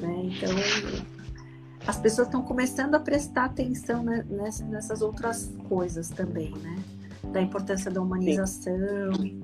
Né? 0.00 0.22
Então, 0.24 0.54
as 1.86 1.98
pessoas 1.98 2.28
estão 2.28 2.40
começando 2.40 2.94
a 2.94 2.98
prestar 2.98 3.44
atenção 3.44 4.02
né, 4.02 4.24
nessas 4.70 5.02
outras 5.02 5.52
coisas 5.68 6.08
também, 6.08 6.52
né? 6.52 6.76
Da 7.36 7.42
importância 7.42 7.90
da 7.90 8.00
humanização, 8.00 9.12
Sim. 9.12 9.42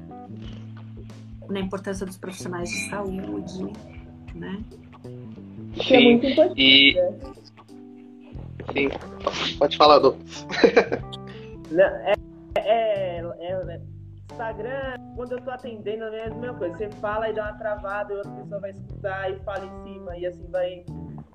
na 1.50 1.60
importância 1.60 2.06
dos 2.06 2.16
profissionais 2.16 2.70
de 2.70 2.88
saúde, 2.88 3.70
né? 4.34 4.64
Sim, 5.76 5.94
é 5.94 6.00
muito 6.00 6.26
importante. 6.26 6.58
E... 6.58 6.94
Sim, 8.72 8.88
pode 9.58 9.76
falar, 9.76 9.98
Douglas. 9.98 10.46
É, 11.74 12.12
é, 12.56 13.18
é, 13.20 13.80
Instagram, 14.30 14.96
quando 15.16 15.32
eu 15.32 15.40
tô 15.40 15.50
atendendo, 15.50 16.04
é 16.04 16.26
a 16.26 16.34
mesma 16.34 16.54
coisa. 16.54 16.76
Você 16.76 16.90
fala 16.92 17.30
e 17.30 17.34
dá 17.34 17.44
uma 17.44 17.58
travada, 17.58 18.12
e 18.12 18.16
outra 18.16 18.30
pessoa 18.32 18.60
vai 18.60 18.70
escutar 18.70 19.30
e 19.30 19.38
fala 19.40 19.64
em 19.64 19.84
cima, 19.84 20.16
e 20.16 20.26
assim 20.26 20.46
vai. 20.50 20.84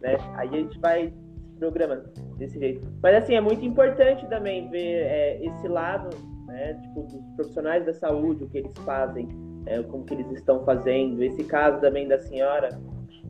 Né? 0.02 0.18
Aí 0.36 0.50
a 0.50 0.52
gente 0.52 0.80
vai 0.80 1.14
programando 1.58 2.08
desse 2.38 2.60
jeito. 2.60 2.88
Mas 3.02 3.16
assim, 3.16 3.34
é 3.34 3.42
muito 3.42 3.66
importante 3.66 4.28
também 4.28 4.70
ver 4.70 5.04
é, 5.06 5.44
esse 5.44 5.68
lado, 5.68 6.37
né? 6.58 6.74
Tipo, 6.82 7.04
dos 7.04 7.22
profissionais 7.36 7.86
da 7.86 7.94
saúde, 7.94 8.44
o 8.44 8.50
que 8.50 8.58
eles 8.60 8.72
fazem, 8.84 9.30
é, 9.68 9.82
como 9.84 10.04
que 10.04 10.16
eles 10.16 10.32
estão 10.32 10.64
fazendo. 10.66 11.24
Esse 11.24 11.44
caso 11.44 11.80
também 11.80 12.08
da 12.08 12.18
senhora, 12.20 12.70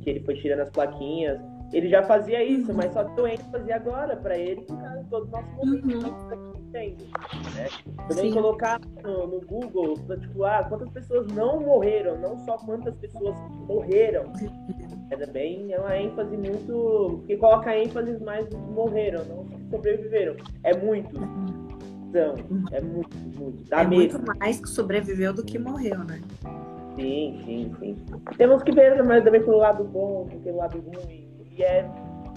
que 0.01 0.09
ele 0.09 0.19
foi 0.21 0.35
tirando 0.35 0.61
as 0.61 0.69
plaquinhas. 0.69 1.39
Ele 1.73 1.89
já 1.89 2.01
fazia 2.03 2.41
isso, 2.41 2.73
mas 2.73 2.93
só 2.93 3.03
deu 3.03 3.27
ênfase 3.27 3.71
agora 3.73 4.15
para 4.15 4.37
ele 4.37 4.61
por 4.61 4.77
causa 4.81 5.03
de 5.03 5.09
todo 5.09 5.27
o 5.27 5.31
nosso 5.31 5.51
momento 5.53 6.07
uhum. 6.07 6.31
aqui 6.31 6.59
entende. 6.67 7.05
Né? 7.55 7.67
Também 8.07 8.29
Sim. 8.29 8.33
colocar 8.33 8.79
no, 9.03 9.27
no, 9.27 9.41
Google, 9.41 9.95
tipo, 10.17 10.45
ah, 10.45 10.63
quantas 10.63 10.89
pessoas 10.91 11.27
não 11.33 11.59
morreram, 11.59 12.17
não 12.19 12.37
só 12.45 12.57
quantas 12.57 12.95
pessoas 12.95 13.35
morreram. 13.67 14.31
É 15.09 15.17
também 15.17 15.73
é 15.73 15.79
uma 15.79 15.97
ênfase 15.97 16.37
muito. 16.37 17.17
Porque 17.17 17.35
coloca 17.35 17.77
ênfase 17.77 18.23
mais 18.23 18.45
no 18.49 18.61
que 18.61 18.71
morreram, 18.71 19.25
não 19.25 19.45
que 19.45 19.69
sobreviveram. 19.69 20.35
É 20.63 20.75
muito. 20.77 21.19
Então, 22.09 22.35
é 22.71 22.81
muito, 22.81 23.17
muito. 23.17 23.69
Dá 23.69 23.81
é 23.81 23.87
mesmo. 23.87 24.19
muito 24.19 24.39
mais 24.39 24.59
que 24.59 24.69
sobreviveu 24.69 25.33
do 25.33 25.43
que 25.43 25.59
morreu, 25.59 25.99
né? 26.05 26.21
Sim, 26.95 27.41
sim, 27.45 27.71
sim. 27.79 27.95
Temos 28.37 28.63
que 28.63 28.71
ver 28.71 29.03
mas 29.03 29.23
também 29.23 29.43
pelo 29.43 29.57
lado 29.57 29.83
bom, 29.83 30.27
pelo 30.43 30.57
lado 30.57 30.79
ruim. 30.79 31.27
E 31.55 31.63
é 31.63 31.87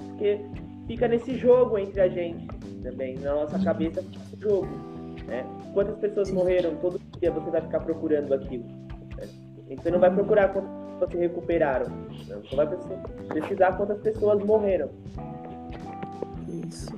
porque 0.09 0.41
fica 0.87 1.09
nesse 1.09 1.37
jogo 1.37 1.79
entre 1.79 2.01
a 2.01 2.09
gente 2.09 2.47
também. 2.83 3.19
Na 3.19 3.35
nossa 3.35 3.59
cabeça 3.59 4.03
fica 4.03 4.19
esse 4.25 4.41
jogo. 4.41 4.69
Né? 5.27 5.47
Quantas 5.73 5.97
pessoas 5.99 6.31
morreram? 6.31 6.75
Todo 6.77 7.01
dia 7.19 7.31
você 7.31 7.51
vai 7.51 7.61
ficar 7.63 7.81
procurando 7.81 8.35
aquilo. 8.35 8.65
Né? 9.17 9.77
Você 9.77 9.91
não 9.91 10.01
vai 10.01 10.13
procurar 10.13 10.49
quantas 10.49 10.71
pessoas 10.71 11.11
se 11.13 11.17
recuperaram. 11.17 11.87
Não. 12.29 12.43
Você 12.43 12.57
vai 12.57 12.69
pesquisar 13.33 13.73
quantas 13.77 14.01
pessoas 14.01 14.45
morreram. 14.45 14.91
Isso. 16.69 16.93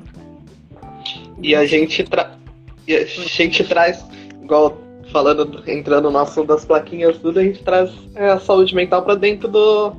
E 1.40 1.54
a 1.54 1.64
gente, 1.66 2.02
tra... 2.04 2.41
e 2.86 2.96
a 2.96 3.04
gente 3.04 3.64
traz, 3.64 4.04
igual 4.42 4.78
falando, 5.10 5.62
entrando 5.66 6.10
no 6.10 6.18
assunto 6.18 6.48
das 6.48 6.64
plaquinhas, 6.64 7.18
tudo, 7.18 7.38
a 7.38 7.42
gente 7.42 7.62
traz 7.62 7.90
é, 8.14 8.30
a 8.30 8.40
saúde 8.40 8.74
mental 8.74 9.02
para 9.02 9.14
dentro 9.14 9.48
do, 9.48 9.90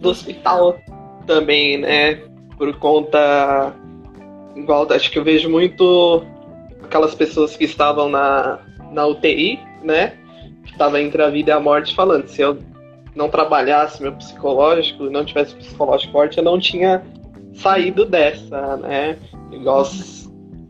do 0.00 0.10
hospital 0.10 0.78
também, 1.26 1.78
né? 1.78 2.20
por 2.62 2.78
conta. 2.78 3.74
Igual, 4.54 4.86
acho 4.92 5.10
que 5.10 5.18
eu 5.18 5.24
vejo 5.24 5.50
muito 5.50 6.22
aquelas 6.84 7.12
pessoas 7.12 7.56
que 7.56 7.64
estavam 7.64 8.08
na, 8.08 8.60
na 8.92 9.04
UTI, 9.04 9.58
né? 9.82 10.12
Que 10.64 10.70
estava 10.70 11.00
entre 11.00 11.20
a 11.22 11.28
vida 11.28 11.50
e 11.50 11.54
a 11.54 11.58
morte, 11.58 11.92
falando: 11.92 12.28
se 12.28 12.40
eu 12.40 12.58
não 13.16 13.28
trabalhasse 13.28 14.00
meu 14.00 14.12
psicológico, 14.12 15.10
não 15.10 15.24
tivesse 15.24 15.56
psicológico 15.56 16.12
forte, 16.12 16.38
eu 16.38 16.44
não 16.44 16.60
tinha 16.60 17.02
saído 17.54 18.04
dessa, 18.04 18.76
né? 18.76 19.18
Igual 19.50 19.84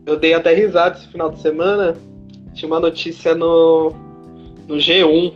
eu 0.05 0.17
dei 0.17 0.33
até 0.33 0.53
risada 0.53 0.97
esse 0.97 1.07
final 1.07 1.31
de 1.31 1.41
semana. 1.41 1.95
Tinha 2.53 2.67
uma 2.67 2.79
notícia 2.79 3.33
no, 3.33 3.91
no 4.67 4.75
G1, 4.75 5.33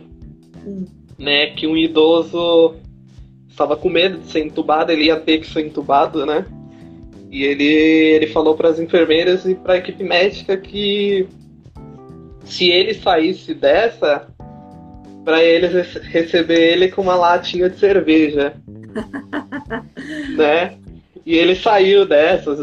hum. 0.66 0.84
né? 1.18 1.46
Que 1.48 1.66
um 1.66 1.76
idoso 1.76 2.74
estava 3.48 3.76
com 3.76 3.88
medo 3.88 4.18
de 4.18 4.30
ser 4.30 4.44
entubado, 4.44 4.92
ele 4.92 5.06
ia 5.06 5.18
ter 5.18 5.38
que 5.38 5.50
ser 5.50 5.66
entubado, 5.66 6.24
né? 6.24 6.46
E 7.30 7.42
ele, 7.42 7.64
ele 7.64 8.26
falou 8.28 8.54
para 8.54 8.68
as 8.68 8.78
enfermeiras 8.78 9.44
e 9.44 9.54
para 9.54 9.74
a 9.74 9.78
equipe 9.78 10.02
médica 10.04 10.56
que 10.56 11.26
se 12.44 12.70
ele 12.70 12.94
saísse 12.94 13.52
dessa, 13.52 14.28
para 15.24 15.42
eles 15.42 15.94
receber 16.04 16.72
ele 16.72 16.88
com 16.88 17.02
uma 17.02 17.14
latinha 17.14 17.68
de 17.68 17.78
cerveja, 17.78 18.54
né? 20.36 20.78
E 21.28 21.36
ele 21.36 21.54
saiu 21.54 22.06
dessas, 22.06 22.58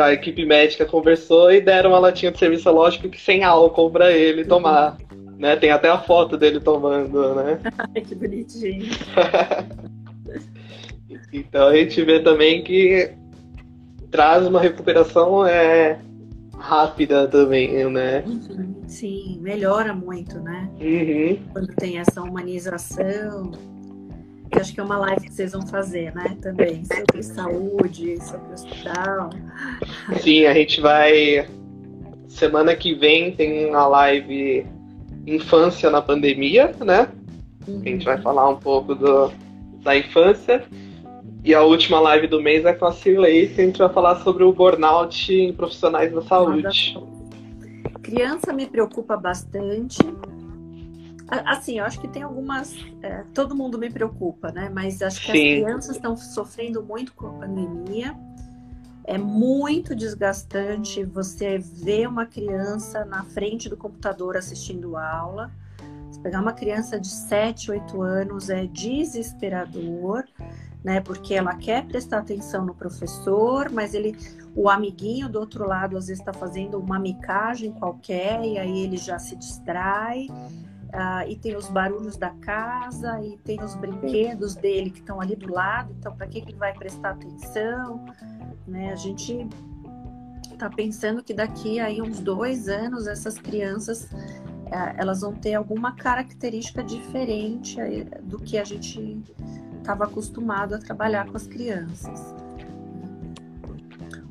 a 0.00 0.12
equipe 0.12 0.46
médica 0.46 0.86
conversou 0.86 1.50
e 1.50 1.60
deram 1.60 1.90
uma 1.90 1.98
latinha 1.98 2.30
de 2.30 2.38
cerveja, 2.38 2.70
lógico 2.70 3.08
que 3.08 3.20
sem 3.20 3.42
álcool 3.42 3.90
para 3.90 4.12
ele 4.12 4.44
tomar. 4.44 4.96
Né? 5.36 5.56
Tem 5.56 5.72
até 5.72 5.88
a 5.90 5.98
foto 5.98 6.36
dele 6.36 6.60
tomando, 6.60 7.34
né? 7.34 7.58
Ai, 7.76 8.02
que 8.02 8.14
bonitinho. 8.14 8.86
Então 11.32 11.68
a 11.68 11.76
gente 11.76 12.00
vê 12.02 12.20
também 12.20 12.62
que 12.62 13.12
traz 14.10 14.46
uma 14.46 14.60
recuperação 14.60 15.44
é, 15.44 15.98
rápida 16.56 17.26
também, 17.26 17.84
né? 17.90 18.22
Uhum. 18.24 18.74
Sim, 18.86 19.38
melhora 19.40 19.92
muito, 19.92 20.38
né? 20.38 20.68
Uhum. 20.80 21.38
Quando 21.52 21.74
tem 21.74 21.98
essa 21.98 22.22
humanização. 22.22 23.73
Eu 24.54 24.60
acho 24.60 24.72
que 24.72 24.80
é 24.80 24.82
uma 24.82 24.98
live 24.98 25.22
que 25.22 25.34
vocês 25.34 25.52
vão 25.52 25.66
fazer, 25.66 26.14
né? 26.14 26.36
Também 26.40 26.84
sobre 26.84 27.22
saúde, 27.22 28.22
sobre 28.22 28.52
hospital. 28.52 29.30
Sim, 30.20 30.46
a 30.46 30.54
gente 30.54 30.80
vai. 30.80 31.48
Semana 32.28 32.74
que 32.74 32.94
vem 32.94 33.32
tem 33.32 33.66
uma 33.66 33.86
live 33.86 34.66
Infância 35.26 35.90
na 35.90 36.00
Pandemia, 36.00 36.74
né? 36.84 37.08
Uhum. 37.66 37.80
A 37.80 37.88
gente 37.88 38.04
vai 38.04 38.20
falar 38.20 38.48
um 38.48 38.56
pouco 38.56 38.94
do, 38.94 39.32
da 39.82 39.96
infância. 39.96 40.64
E 41.42 41.54
a 41.54 41.62
última 41.62 42.00
live 42.00 42.26
do 42.26 42.40
mês 42.40 42.64
é 42.64 42.72
com 42.72 42.86
a 42.86 42.92
Cirlei, 42.92 43.48
que 43.48 43.60
a 43.60 43.64
gente 43.64 43.78
vai 43.78 43.92
falar 43.92 44.16
sobre 44.20 44.44
o 44.44 44.52
burnout 44.52 45.32
em 45.32 45.52
profissionais 45.52 46.12
da 46.12 46.22
saúde. 46.22 46.96
Criança 48.02 48.52
me 48.52 48.66
preocupa 48.66 49.16
bastante. 49.16 49.98
Assim, 51.28 51.78
eu 51.78 51.84
acho 51.84 52.00
que 52.00 52.08
tem 52.08 52.22
algumas. 52.22 52.74
É, 53.02 53.24
todo 53.32 53.54
mundo 53.54 53.78
me 53.78 53.90
preocupa, 53.90 54.52
né? 54.52 54.70
Mas 54.72 55.00
acho 55.00 55.20
que 55.20 55.32
Sim. 55.32 55.54
as 55.54 55.62
crianças 55.62 55.96
estão 55.96 56.16
sofrendo 56.16 56.82
muito 56.82 57.14
com 57.14 57.26
a 57.26 57.32
pandemia. 57.32 58.14
É 59.04 59.18
muito 59.18 59.94
desgastante 59.94 61.04
você 61.04 61.58
ver 61.58 62.08
uma 62.08 62.26
criança 62.26 63.04
na 63.04 63.22
frente 63.22 63.68
do 63.68 63.76
computador 63.76 64.36
assistindo 64.36 64.96
aula. 64.96 65.50
Se 66.10 66.20
pegar 66.20 66.40
uma 66.40 66.52
criança 66.52 66.98
de 66.98 67.08
7, 67.08 67.70
8 67.70 68.00
anos 68.00 68.48
é 68.48 68.66
desesperador, 68.66 70.24
né? 70.82 71.00
Porque 71.00 71.34
ela 71.34 71.54
quer 71.54 71.84
prestar 71.86 72.18
atenção 72.18 72.64
no 72.64 72.74
professor, 72.74 73.70
mas 73.70 73.94
ele, 73.94 74.16
o 74.54 74.70
amiguinho 74.70 75.28
do 75.28 75.38
outro 75.38 75.66
lado 75.66 75.96
às 75.96 76.06
vezes 76.06 76.20
está 76.20 76.32
fazendo 76.32 76.78
uma 76.78 76.98
micagem 76.98 77.72
qualquer 77.72 78.42
e 78.44 78.58
aí 78.58 78.84
ele 78.84 78.96
já 78.96 79.18
se 79.18 79.34
distrai. 79.36 80.28
Ah, 80.96 81.26
e 81.26 81.34
tem 81.34 81.56
os 81.56 81.68
barulhos 81.68 82.16
da 82.16 82.30
casa, 82.30 83.20
e 83.20 83.36
tem 83.38 83.60
os 83.60 83.74
brinquedos 83.74 84.54
dele 84.54 84.90
que 84.90 85.00
estão 85.00 85.20
ali 85.20 85.34
do 85.34 85.52
lado, 85.52 85.92
então 85.98 86.14
para 86.14 86.28
que 86.28 86.38
ele 86.38 86.54
vai 86.54 86.72
prestar 86.72 87.10
atenção? 87.10 88.04
Né? 88.66 88.92
A 88.92 88.94
gente 88.94 89.48
está 90.52 90.70
pensando 90.70 91.20
que 91.22 91.34
daqui 91.34 91.80
a 91.80 91.88
uns 92.00 92.20
dois 92.20 92.68
anos 92.68 93.08
essas 93.08 93.36
crianças 93.36 94.08
eh, 94.70 94.94
elas 94.96 95.22
vão 95.22 95.34
ter 95.34 95.54
alguma 95.54 95.96
característica 95.96 96.82
diferente 96.82 97.80
eh, 97.80 98.04
do 98.22 98.38
que 98.38 98.56
a 98.56 98.64
gente 98.64 99.20
estava 99.78 100.04
acostumado 100.04 100.74
a 100.74 100.78
trabalhar 100.78 101.26
com 101.26 101.36
as 101.36 101.46
crianças. 101.46 102.34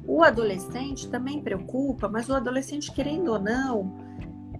O 0.05 0.23
adolescente 0.23 1.09
também 1.09 1.41
preocupa, 1.41 2.07
mas 2.07 2.29
o 2.29 2.33
adolescente, 2.33 2.91
querendo 2.91 3.31
ou 3.31 3.39
não, 3.39 4.02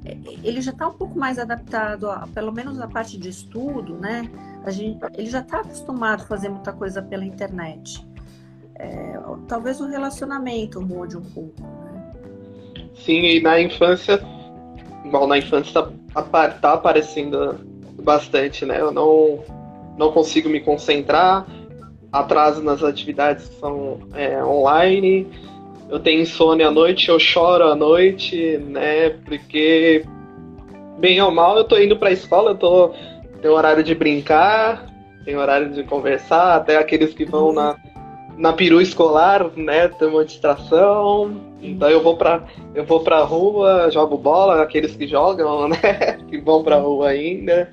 ele 0.06 0.62
já 0.62 0.72
está 0.72 0.88
um 0.88 0.93
pouco 0.93 1.18
mais 1.18 1.39
adaptado, 1.39 2.10
a, 2.10 2.28
pelo 2.34 2.51
menos 2.51 2.80
a 2.80 2.88
parte 2.88 3.18
de 3.18 3.30
estudo, 3.30 3.97
né? 3.97 4.30
A 4.66 4.72
gente, 4.72 4.99
ele 5.16 5.30
já 5.30 5.39
está 5.39 5.62
acostumado 5.62 6.24
a 6.24 6.26
fazer 6.26 6.49
muita 6.49 6.74
coisa 6.74 7.01
pela 7.01 7.24
internet. 7.24 8.06
É, 8.76 9.18
talvez 9.47 9.80
o 9.80 9.88
relacionamento 9.88 10.82
mude 10.82 11.16
um 11.18 11.22
pouco. 11.22 11.62
Né? 11.62 12.14
Sim, 12.95 13.22
e 13.22 13.41
na 13.41 13.62
infância, 13.62 14.18
bom, 15.10 15.26
na 15.26 15.38
infância 15.38 15.72
tá, 16.14 16.49
tá 16.49 16.74
aparecendo 16.74 17.60
bastante, 18.01 18.66
né? 18.66 18.82
Eu 18.82 18.91
não, 18.91 19.39
não 19.97 20.12
consigo 20.12 20.49
me 20.49 20.60
concentrar, 20.60 21.45
atraso 22.12 22.62
nas 22.62 22.84
atividades 22.84 23.47
que 23.47 23.60
são 23.60 23.99
é, 24.14 24.43
online 24.43 25.28
eu 25.93 25.99
tenho 25.99 26.23
insônia 26.23 26.69
à 26.69 26.71
noite, 26.71 27.09
eu 27.09 27.19
choro 27.19 27.65
à 27.65 27.75
noite, 27.75 28.57
né? 28.57 29.11
Porque, 29.11 30.03
bem 30.97 31.21
ou 31.21 31.29
mal, 31.29 31.55
eu 31.55 31.65
tô 31.65 31.77
indo 31.77 31.95
pra 31.95 32.11
escola, 32.11 32.49
eu 32.51 32.55
tô. 32.55 32.95
Tenho 33.43 33.53
horário 33.53 33.83
de 33.83 33.93
brincar, 33.93 34.87
tem 35.23 35.37
horário 35.37 35.71
de 35.71 35.83
conversar, 35.83 36.55
até 36.55 36.77
aqueles 36.77 37.13
que 37.13 37.25
vão 37.25 37.53
na, 37.53 37.75
na 38.35 38.53
peru 38.53 38.81
escolar, 38.81 39.51
né? 39.55 39.87
Tem 39.87 40.07
uma 40.07 40.25
distração. 40.25 41.39
Então 41.61 41.87
eu 41.87 42.01
vou 42.01 42.17
pra, 42.17 42.43
eu 42.73 42.85
vou 42.85 43.01
pra 43.01 43.21
rua, 43.21 43.91
jogo 43.91 44.17
bola, 44.17 44.63
aqueles 44.63 44.95
que 44.95 45.05
jogam, 45.05 45.67
né? 45.69 45.77
Que 46.27 46.41
vão 46.41 46.63
pra 46.63 46.77
rua 46.77 47.09
ainda. 47.09 47.69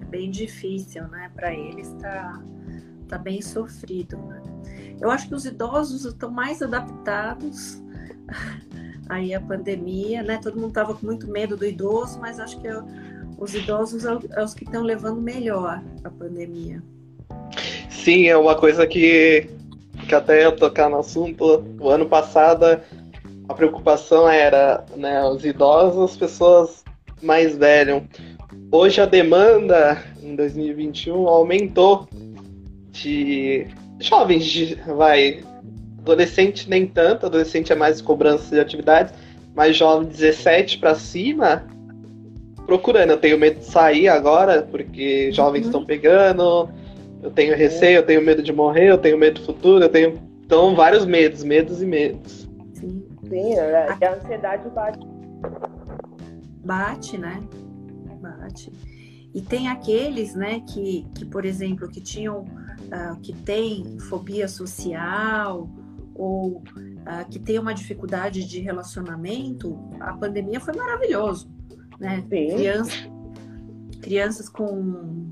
É 0.00 0.04
bem 0.06 0.28
difícil, 0.28 1.06
né? 1.06 1.30
Para 1.36 1.54
eles 1.54 1.92
tá, 2.00 2.42
tá 3.06 3.16
bem 3.16 3.40
sofrido, 3.40 4.16
né? 4.16 4.45
Eu 5.00 5.10
acho 5.10 5.28
que 5.28 5.34
os 5.34 5.44
idosos 5.44 6.04
estão 6.04 6.30
mais 6.30 6.62
adaptados 6.62 7.82
aí 9.08 9.34
à 9.34 9.40
pandemia, 9.40 10.22
né? 10.22 10.38
Todo 10.42 10.56
mundo 10.56 10.68
estava 10.68 10.94
com 10.94 11.06
muito 11.06 11.28
medo 11.28 11.56
do 11.56 11.64
idoso, 11.64 12.18
mas 12.20 12.40
acho 12.40 12.60
que 12.60 12.68
os 13.38 13.54
idosos 13.54 14.04
é 14.04 14.42
os 14.42 14.54
que 14.54 14.64
estão 14.64 14.82
levando 14.82 15.20
melhor 15.20 15.82
a 16.02 16.10
pandemia. 16.10 16.82
Sim, 17.90 18.26
é 18.26 18.36
uma 18.36 18.54
coisa 18.54 18.86
que, 18.86 19.50
que 20.08 20.14
até 20.14 20.44
eu 20.44 20.56
tocar 20.56 20.88
no 20.88 20.98
assunto, 20.98 21.64
o 21.78 21.90
ano 21.90 22.06
passado 22.06 22.64
a 23.48 23.54
preocupação 23.54 24.28
era 24.28 24.84
né, 24.96 25.22
os 25.24 25.44
idosos, 25.44 26.12
as 26.12 26.16
pessoas 26.16 26.84
mais 27.22 27.56
velhas. 27.56 28.02
Hoje 28.72 29.00
a 29.00 29.06
demanda 29.06 30.02
em 30.22 30.34
2021 30.34 31.28
aumentou 31.28 32.08
de 32.90 33.66
jovens, 34.00 34.44
de, 34.44 34.74
vai, 34.86 35.42
adolescente 35.98 36.68
nem 36.68 36.86
tanto, 36.86 37.26
adolescente 37.26 37.72
é 37.72 37.76
mais 37.76 38.00
cobrança 38.00 38.54
de 38.54 38.60
atividades, 38.60 39.12
mas 39.54 39.76
jovem 39.76 40.08
17 40.08 40.78
para 40.78 40.94
cima 40.94 41.66
procurando. 42.66 43.10
Eu 43.10 43.18
tenho 43.18 43.38
medo 43.38 43.60
de 43.60 43.64
sair 43.64 44.08
agora, 44.08 44.62
porque 44.62 45.30
jovens 45.32 45.62
uhum. 45.62 45.66
estão 45.66 45.84
pegando, 45.84 46.68
eu 47.22 47.30
tenho 47.30 47.56
receio, 47.56 47.98
eu 47.98 48.02
tenho 48.02 48.20
medo 48.20 48.42
de 48.42 48.52
morrer, 48.52 48.90
eu 48.90 48.98
tenho 48.98 49.16
medo 49.16 49.40
do 49.40 49.46
futuro, 49.46 49.84
eu 49.84 49.88
tenho. 49.88 50.18
Então, 50.44 50.74
vários 50.74 51.04
medos, 51.04 51.42
medos 51.42 51.82
e 51.82 51.86
medos. 51.86 52.48
Sim, 52.74 53.04
Sim 53.28 53.54
é, 53.54 53.88
a 53.88 54.14
ansiedade 54.14 54.68
bate. 54.70 55.06
Bate, 56.64 57.18
né? 57.18 57.40
Bate. 58.20 58.72
E 59.34 59.40
tem 59.42 59.68
aqueles, 59.68 60.34
né, 60.34 60.62
que, 60.68 61.06
que 61.14 61.24
por 61.24 61.44
exemplo, 61.44 61.88
que 61.88 62.00
tinham, 62.00 62.46
uh, 62.86 63.20
que 63.20 63.32
tem 63.32 63.98
fobia 64.00 64.48
social 64.48 65.68
ou 66.14 66.58
uh, 66.58 67.28
que 67.30 67.38
tem 67.38 67.58
uma 67.58 67.74
dificuldade 67.74 68.46
de 68.46 68.60
relacionamento, 68.60 69.78
a 70.00 70.14
pandemia 70.14 70.60
foi 70.60 70.74
maravilhoso, 70.74 71.50
né? 72.00 72.22
Criança, 72.22 72.92
crianças 74.00 74.48
com 74.48 75.28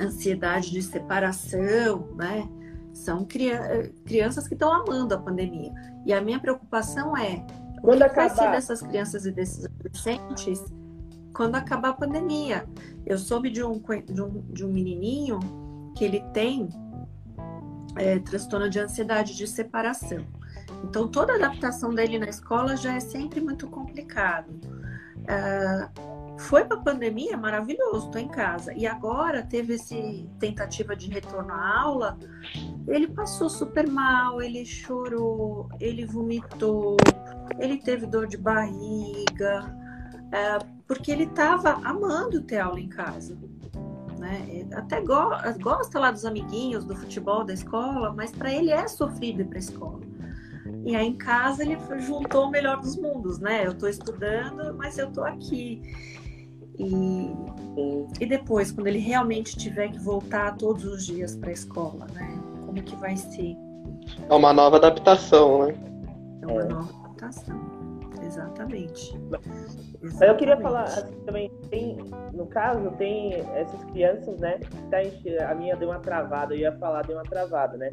ansiedade 0.00 0.70
de 0.70 0.82
separação, 0.82 2.08
né? 2.16 2.48
São 2.92 3.26
crianças 4.04 4.46
que 4.46 4.54
estão 4.54 4.72
amando 4.72 5.14
a 5.14 5.18
pandemia. 5.18 5.72
E 6.06 6.12
a 6.12 6.20
minha 6.20 6.38
preocupação 6.38 7.16
é 7.16 7.44
quando 7.80 7.96
o 7.96 8.04
que 8.04 8.04
acabar... 8.04 8.28
vai 8.28 8.36
ser 8.36 8.50
dessas 8.52 8.82
crianças 8.82 9.26
e 9.26 9.32
desses 9.32 9.64
adolescentes 9.64 10.64
quando 11.34 11.56
acabar 11.56 11.90
a 11.90 11.94
pandemia. 11.94 12.66
Eu 13.04 13.18
soube 13.18 13.50
de 13.50 13.62
um, 13.62 13.82
de 14.06 14.22
um, 14.22 14.40
de 14.52 14.64
um 14.64 14.72
menininho 14.72 15.40
que 15.94 16.04
ele 16.04 16.20
tem 16.32 16.68
é, 17.96 18.18
transtorno 18.18 18.68
de 18.68 18.78
ansiedade 18.78 19.36
de 19.36 19.46
separação. 19.46 20.24
Então, 20.82 21.08
toda 21.08 21.34
adaptação 21.34 21.94
dele 21.94 22.18
na 22.18 22.28
escola 22.28 22.76
já 22.76 22.94
é 22.94 23.00
sempre 23.00 23.40
muito 23.40 23.68
complicado. 23.68 24.50
Uh, 25.24 26.14
foi 26.38 26.64
para 26.64 26.76
a 26.76 26.80
pandemia, 26.80 27.36
maravilhoso, 27.36 28.06
estou 28.06 28.20
em 28.20 28.28
casa. 28.28 28.72
E 28.74 28.86
agora 28.86 29.42
teve 29.42 29.74
esse 29.74 30.28
tentativa 30.38 30.94
de 30.94 31.08
retorno 31.08 31.52
à 31.52 31.80
aula, 31.80 32.18
ele 32.86 33.08
passou 33.08 33.48
super 33.48 33.88
mal, 33.88 34.42
ele 34.42 34.64
chorou, 34.66 35.68
ele 35.80 36.04
vomitou, 36.04 36.96
ele 37.58 37.78
teve 37.78 38.06
dor 38.06 38.26
de 38.26 38.36
barriga, 38.36 39.64
uh, 40.26 40.66
porque 40.86 41.10
ele 41.10 41.24
estava 41.24 41.80
amando 41.84 42.42
ter 42.42 42.58
aula 42.58 42.80
em 42.80 42.88
casa. 42.88 43.38
Né? 44.24 44.66
Até 44.72 45.02
go 45.02 45.28
gosta 45.60 46.00
lá 46.00 46.10
dos 46.10 46.24
amiguinhos, 46.24 46.86
do 46.86 46.96
futebol 46.96 47.44
da 47.44 47.52
escola, 47.52 48.10
mas 48.14 48.30
para 48.30 48.50
ele 48.50 48.70
é 48.70 48.88
sofrido 48.88 49.42
ir 49.42 49.44
para 49.44 49.58
a 49.58 49.60
escola. 49.60 50.00
E 50.82 50.96
aí 50.96 51.06
em 51.06 51.16
casa 51.16 51.62
ele 51.62 51.76
juntou 52.00 52.46
o 52.46 52.50
melhor 52.50 52.80
dos 52.80 52.96
mundos, 52.96 53.38
né? 53.38 53.66
Eu 53.66 53.72
estou 53.72 53.86
estudando, 53.86 54.74
mas 54.74 54.96
eu 54.96 55.08
estou 55.08 55.24
aqui. 55.24 55.82
E, 56.78 57.30
e 58.18 58.26
depois, 58.26 58.72
quando 58.72 58.86
ele 58.86 58.98
realmente 58.98 59.56
tiver 59.56 59.88
que 59.88 59.98
voltar 59.98 60.56
todos 60.56 60.84
os 60.84 61.04
dias 61.04 61.36
para 61.36 61.50
a 61.50 61.52
escola, 61.52 62.06
né? 62.14 62.40
Como 62.64 62.82
que 62.82 62.96
vai 62.96 63.16
ser? 63.16 63.54
É 64.28 64.34
uma 64.34 64.54
nova 64.54 64.76
adaptação, 64.76 65.66
né? 65.66 65.74
É 66.40 66.46
uma 66.46 66.64
nova 66.64 66.90
adaptação, 67.00 67.60
exatamente. 68.22 69.14
Mas 70.04 70.20
eu 70.20 70.36
queria 70.36 70.56
falar 70.58 70.82
assim, 70.82 71.14
também, 71.24 71.50
tem, 71.70 71.96
no 72.32 72.46
caso, 72.46 72.90
tem 72.92 73.34
essas 73.54 73.82
crianças, 73.84 74.38
né? 74.38 74.60
Tá, 74.90 74.98
a 75.48 75.54
minha 75.54 75.74
deu 75.76 75.88
uma 75.88 75.98
travada, 75.98 76.54
eu 76.54 76.58
ia 76.58 76.72
falar, 76.72 77.02
deu 77.06 77.16
uma 77.16 77.24
travada, 77.24 77.78
né? 77.78 77.88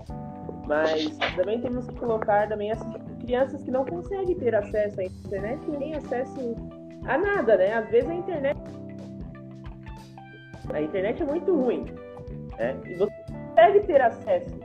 Mas 0.68 1.18
também 1.36 1.62
temos 1.62 1.88
que 1.88 1.96
colocar 1.96 2.50
também 2.50 2.72
essas 2.72 2.88
crianças 3.22 3.64
que 3.64 3.72
não 3.72 3.86
conseguem 3.86 4.36
ter 4.36 4.54
acesso 4.54 5.00
à 5.00 5.04
internet, 5.06 5.66
têm 5.78 5.96
acesso 5.96 6.56
a 7.06 7.18
nada, 7.18 7.56
né? 7.56 7.74
Às 7.74 7.90
vezes 7.90 8.10
a 8.10 8.16
internet. 8.16 8.60
A 10.74 10.82
internet 10.82 11.22
é 11.22 11.26
muito 11.26 11.56
ruim. 11.56 11.86
Né? 12.58 12.78
E 12.86 12.96
você 12.96 13.14
consegue 13.28 13.80
ter 13.88 14.02
acesso. 14.02 14.60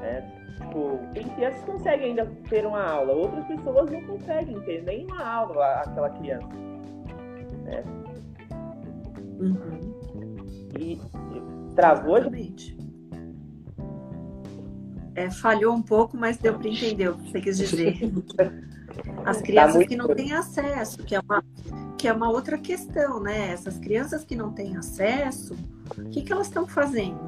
Né? 0.00 0.32
Tipo, 0.58 0.98
tem 1.12 1.28
crianças 1.30 1.60
que 1.60 1.66
conseguem 1.72 2.10
ainda 2.10 2.26
ter 2.48 2.64
uma 2.64 2.84
aula, 2.84 3.12
outras 3.12 3.44
pessoas 3.46 3.90
não 3.90 4.02
conseguem 4.06 4.60
ter 4.60 4.82
nem 4.84 5.04
uma 5.06 5.24
aula 5.24 5.66
aquela 5.80 6.10
criança. 6.10 6.67
Né? 7.68 7.84
Uhum. 9.40 9.78
E 10.78 11.00
travou, 11.74 12.22
gente? 12.22 12.76
É, 15.14 15.30
falhou 15.30 15.74
um 15.74 15.82
pouco, 15.82 16.16
mas 16.16 16.36
deu 16.36 16.56
para 16.58 16.68
entender 16.68 17.08
o 17.08 17.16
que 17.16 17.30
você 17.30 17.40
quis 17.40 17.58
dizer. 17.58 17.98
As 19.24 19.40
crianças 19.40 19.82
tá 19.82 19.88
que 19.88 19.96
não 19.96 20.14
têm 20.14 20.32
acesso, 20.32 20.98
que 20.98 21.14
é, 21.14 21.20
uma, 21.20 21.44
que 21.96 22.08
é 22.08 22.12
uma 22.12 22.30
outra 22.30 22.56
questão, 22.56 23.20
né? 23.20 23.50
Essas 23.50 23.78
crianças 23.78 24.24
que 24.24 24.34
não 24.34 24.52
têm 24.52 24.76
acesso, 24.76 25.56
o 25.96 26.08
que, 26.08 26.22
que 26.22 26.32
elas 26.32 26.46
estão 26.46 26.66
fazendo? 26.66 27.18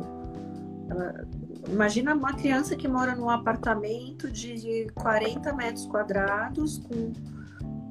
Ela, 0.89 1.27
imagina 1.69 2.15
uma 2.15 2.33
criança 2.33 2.75
que 2.75 2.89
mora 2.89 3.15
num 3.15 3.29
apartamento 3.29 4.31
de 4.31 4.87
40 4.95 5.53
metros 5.53 5.87
quadrados 5.87 6.79
com, 6.79 7.13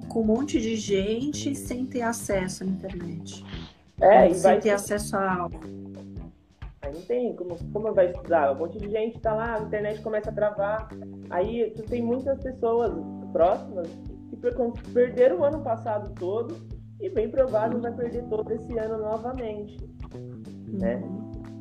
com 0.09 0.21
um 0.21 0.25
monte 0.25 0.59
de 0.59 0.75
gente 0.75 1.55
sem 1.55 1.85
ter 1.85 2.01
acesso 2.01 2.63
à 2.63 2.67
internet. 2.67 3.45
É, 4.01 4.33
sem 4.33 4.59
ter 4.59 4.71
acesso 4.71 5.15
a 5.15 5.33
aula. 5.41 5.59
Aí 6.81 6.93
não 6.93 7.01
tem 7.01 7.35
como, 7.35 7.57
como 7.71 7.93
vai 7.93 8.11
estudar? 8.11 8.53
Um 8.53 8.59
monte 8.59 8.77
de 8.79 8.89
gente 8.89 9.19
tá 9.19 9.33
lá, 9.33 9.55
a 9.55 9.61
internet 9.61 10.01
começa 10.01 10.29
a 10.29 10.33
travar. 10.33 10.89
Aí 11.29 11.71
tu 11.75 11.83
tem 11.83 12.01
muitas 12.01 12.41
pessoas 12.41 12.91
próximas 13.31 13.87
que 14.29 14.35
per- 14.37 14.55
perderam 14.93 15.39
o 15.39 15.43
ano 15.43 15.61
passado 15.61 16.13
todo 16.15 16.55
e 16.99 17.09
bem 17.09 17.29
provável 17.29 17.79
vai 17.79 17.93
perder 17.93 18.23
todo 18.23 18.51
esse 18.51 18.77
ano 18.77 18.97
novamente. 18.97 19.77
Né? 20.67 21.01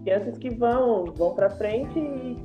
Crianças 0.04 0.38
que 0.38 0.50
vão, 0.50 1.06
vão 1.16 1.34
para 1.34 1.50
frente 1.50 1.98
e 1.98 2.36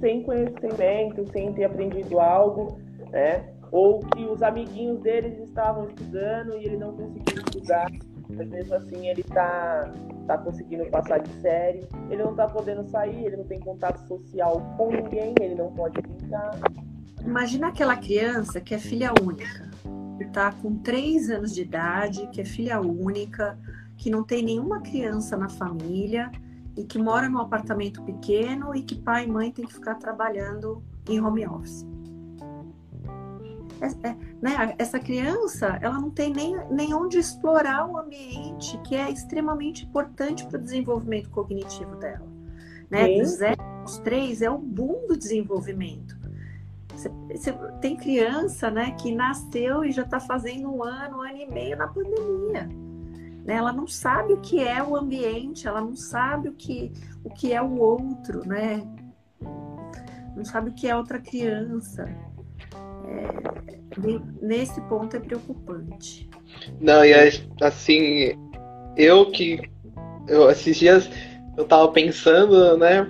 sem 0.00 0.22
conhecimento, 0.22 1.30
sem 1.32 1.52
ter 1.52 1.64
aprendido 1.64 2.18
algo, 2.18 2.78
né? 3.10 3.48
Ou 3.70 4.00
que 4.00 4.24
os 4.24 4.42
amiguinhos 4.42 5.00
deles 5.00 5.38
estavam 5.38 5.86
estudando 5.86 6.56
e 6.56 6.64
ele 6.64 6.76
não 6.76 6.92
conseguiu 6.92 7.42
estudar, 7.42 7.90
mas 8.28 8.48
mesmo 8.48 8.74
assim 8.74 9.08
ele 9.08 9.22
tá, 9.22 9.92
tá 10.26 10.38
conseguindo 10.38 10.86
passar 10.86 11.18
de 11.18 11.32
série, 11.40 11.86
ele 12.10 12.22
não 12.22 12.34
tá 12.34 12.48
podendo 12.48 12.88
sair, 12.88 13.26
ele 13.26 13.36
não 13.36 13.44
tem 13.44 13.60
contato 13.60 14.06
social 14.06 14.60
com 14.76 14.90
ninguém, 14.90 15.34
ele 15.40 15.54
não 15.54 15.72
pode 15.72 16.00
brincar. 16.00 16.50
Imagina 17.24 17.68
aquela 17.68 17.96
criança 17.96 18.60
que 18.60 18.74
é 18.74 18.78
filha 18.78 19.12
única, 19.22 19.70
que 20.16 20.24
está 20.24 20.52
com 20.52 20.76
três 20.76 21.30
anos 21.30 21.54
de 21.54 21.62
idade, 21.62 22.26
que 22.28 22.40
é 22.40 22.44
filha 22.44 22.80
única, 22.80 23.58
que 23.96 24.10
não 24.10 24.24
tem 24.24 24.42
nenhuma 24.42 24.80
criança 24.80 25.36
na 25.36 25.48
família 25.48 26.30
e 26.76 26.84
que 26.84 26.98
mora 26.98 27.28
num 27.28 27.38
apartamento 27.38 28.02
pequeno 28.02 28.74
e 28.74 28.82
que 28.82 28.96
pai 28.96 29.24
e 29.24 29.28
mãe 29.28 29.52
tem 29.52 29.66
que 29.66 29.74
ficar 29.74 29.96
trabalhando 29.96 30.82
em 31.08 31.20
home 31.20 31.46
office. 31.46 31.86
É- 33.80 34.08
é, 34.08 34.16
né, 34.42 34.74
Essa 34.78 34.98
criança, 34.98 35.78
ela 35.80 35.98
não 35.98 36.10
tem 36.10 36.32
nem, 36.32 36.56
nem 36.70 36.94
onde 36.94 37.18
explorar 37.18 37.86
o 37.86 37.98
ambiente, 37.98 38.78
que 38.84 38.94
é 38.94 39.10
extremamente 39.10 39.84
importante 39.84 40.46
para 40.46 40.58
o 40.58 40.62
desenvolvimento 40.62 41.30
cognitivo 41.30 41.96
dela. 41.96 42.26
Né? 42.90 43.06
Sim. 43.06 43.18
Do 43.18 43.24
zero 43.26 43.62
aos 43.80 43.98
três 43.98 44.42
é 44.42 44.50
o 44.50 44.58
boom 44.58 45.06
do 45.06 45.16
desenvolvimento. 45.16 46.18
Você- 46.94 47.10
você- 47.30 47.52
tem 47.80 47.96
criança 47.96 48.70
né, 48.70 48.90
que 48.92 49.14
nasceu 49.14 49.84
e 49.84 49.92
já 49.92 50.02
está 50.02 50.20
fazendo 50.20 50.70
um 50.70 50.82
ano, 50.82 51.18
um 51.18 51.22
ano 51.22 51.38
e 51.38 51.46
meio 51.50 51.76
na 51.76 51.88
pandemia. 51.88 52.68
Né? 53.44 53.54
Ela 53.54 53.72
não 53.72 53.86
sabe 53.86 54.34
o 54.34 54.40
que 54.40 54.62
é 54.62 54.82
o 54.82 54.94
ambiente, 54.94 55.66
ela 55.66 55.80
não 55.80 55.96
sabe 55.96 56.48
o 56.48 56.52
que, 56.52 56.92
o 57.24 57.30
que 57.30 57.52
é 57.52 57.62
o 57.62 57.78
outro, 57.78 58.46
né? 58.46 58.86
não 60.36 60.44
sabe 60.44 60.70
o 60.70 60.72
que 60.72 60.88
é 60.88 60.96
outra 60.96 61.18
criança. 61.18 62.08
É, 63.06 64.00
ne- 64.00 64.22
nesse 64.40 64.80
ponto 64.82 65.16
é 65.16 65.20
preocupante. 65.20 66.28
Não, 66.80 67.04
e 67.04 67.12
é, 67.12 67.30
assim, 67.60 68.32
eu 68.96 69.30
que. 69.30 69.60
Eu, 70.28 70.50
esses 70.50 70.76
dias 70.76 71.10
eu 71.56 71.64
tava 71.64 71.88
pensando, 71.88 72.76
né? 72.76 73.06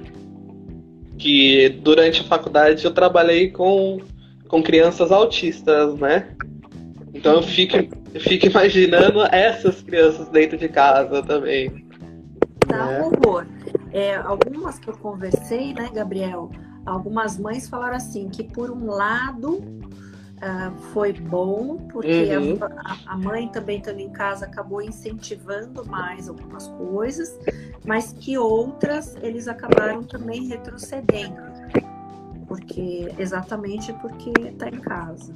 Que 1.18 1.68
durante 1.68 2.22
a 2.22 2.24
faculdade 2.24 2.84
eu 2.84 2.92
trabalhei 2.92 3.50
com, 3.50 4.00
com 4.48 4.62
crianças 4.62 5.12
autistas, 5.12 5.94
né? 5.96 6.34
Então 7.12 7.34
eu 7.34 7.42
fico, 7.42 7.76
eu 8.14 8.20
fico 8.20 8.46
imaginando 8.46 9.22
essas 9.32 9.82
crianças 9.82 10.28
dentro 10.28 10.56
de 10.56 10.68
casa 10.68 11.22
também. 11.22 11.86
Dá 12.66 12.86
né? 12.86 13.00
um 13.00 13.06
horror. 13.06 13.46
É, 13.92 14.14
algumas 14.16 14.78
que 14.78 14.88
eu 14.88 14.96
conversei, 14.96 15.74
né, 15.74 15.90
Gabriel? 15.92 16.50
Algumas 16.90 17.38
mães 17.38 17.68
falaram 17.68 17.96
assim 17.96 18.28
que 18.28 18.42
por 18.44 18.70
um 18.70 18.86
lado 18.86 19.62
ah, 20.42 20.72
foi 20.92 21.12
bom, 21.12 21.76
porque 21.92 22.34
Uhum. 22.34 22.58
a, 22.60 22.92
a- 22.92 22.98
a 23.12 23.16
mãe 23.18 23.48
também 23.48 23.78
estando 23.78 24.00
em 24.00 24.08
casa 24.10 24.46
acabou 24.46 24.80
incentivando 24.80 25.84
mais 25.86 26.28
algumas 26.28 26.66
coisas, 26.68 27.38
mas 27.84 28.12
que 28.14 28.38
outras 28.38 29.14
eles 29.22 29.46
acabaram 29.48 30.02
também 30.02 30.46
retrocedendo. 30.46 31.40
Porque 32.48 33.12
exatamente 33.18 33.92
porque 33.94 34.32
está 34.48 34.68
em 34.68 34.80
casa. 34.80 35.34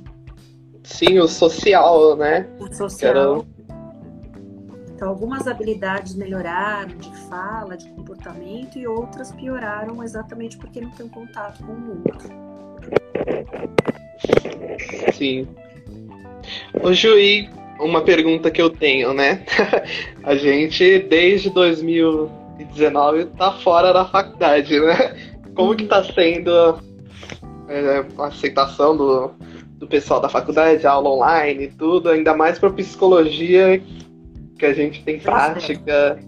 Sim, 0.82 1.18
o 1.20 1.28
social, 1.28 2.16
né? 2.16 2.48
O 2.58 2.66
social. 2.74 3.46
Então, 4.94 5.08
algumas 5.08 5.48
habilidades 5.48 6.14
melhoraram 6.14 6.96
de 6.96 7.10
fala, 7.28 7.76
de 7.76 7.88
comportamento, 7.90 8.78
e 8.78 8.86
outras 8.86 9.32
pioraram 9.32 10.02
exatamente 10.02 10.56
porque 10.56 10.80
não 10.80 10.90
tem 10.90 11.08
contato 11.08 11.64
com 11.64 11.72
o 11.72 12.02
outro. 12.06 12.28
Sim. 15.12 15.48
Ô 16.80 16.92
Juí, 16.92 17.50
uma 17.80 18.02
pergunta 18.02 18.50
que 18.52 18.62
eu 18.62 18.70
tenho, 18.70 19.12
né? 19.12 19.44
A 20.22 20.36
gente, 20.36 21.00
desde 21.00 21.50
2019, 21.50 23.26
tá 23.36 23.52
fora 23.52 23.92
da 23.92 24.04
faculdade, 24.04 24.78
né? 24.78 25.16
Como 25.56 25.74
que 25.74 25.86
tá 25.86 26.04
sendo 26.04 26.78
é, 27.68 28.04
a 28.18 28.26
aceitação 28.26 28.96
do, 28.96 29.32
do 29.78 29.86
pessoal 29.86 30.20
da 30.20 30.28
faculdade, 30.28 30.86
aula 30.86 31.10
online 31.10 31.64
e 31.64 31.70
tudo, 31.70 32.10
ainda 32.10 32.34
mais 32.34 32.58
para 32.58 32.70
psicologia, 32.70 33.82
que 34.58 34.66
a 34.66 34.72
gente 34.74 35.02
tem 35.04 35.18
Pois 35.20 35.26
é. 35.26 35.30
prática, 35.52 36.18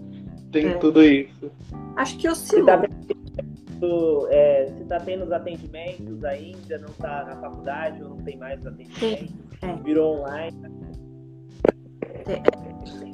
tem 0.51 0.67
É. 0.67 0.73
tudo 0.75 1.03
isso. 1.03 1.51
Acho 1.95 2.15
que 2.15 2.21
Se 2.23 2.29
oscilou. 2.29 2.65
tá, 2.65 2.77
tendo, 2.79 4.27
é, 4.31 4.65
se 4.77 4.83
tá 4.85 4.99
tendo 4.99 5.23
os 5.25 5.31
atendimentos 5.31 6.23
ainda, 6.23 6.77
não 6.79 6.89
tá 6.93 7.25
na 7.25 7.35
faculdade 7.37 8.03
ou 8.03 8.09
não 8.09 8.17
tem 8.17 8.37
mais 8.37 8.59
os 8.61 8.67
atendimentos, 8.67 9.33
é. 9.61 9.73
virou 9.83 10.19
online. 10.19 10.57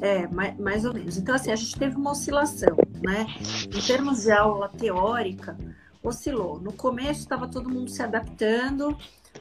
É, 0.01 0.27
mais, 0.27 0.57
mais 0.57 0.85
ou 0.85 0.93
menos. 0.93 1.17
Então, 1.17 1.35
assim, 1.35 1.51
a 1.51 1.55
gente 1.55 1.77
teve 1.77 1.95
uma 1.95 2.11
oscilação, 2.11 2.75
né? 3.01 3.25
Em 3.65 3.81
termos 3.81 4.23
de 4.23 4.31
aula 4.31 4.67
teórica, 4.69 5.57
oscilou. 6.01 6.59
No 6.59 6.73
começo 6.73 7.21
estava 7.21 7.47
todo 7.47 7.69
mundo 7.69 7.89
se 7.89 8.01
adaptando. 8.01 8.97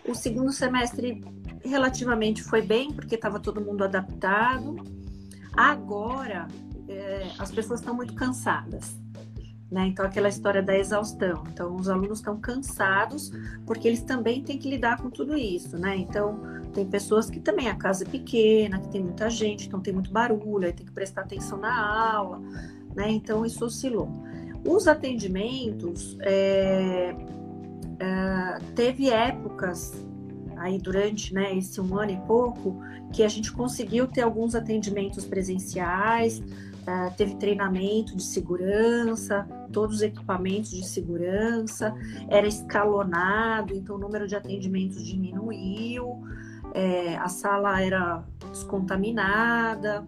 O 0.07 0.15
segundo 0.15 0.53
semestre 0.53 1.25
relativamente 1.65 2.43
foi 2.43 2.63
bem, 2.63 2.93
porque 2.93 3.15
estava 3.15 3.41
todo 3.41 3.61
mundo 3.61 3.83
adaptado. 3.85 4.77
Agora, 5.57 6.49
é, 6.89 7.31
as 7.39 7.51
pessoas 7.51 7.81
estão 7.81 7.95
muito 7.95 8.15
cansadas. 8.15 8.97
Né? 9.71 9.87
Então, 9.87 10.05
aquela 10.05 10.29
história 10.29 10.63
da 10.63 10.77
exaustão. 10.77 11.45
Então, 11.51 11.75
os 11.77 11.89
alunos 11.89 12.19
estão 12.19 12.39
cansados, 12.39 13.33
porque 13.67 13.89
eles 13.89 14.03
também 14.03 14.43
têm 14.43 14.59
que 14.59 14.69
lidar 14.69 15.01
com 15.01 15.09
tudo 15.09 15.35
isso, 15.35 15.79
né? 15.79 15.97
Então, 15.97 16.41
tem 16.73 16.87
pessoas 16.87 17.31
que 17.31 17.41
também 17.41 17.69
a 17.69 17.75
casa 17.75 18.05
é 18.05 18.07
pequena, 18.07 18.79
que 18.79 18.89
tem 18.89 19.03
muita 19.03 19.31
gente, 19.31 19.67
então 19.67 19.81
tem 19.81 19.93
muito 19.93 20.11
barulho, 20.11 20.67
aí 20.67 20.73
tem 20.73 20.85
que 20.85 20.93
prestar 20.93 21.23
atenção 21.23 21.59
na 21.59 22.15
aula, 22.15 22.41
né? 22.95 23.11
Então 23.11 23.45
isso 23.47 23.65
oscilou. 23.65 24.11
Os 24.67 24.87
atendimentos, 24.87 26.17
é, 26.21 27.15
é, 27.99 28.59
teve 28.75 29.11
épocas 29.11 29.93
aí 30.63 30.79
durante 30.79 31.35
né, 31.35 31.57
esse 31.57 31.81
um 31.81 31.99
ano 31.99 32.13
e 32.13 32.17
pouco 32.27 32.81
que 33.13 33.23
a 33.23 33.29
gente 33.29 33.53
conseguiu 33.53 34.07
ter 34.07 34.23
alguns 34.23 34.55
atendimentos 34.55 35.25
presenciais, 35.25 36.43
é, 36.87 37.11
teve 37.11 37.35
treinamento 37.37 38.17
de 38.17 38.23
segurança, 38.23 39.47
todos 39.73 39.97
os 39.97 40.03
equipamentos 40.03 40.71
de 40.71 40.87
segurança, 40.87 41.95
era 42.29 42.47
escalonado, 42.47 43.75
então 43.75 43.97
o 43.97 43.99
número 43.99 44.27
de 44.27 44.35
atendimentos 44.35 45.05
diminuiu 45.05 46.23
é, 46.75 47.17
a 47.17 47.29
sala 47.29 47.81
era 47.83 48.25
descontaminada, 48.51 50.07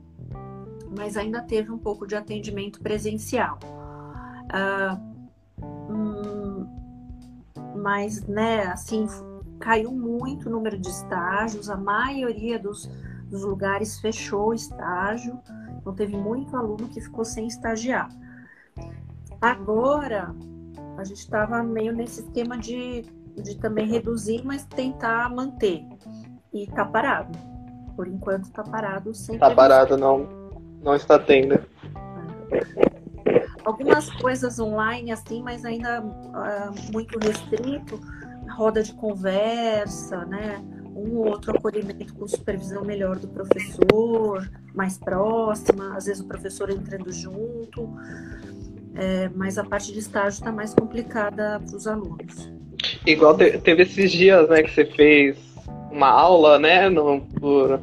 mas 0.96 1.16
ainda 1.16 1.42
teve 1.42 1.70
um 1.70 1.78
pouco 1.78 2.06
de 2.06 2.14
atendimento 2.14 2.80
presencial. 2.80 3.58
Hum, 5.90 6.66
mas, 7.76 8.26
né, 8.26 8.66
assim, 8.66 9.06
caiu 9.60 9.92
muito 9.92 10.48
o 10.48 10.52
número 10.52 10.78
de 10.78 10.88
estágios, 10.88 11.70
a 11.70 11.76
maioria 11.76 12.58
dos, 12.58 12.86
dos 13.28 13.42
lugares 13.42 13.98
fechou 14.00 14.48
o 14.48 14.54
estágio, 14.54 15.38
então 15.78 15.94
teve 15.94 16.16
muito 16.16 16.56
aluno 16.56 16.88
que 16.88 17.00
ficou 17.00 17.24
sem 17.24 17.46
estagiar. 17.46 18.08
Agora, 19.40 20.34
a 20.96 21.04
gente 21.04 21.18
estava 21.18 21.62
meio 21.62 21.92
nesse 21.92 22.20
esquema 22.20 22.56
de, 22.56 23.02
de 23.36 23.56
também 23.56 23.86
reduzir, 23.86 24.42
mas 24.44 24.64
tentar 24.64 25.28
manter 25.28 25.84
e 26.52 26.66
tá 26.68 26.84
parado. 26.84 27.36
Por 27.96 28.08
enquanto 28.08 28.50
tá 28.50 28.62
parado 28.62 29.14
sem 29.14 29.38
Tá 29.38 29.54
parado, 29.54 29.96
não, 29.96 30.26
não 30.82 30.94
está 30.94 31.18
tendo. 31.18 31.60
Algumas 33.64 34.10
coisas 34.20 34.58
online 34.58 35.10
assim, 35.10 35.42
mas 35.42 35.64
ainda 35.64 36.02
ah, 36.34 36.70
muito 36.92 37.18
restrito, 37.18 38.00
roda 38.54 38.82
de 38.82 38.92
conversa, 38.94 40.24
né? 40.24 40.62
um 40.94 41.16
ou 41.16 41.26
outro 41.28 41.56
acolhimento 41.56 42.14
com 42.14 42.26
supervisão 42.26 42.84
melhor 42.84 43.18
do 43.18 43.26
professor, 43.26 44.48
mais 44.72 44.96
próxima, 44.96 45.96
às 45.96 46.06
vezes 46.06 46.22
o 46.22 46.26
professor 46.26 46.70
entrando 46.70 47.12
junto, 47.12 47.90
é, 48.94 49.28
mas 49.34 49.58
a 49.58 49.64
parte 49.64 49.92
de 49.92 49.98
estágio 49.98 50.38
está 50.38 50.52
mais 50.52 50.72
complicada 50.72 51.60
para 51.66 51.76
os 51.76 51.86
alunos. 51.86 52.50
Igual 53.04 53.36
te, 53.36 53.58
teve 53.58 53.82
esses 53.82 54.12
dias, 54.12 54.48
né, 54.48 54.62
que 54.62 54.70
você 54.70 54.84
fez 54.84 55.36
uma 55.90 56.08
aula, 56.08 56.58
né, 56.58 56.88
no, 56.88 57.20
por, 57.20 57.80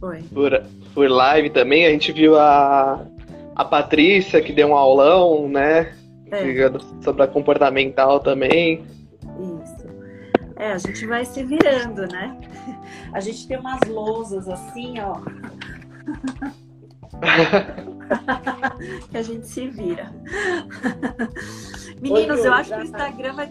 Foi. 0.00 0.22
por, 0.22 0.62
por 0.92 1.08
live 1.08 1.50
também, 1.50 1.86
a 1.86 1.90
gente 1.90 2.12
viu 2.12 2.36
a, 2.36 3.06
a 3.54 3.64
Patrícia 3.64 4.42
que 4.42 4.52
deu 4.52 4.68
um 4.68 4.74
aulão, 4.74 5.48
né, 5.48 5.94
É. 6.30 7.02
sobre 7.02 7.22
a 7.22 7.26
comportamental 7.26 8.20
também. 8.20 8.84
Isso. 9.62 9.90
É, 10.56 10.72
a 10.72 10.78
gente 10.78 11.06
vai 11.06 11.24
se 11.24 11.42
virando, 11.42 12.06
né? 12.08 12.36
A 13.12 13.20
gente 13.20 13.48
tem 13.48 13.58
umas 13.58 13.80
lousas 13.88 14.48
assim, 14.48 14.94
ó. 15.00 15.16
que 19.10 19.16
a 19.16 19.22
gente 19.22 19.46
se 19.46 19.68
vira. 19.68 20.10
Meninos, 22.00 22.40
Ô, 22.40 22.44
eu 22.44 22.52
acho 22.52 22.72
que 22.74 22.78
o 22.80 22.82
Instagram 22.84 23.32
vai. 23.34 23.48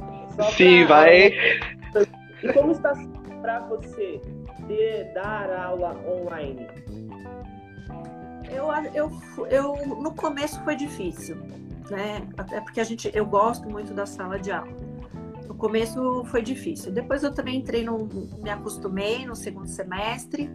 Ah, 0.00 0.26
Só 0.36 0.42
Sim, 0.52 0.86
pra- 0.86 0.96
vai. 0.96 1.28
E 2.42 2.52
como 2.54 2.72
está 2.72 2.92
para 3.40 3.60
você 3.60 4.20
ter, 4.66 5.12
dar 5.14 5.50
aula 5.64 5.96
online? 6.06 6.66
Eu, 8.52 8.70
eu, 8.94 9.10
eu, 9.50 9.96
no 10.00 10.14
começo 10.14 10.62
foi 10.62 10.76
difícil, 10.76 11.36
né? 11.90 12.26
Até 12.36 12.60
porque 12.60 12.80
a 12.80 12.84
gente, 12.84 13.10
eu 13.14 13.24
gosto 13.24 13.68
muito 13.68 13.94
da 13.94 14.06
sala 14.06 14.38
de 14.38 14.50
aula. 14.50 14.72
No 15.46 15.54
começo 15.54 16.24
foi 16.26 16.42
difícil. 16.42 16.92
Depois 16.92 17.22
eu 17.22 17.32
também 17.32 17.58
entrei 17.58 17.84
no, 17.84 18.08
me 18.42 18.50
acostumei 18.50 19.26
no 19.26 19.34
segundo 19.34 19.68
semestre. 19.68 20.50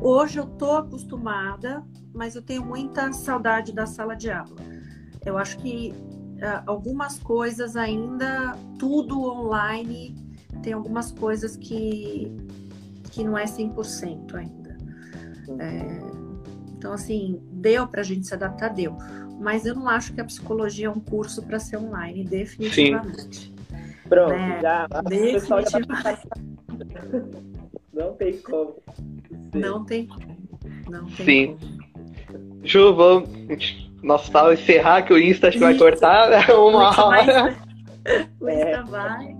Hoje 0.00 0.38
eu 0.38 0.46
tô 0.46 0.72
acostumada, 0.72 1.84
mas 2.14 2.34
eu 2.34 2.42
tenho 2.42 2.64
muita 2.64 3.12
saudade 3.12 3.72
da 3.72 3.86
sala 3.86 4.14
de 4.14 4.30
aula. 4.30 4.56
Eu 5.24 5.38
acho 5.38 5.58
que 5.58 5.94
ah, 6.42 6.62
algumas 6.66 7.18
coisas 7.18 7.76
ainda, 7.76 8.56
tudo 8.78 9.22
online, 9.22 10.14
tem 10.62 10.72
algumas 10.72 11.12
coisas 11.12 11.56
que, 11.56 12.32
que 13.10 13.22
não 13.22 13.38
é 13.38 13.44
100% 13.44 14.34
ainda. 14.34 14.76
É, 15.60 16.21
então, 16.82 16.92
assim, 16.94 17.40
deu 17.52 17.86
pra 17.86 18.02
gente 18.02 18.26
se 18.26 18.34
adaptar, 18.34 18.70
deu. 18.70 18.96
Mas 19.40 19.64
eu 19.64 19.72
não 19.72 19.88
acho 19.88 20.12
que 20.12 20.20
a 20.20 20.24
psicologia 20.24 20.88
é 20.88 20.90
um 20.90 20.98
curso 20.98 21.40
para 21.40 21.60
ser 21.60 21.76
online, 21.76 22.24
definitivamente. 22.24 23.54
Pronto, 24.08 24.32
É, 24.32 24.60
já. 24.60 24.88
Definitivamente. 25.08 26.28
Não 27.92 28.14
tem 28.14 28.36
como. 28.38 28.74
ser. 29.52 29.58
Não 29.60 29.84
tem 29.84 30.06
como. 30.08 30.36
Não 30.90 31.06
tem 31.06 31.24
Sim. 31.24 31.56
como. 31.56 32.66
Ju, 32.66 32.94
vamos. 32.96 33.30
Nossa, 34.02 34.32
tá 34.32 34.52
encerrar 34.52 35.02
que 35.02 35.12
o 35.12 35.18
Insta 35.18 35.48
acho 35.48 35.58
que 35.58 35.64
vai 35.64 35.78
cortar 35.78 36.30
né? 36.30 36.52
uma 36.52 36.88
hora. 37.06 37.56
O. 38.40 38.50
Insta 38.50 38.82
vai. 38.82 39.36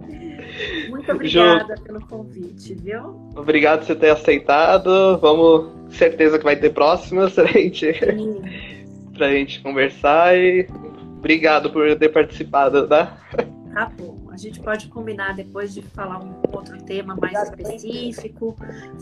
Muito 0.88 1.10
obrigada 1.12 1.74
pelo 1.82 2.00
convite, 2.06 2.74
viu? 2.74 3.30
Obrigado 3.36 3.80
por 3.80 3.86
você 3.86 3.94
ter 3.94 4.10
aceitado. 4.10 5.18
Vamos, 5.18 5.94
certeza 5.96 6.38
que 6.38 6.44
vai 6.44 6.56
ter 6.56 6.70
próximas 6.70 7.32
pra 7.34 7.46
gente, 7.46 7.86
pra 9.16 9.30
gente 9.30 9.60
conversar 9.62 10.36
e 10.36 10.66
obrigado 11.18 11.70
por 11.70 11.96
ter 11.96 12.08
participado, 12.10 12.86
tá? 12.88 13.16
tá 13.72 13.86
bom. 13.98 14.28
A 14.30 14.36
gente 14.36 14.60
pode 14.60 14.88
combinar 14.88 15.34
depois 15.34 15.74
de 15.74 15.82
falar 15.82 16.22
um 16.24 16.34
outro 16.52 16.82
tema 16.84 17.14
mais 17.14 17.42
específico, 17.50 18.56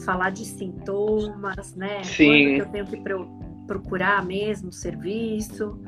falar 0.04 0.30
de 0.30 0.44
sintomas, 0.44 1.74
né? 1.76 2.02
Sim. 2.02 2.26
Quando 2.26 2.54
que 2.54 2.60
eu 2.60 2.66
tenho 2.72 2.86
que 2.86 2.96
pro- 3.00 3.28
procurar 3.66 4.24
mesmo 4.24 4.70
o 4.70 4.72
serviço. 4.72 5.78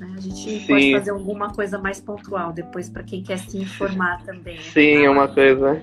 Né? 0.00 0.14
A 0.16 0.20
gente 0.20 0.66
pode 0.66 0.82
Sim. 0.82 0.92
fazer 0.92 1.10
alguma 1.10 1.52
coisa 1.52 1.78
mais 1.78 2.00
pontual 2.00 2.52
depois 2.52 2.88
para 2.88 3.02
quem 3.02 3.22
quer 3.22 3.38
se 3.38 3.58
informar 3.58 4.22
também. 4.24 4.58
Sim, 4.58 5.04
é 5.04 5.10
uma 5.10 5.28
coisa. 5.28 5.80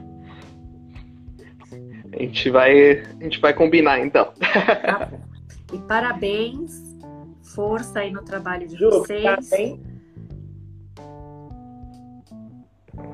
A 2.11 2.19
gente 2.19 2.49
vai, 2.49 3.01
a 3.01 3.23
gente 3.23 3.39
vai 3.39 3.53
combinar 3.53 3.99
então. 3.99 4.33
Tá. 4.39 5.11
E 5.71 5.77
parabéns, 5.79 6.81
força 7.53 7.99
aí 7.99 8.11
no 8.11 8.23
trabalho 8.23 8.67
de 8.67 8.77
Ju, 8.77 8.89
vocês. 8.89 9.49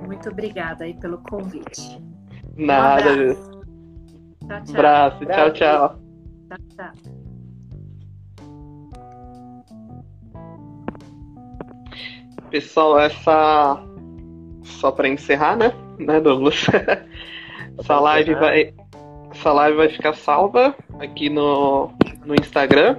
Muito 0.05 0.29
obrigada 0.29 0.85
aí 0.85 0.93
pelo 0.93 1.17
convite. 1.17 1.99
Um 2.57 2.65
Nada. 2.65 3.11
abraço. 3.11 3.51
Tchau, 4.47 4.63
tchau. 4.63 4.75
Abraço, 4.75 5.25
tchau, 5.25 5.53
tchau. 5.53 5.99
Tchau, 6.47 6.57
tchau. 6.75 7.12
Pessoal, 12.53 12.99
essa. 12.99 13.83
Só 14.61 14.91
pra 14.91 15.09
encerrar, 15.09 15.57
né? 15.57 15.73
Né, 15.97 16.21
Douglas? 16.21 16.67
Essa 17.79 17.99
live 17.99 18.35
vai. 18.35 18.71
Essa 19.31 19.51
live 19.51 19.77
vai 19.77 19.89
ficar 19.89 20.13
salva 20.13 20.75
aqui 20.99 21.31
no, 21.31 21.91
no 22.23 22.35
Instagram. 22.35 22.97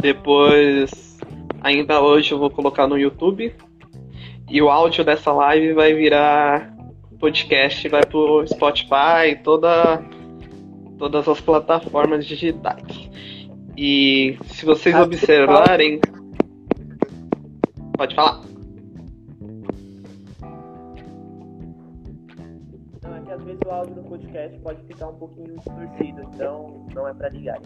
Depois, 0.00 1.20
ainda 1.60 2.00
hoje 2.00 2.32
eu 2.32 2.38
vou 2.38 2.48
colocar 2.48 2.86
no 2.86 2.98
YouTube. 2.98 3.54
E 4.48 4.62
o 4.62 4.70
áudio 4.70 5.04
dessa 5.04 5.30
live 5.30 5.74
vai 5.74 5.92
virar 5.92 6.74
podcast, 7.20 7.86
vai 7.90 8.06
pro 8.06 8.46
Spotify, 8.46 9.38
toda, 9.44 10.02
todas 10.98 11.28
as 11.28 11.38
plataformas 11.38 12.24
digitais. 12.24 13.10
E 13.76 14.38
se 14.46 14.64
vocês 14.64 14.96
observarem. 14.96 16.00
Pode 18.02 18.16
falar. 18.16 18.40
Não, 23.00 23.16
é 23.16 23.20
que 23.20 23.30
às 23.30 23.44
vezes 23.44 23.60
o 23.64 23.70
áudio 23.70 23.94
do 23.94 24.02
podcast 24.02 24.58
pode 24.58 24.82
ficar 24.86 25.06
um 25.06 25.14
pouquinho 25.14 25.54
distorcido, 25.54 26.22
então 26.34 26.84
não 26.92 27.06
é 27.06 27.14
pra 27.14 27.28
ligar. 27.28 27.60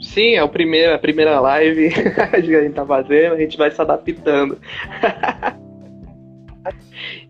Sim, 0.00 0.36
é 0.36 0.44
o 0.44 0.48
primeiro, 0.48 0.94
a 0.94 0.98
primeira 1.00 1.40
live 1.40 1.90
que 1.90 2.54
a 2.54 2.62
gente 2.62 2.74
tá 2.74 2.86
fazendo, 2.86 3.32
a 3.32 3.38
gente 3.38 3.58
vai 3.58 3.68
se 3.72 3.82
adaptando. 3.82 4.58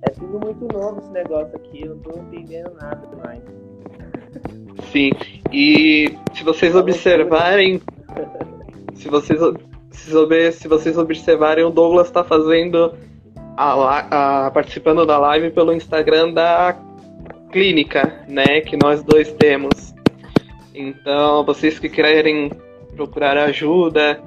É 0.03 0.11
tudo 0.11 0.40
muito 0.40 0.66
novo 0.72 0.99
esse 1.01 1.11
negócio 1.11 1.55
aqui, 1.57 1.82
eu 1.82 1.97
não 1.97 1.99
tô 1.99 2.18
entendendo 2.20 2.72
nada 2.80 3.07
mais. 3.22 3.42
Sim. 4.90 5.11
E 5.53 6.16
se 6.32 6.42
vocês 6.42 6.74
observarem, 6.74 7.82
se 8.94 9.09
vocês, 9.09 9.38
se, 9.97 10.53
se 10.53 10.68
vocês 10.68 10.97
observarem, 10.99 11.64
o 11.64 11.70
Douglas 11.70 12.07
está 12.07 12.22
fazendo 12.22 12.94
a, 13.57 14.47
a- 14.47 14.51
participando 14.51 15.05
da 15.07 15.18
live 15.18 15.51
pelo 15.51 15.72
Instagram 15.72 16.32
da 16.32 16.76
clínica, 17.51 18.24
né, 18.28 18.61
que 18.61 18.76
nós 18.76 19.03
dois 19.03 19.32
temos. 19.32 19.94
Então, 20.74 21.44
vocês 21.44 21.78
que 21.78 21.88
querem 21.88 22.51
procurar 22.94 23.36
ajuda, 23.38 24.20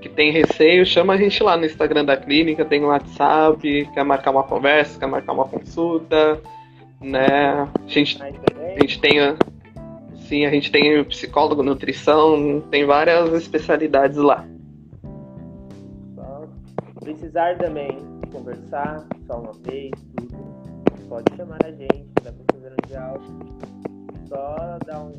que 0.00 0.08
tem 0.08 0.30
receio, 0.30 0.86
chama 0.86 1.14
a 1.14 1.16
gente 1.16 1.42
lá 1.42 1.56
no 1.56 1.64
Instagram 1.64 2.04
da 2.04 2.16
clínica, 2.16 2.64
tem 2.64 2.84
o 2.84 2.88
WhatsApp, 2.88 3.88
quer 3.92 4.04
marcar 4.04 4.30
uma 4.30 4.44
conversa, 4.44 4.98
quer 4.98 5.06
marcar 5.06 5.32
uma 5.32 5.48
consulta, 5.48 6.40
né? 7.00 7.68
A 7.74 7.88
gente 7.88 8.22
a 8.22 8.80
gente 8.80 9.00
tem, 9.00 9.18
sim, 10.28 10.46
a 10.46 10.50
gente 10.50 10.70
tem 10.70 11.02
psicólogo, 11.04 11.62
nutrição, 11.62 12.62
tem 12.70 12.84
várias 12.84 13.32
especialidades 13.32 14.16
lá. 14.18 14.44
Precisar 17.06 17.56
também 17.58 18.02
conversar, 18.32 19.06
só 19.28 19.40
uma 19.40 19.52
vez, 19.64 19.92
tudo. 20.16 20.36
Pode 21.08 21.36
chamar 21.36 21.58
a 21.64 21.70
gente, 21.70 22.04
vai 22.20 22.32
precisando 22.32 22.76
de 22.88 22.96
algo. 22.96 23.22
Só 24.28 24.78
dar 24.84 25.04
um. 25.04 25.12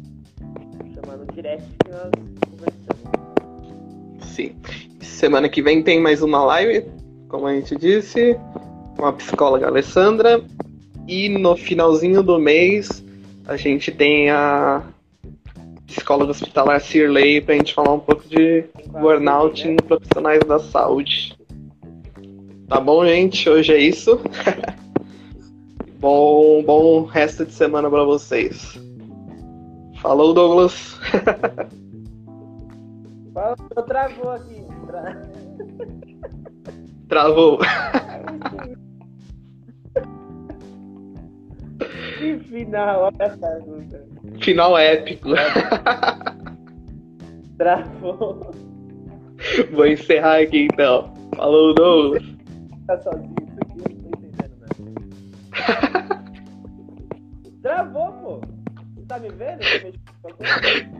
chamar 0.94 1.16
no 1.16 1.26
direct 1.28 1.66
que 1.86 1.92
nós 1.92 2.12
conversamos. 2.50 4.26
Sim. 4.36 4.54
Semana 5.00 5.48
que 5.48 5.62
vem 5.62 5.82
tem 5.82 6.02
mais 6.02 6.22
uma 6.22 6.44
live, 6.44 6.86
como 7.30 7.48
a 7.48 7.56
gente 7.56 7.74
disse, 7.78 8.38
com 8.98 9.06
a 9.06 9.14
psicóloga 9.14 9.68
Alessandra. 9.68 10.44
E 11.08 11.30
no 11.30 11.56
finalzinho 11.56 12.22
do 12.22 12.38
mês 12.38 13.02
a 13.48 13.56
gente 13.56 13.94
tem 13.94 14.30
a 14.30 14.84
psicóloga 15.86 16.32
hospitalar 16.32 16.82
Cirlei 16.82 17.40
pra 17.40 17.56
gente 17.56 17.74
falar 17.74 17.94
um 17.94 18.00
pouco 18.00 18.28
de 18.28 18.66
burnout 18.92 19.66
né? 19.66 19.72
em 19.72 19.76
profissionais 19.78 20.42
da 20.44 20.60
saúde. 20.60 21.37
Tá 22.68 22.82
bom, 22.82 23.05
gente? 23.05 23.49
Hoje 23.49 23.74
é 23.74 23.78
isso. 23.78 24.20
bom, 25.99 26.61
bom 26.63 27.05
resto 27.05 27.45
de 27.45 27.53
semana 27.53 27.89
pra 27.89 28.03
vocês. 28.03 28.78
Falou, 30.01 30.34
Douglas. 30.34 30.99
Fala, 33.34 33.55
eu 33.74 33.84
travou 33.84 34.32
aqui. 34.32 34.65
Tra... 34.86 35.22
Travou. 37.07 37.59
Que 42.20 42.38
final, 42.49 43.03
olha 43.03 43.15
essa 43.20 43.38
pergunta. 43.38 44.05
Final 44.41 44.78
épico. 44.78 45.30
Travou. 47.57 48.51
Vou 49.72 49.88
encerrar 49.88 50.41
aqui 50.41 50.68
então. 50.74 51.13
Falou, 51.34 51.74
Douglas. 51.74 52.26
Tá 52.88 52.98
sozinho 53.00 53.36
isso 53.42 53.60
aqui, 53.62 53.80
eu 53.84 53.90
não 53.90 54.02
tô 54.02 54.10
entendendo 54.10 54.58
nada. 54.62 56.24
Travou, 57.62 58.12
pô. 58.14 58.42
Você 58.96 59.06
tá 59.08 59.20
me 59.20 59.30
vendo? 59.30 59.60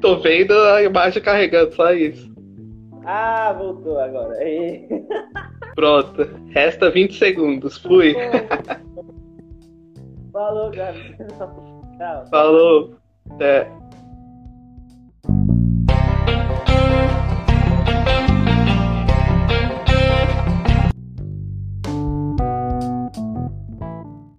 Tô 0.02 0.20
vendo 0.20 0.54
a 0.54 0.84
imagem 0.84 1.24
carregando, 1.24 1.74
só 1.74 1.94
isso. 1.94 2.30
Ah, 3.06 3.54
voltou 3.54 3.98
agora. 4.00 4.38
Aí. 4.38 4.86
Pronto. 5.76 6.24
Resta 6.50 6.92
20 6.92 7.18
segundos. 7.18 7.78
Fui. 7.78 8.14
Falou, 10.34 10.70
Gabi. 10.72 11.16
Tchau. 11.98 12.26
Falou. 12.30 12.96
Até. 13.32 13.72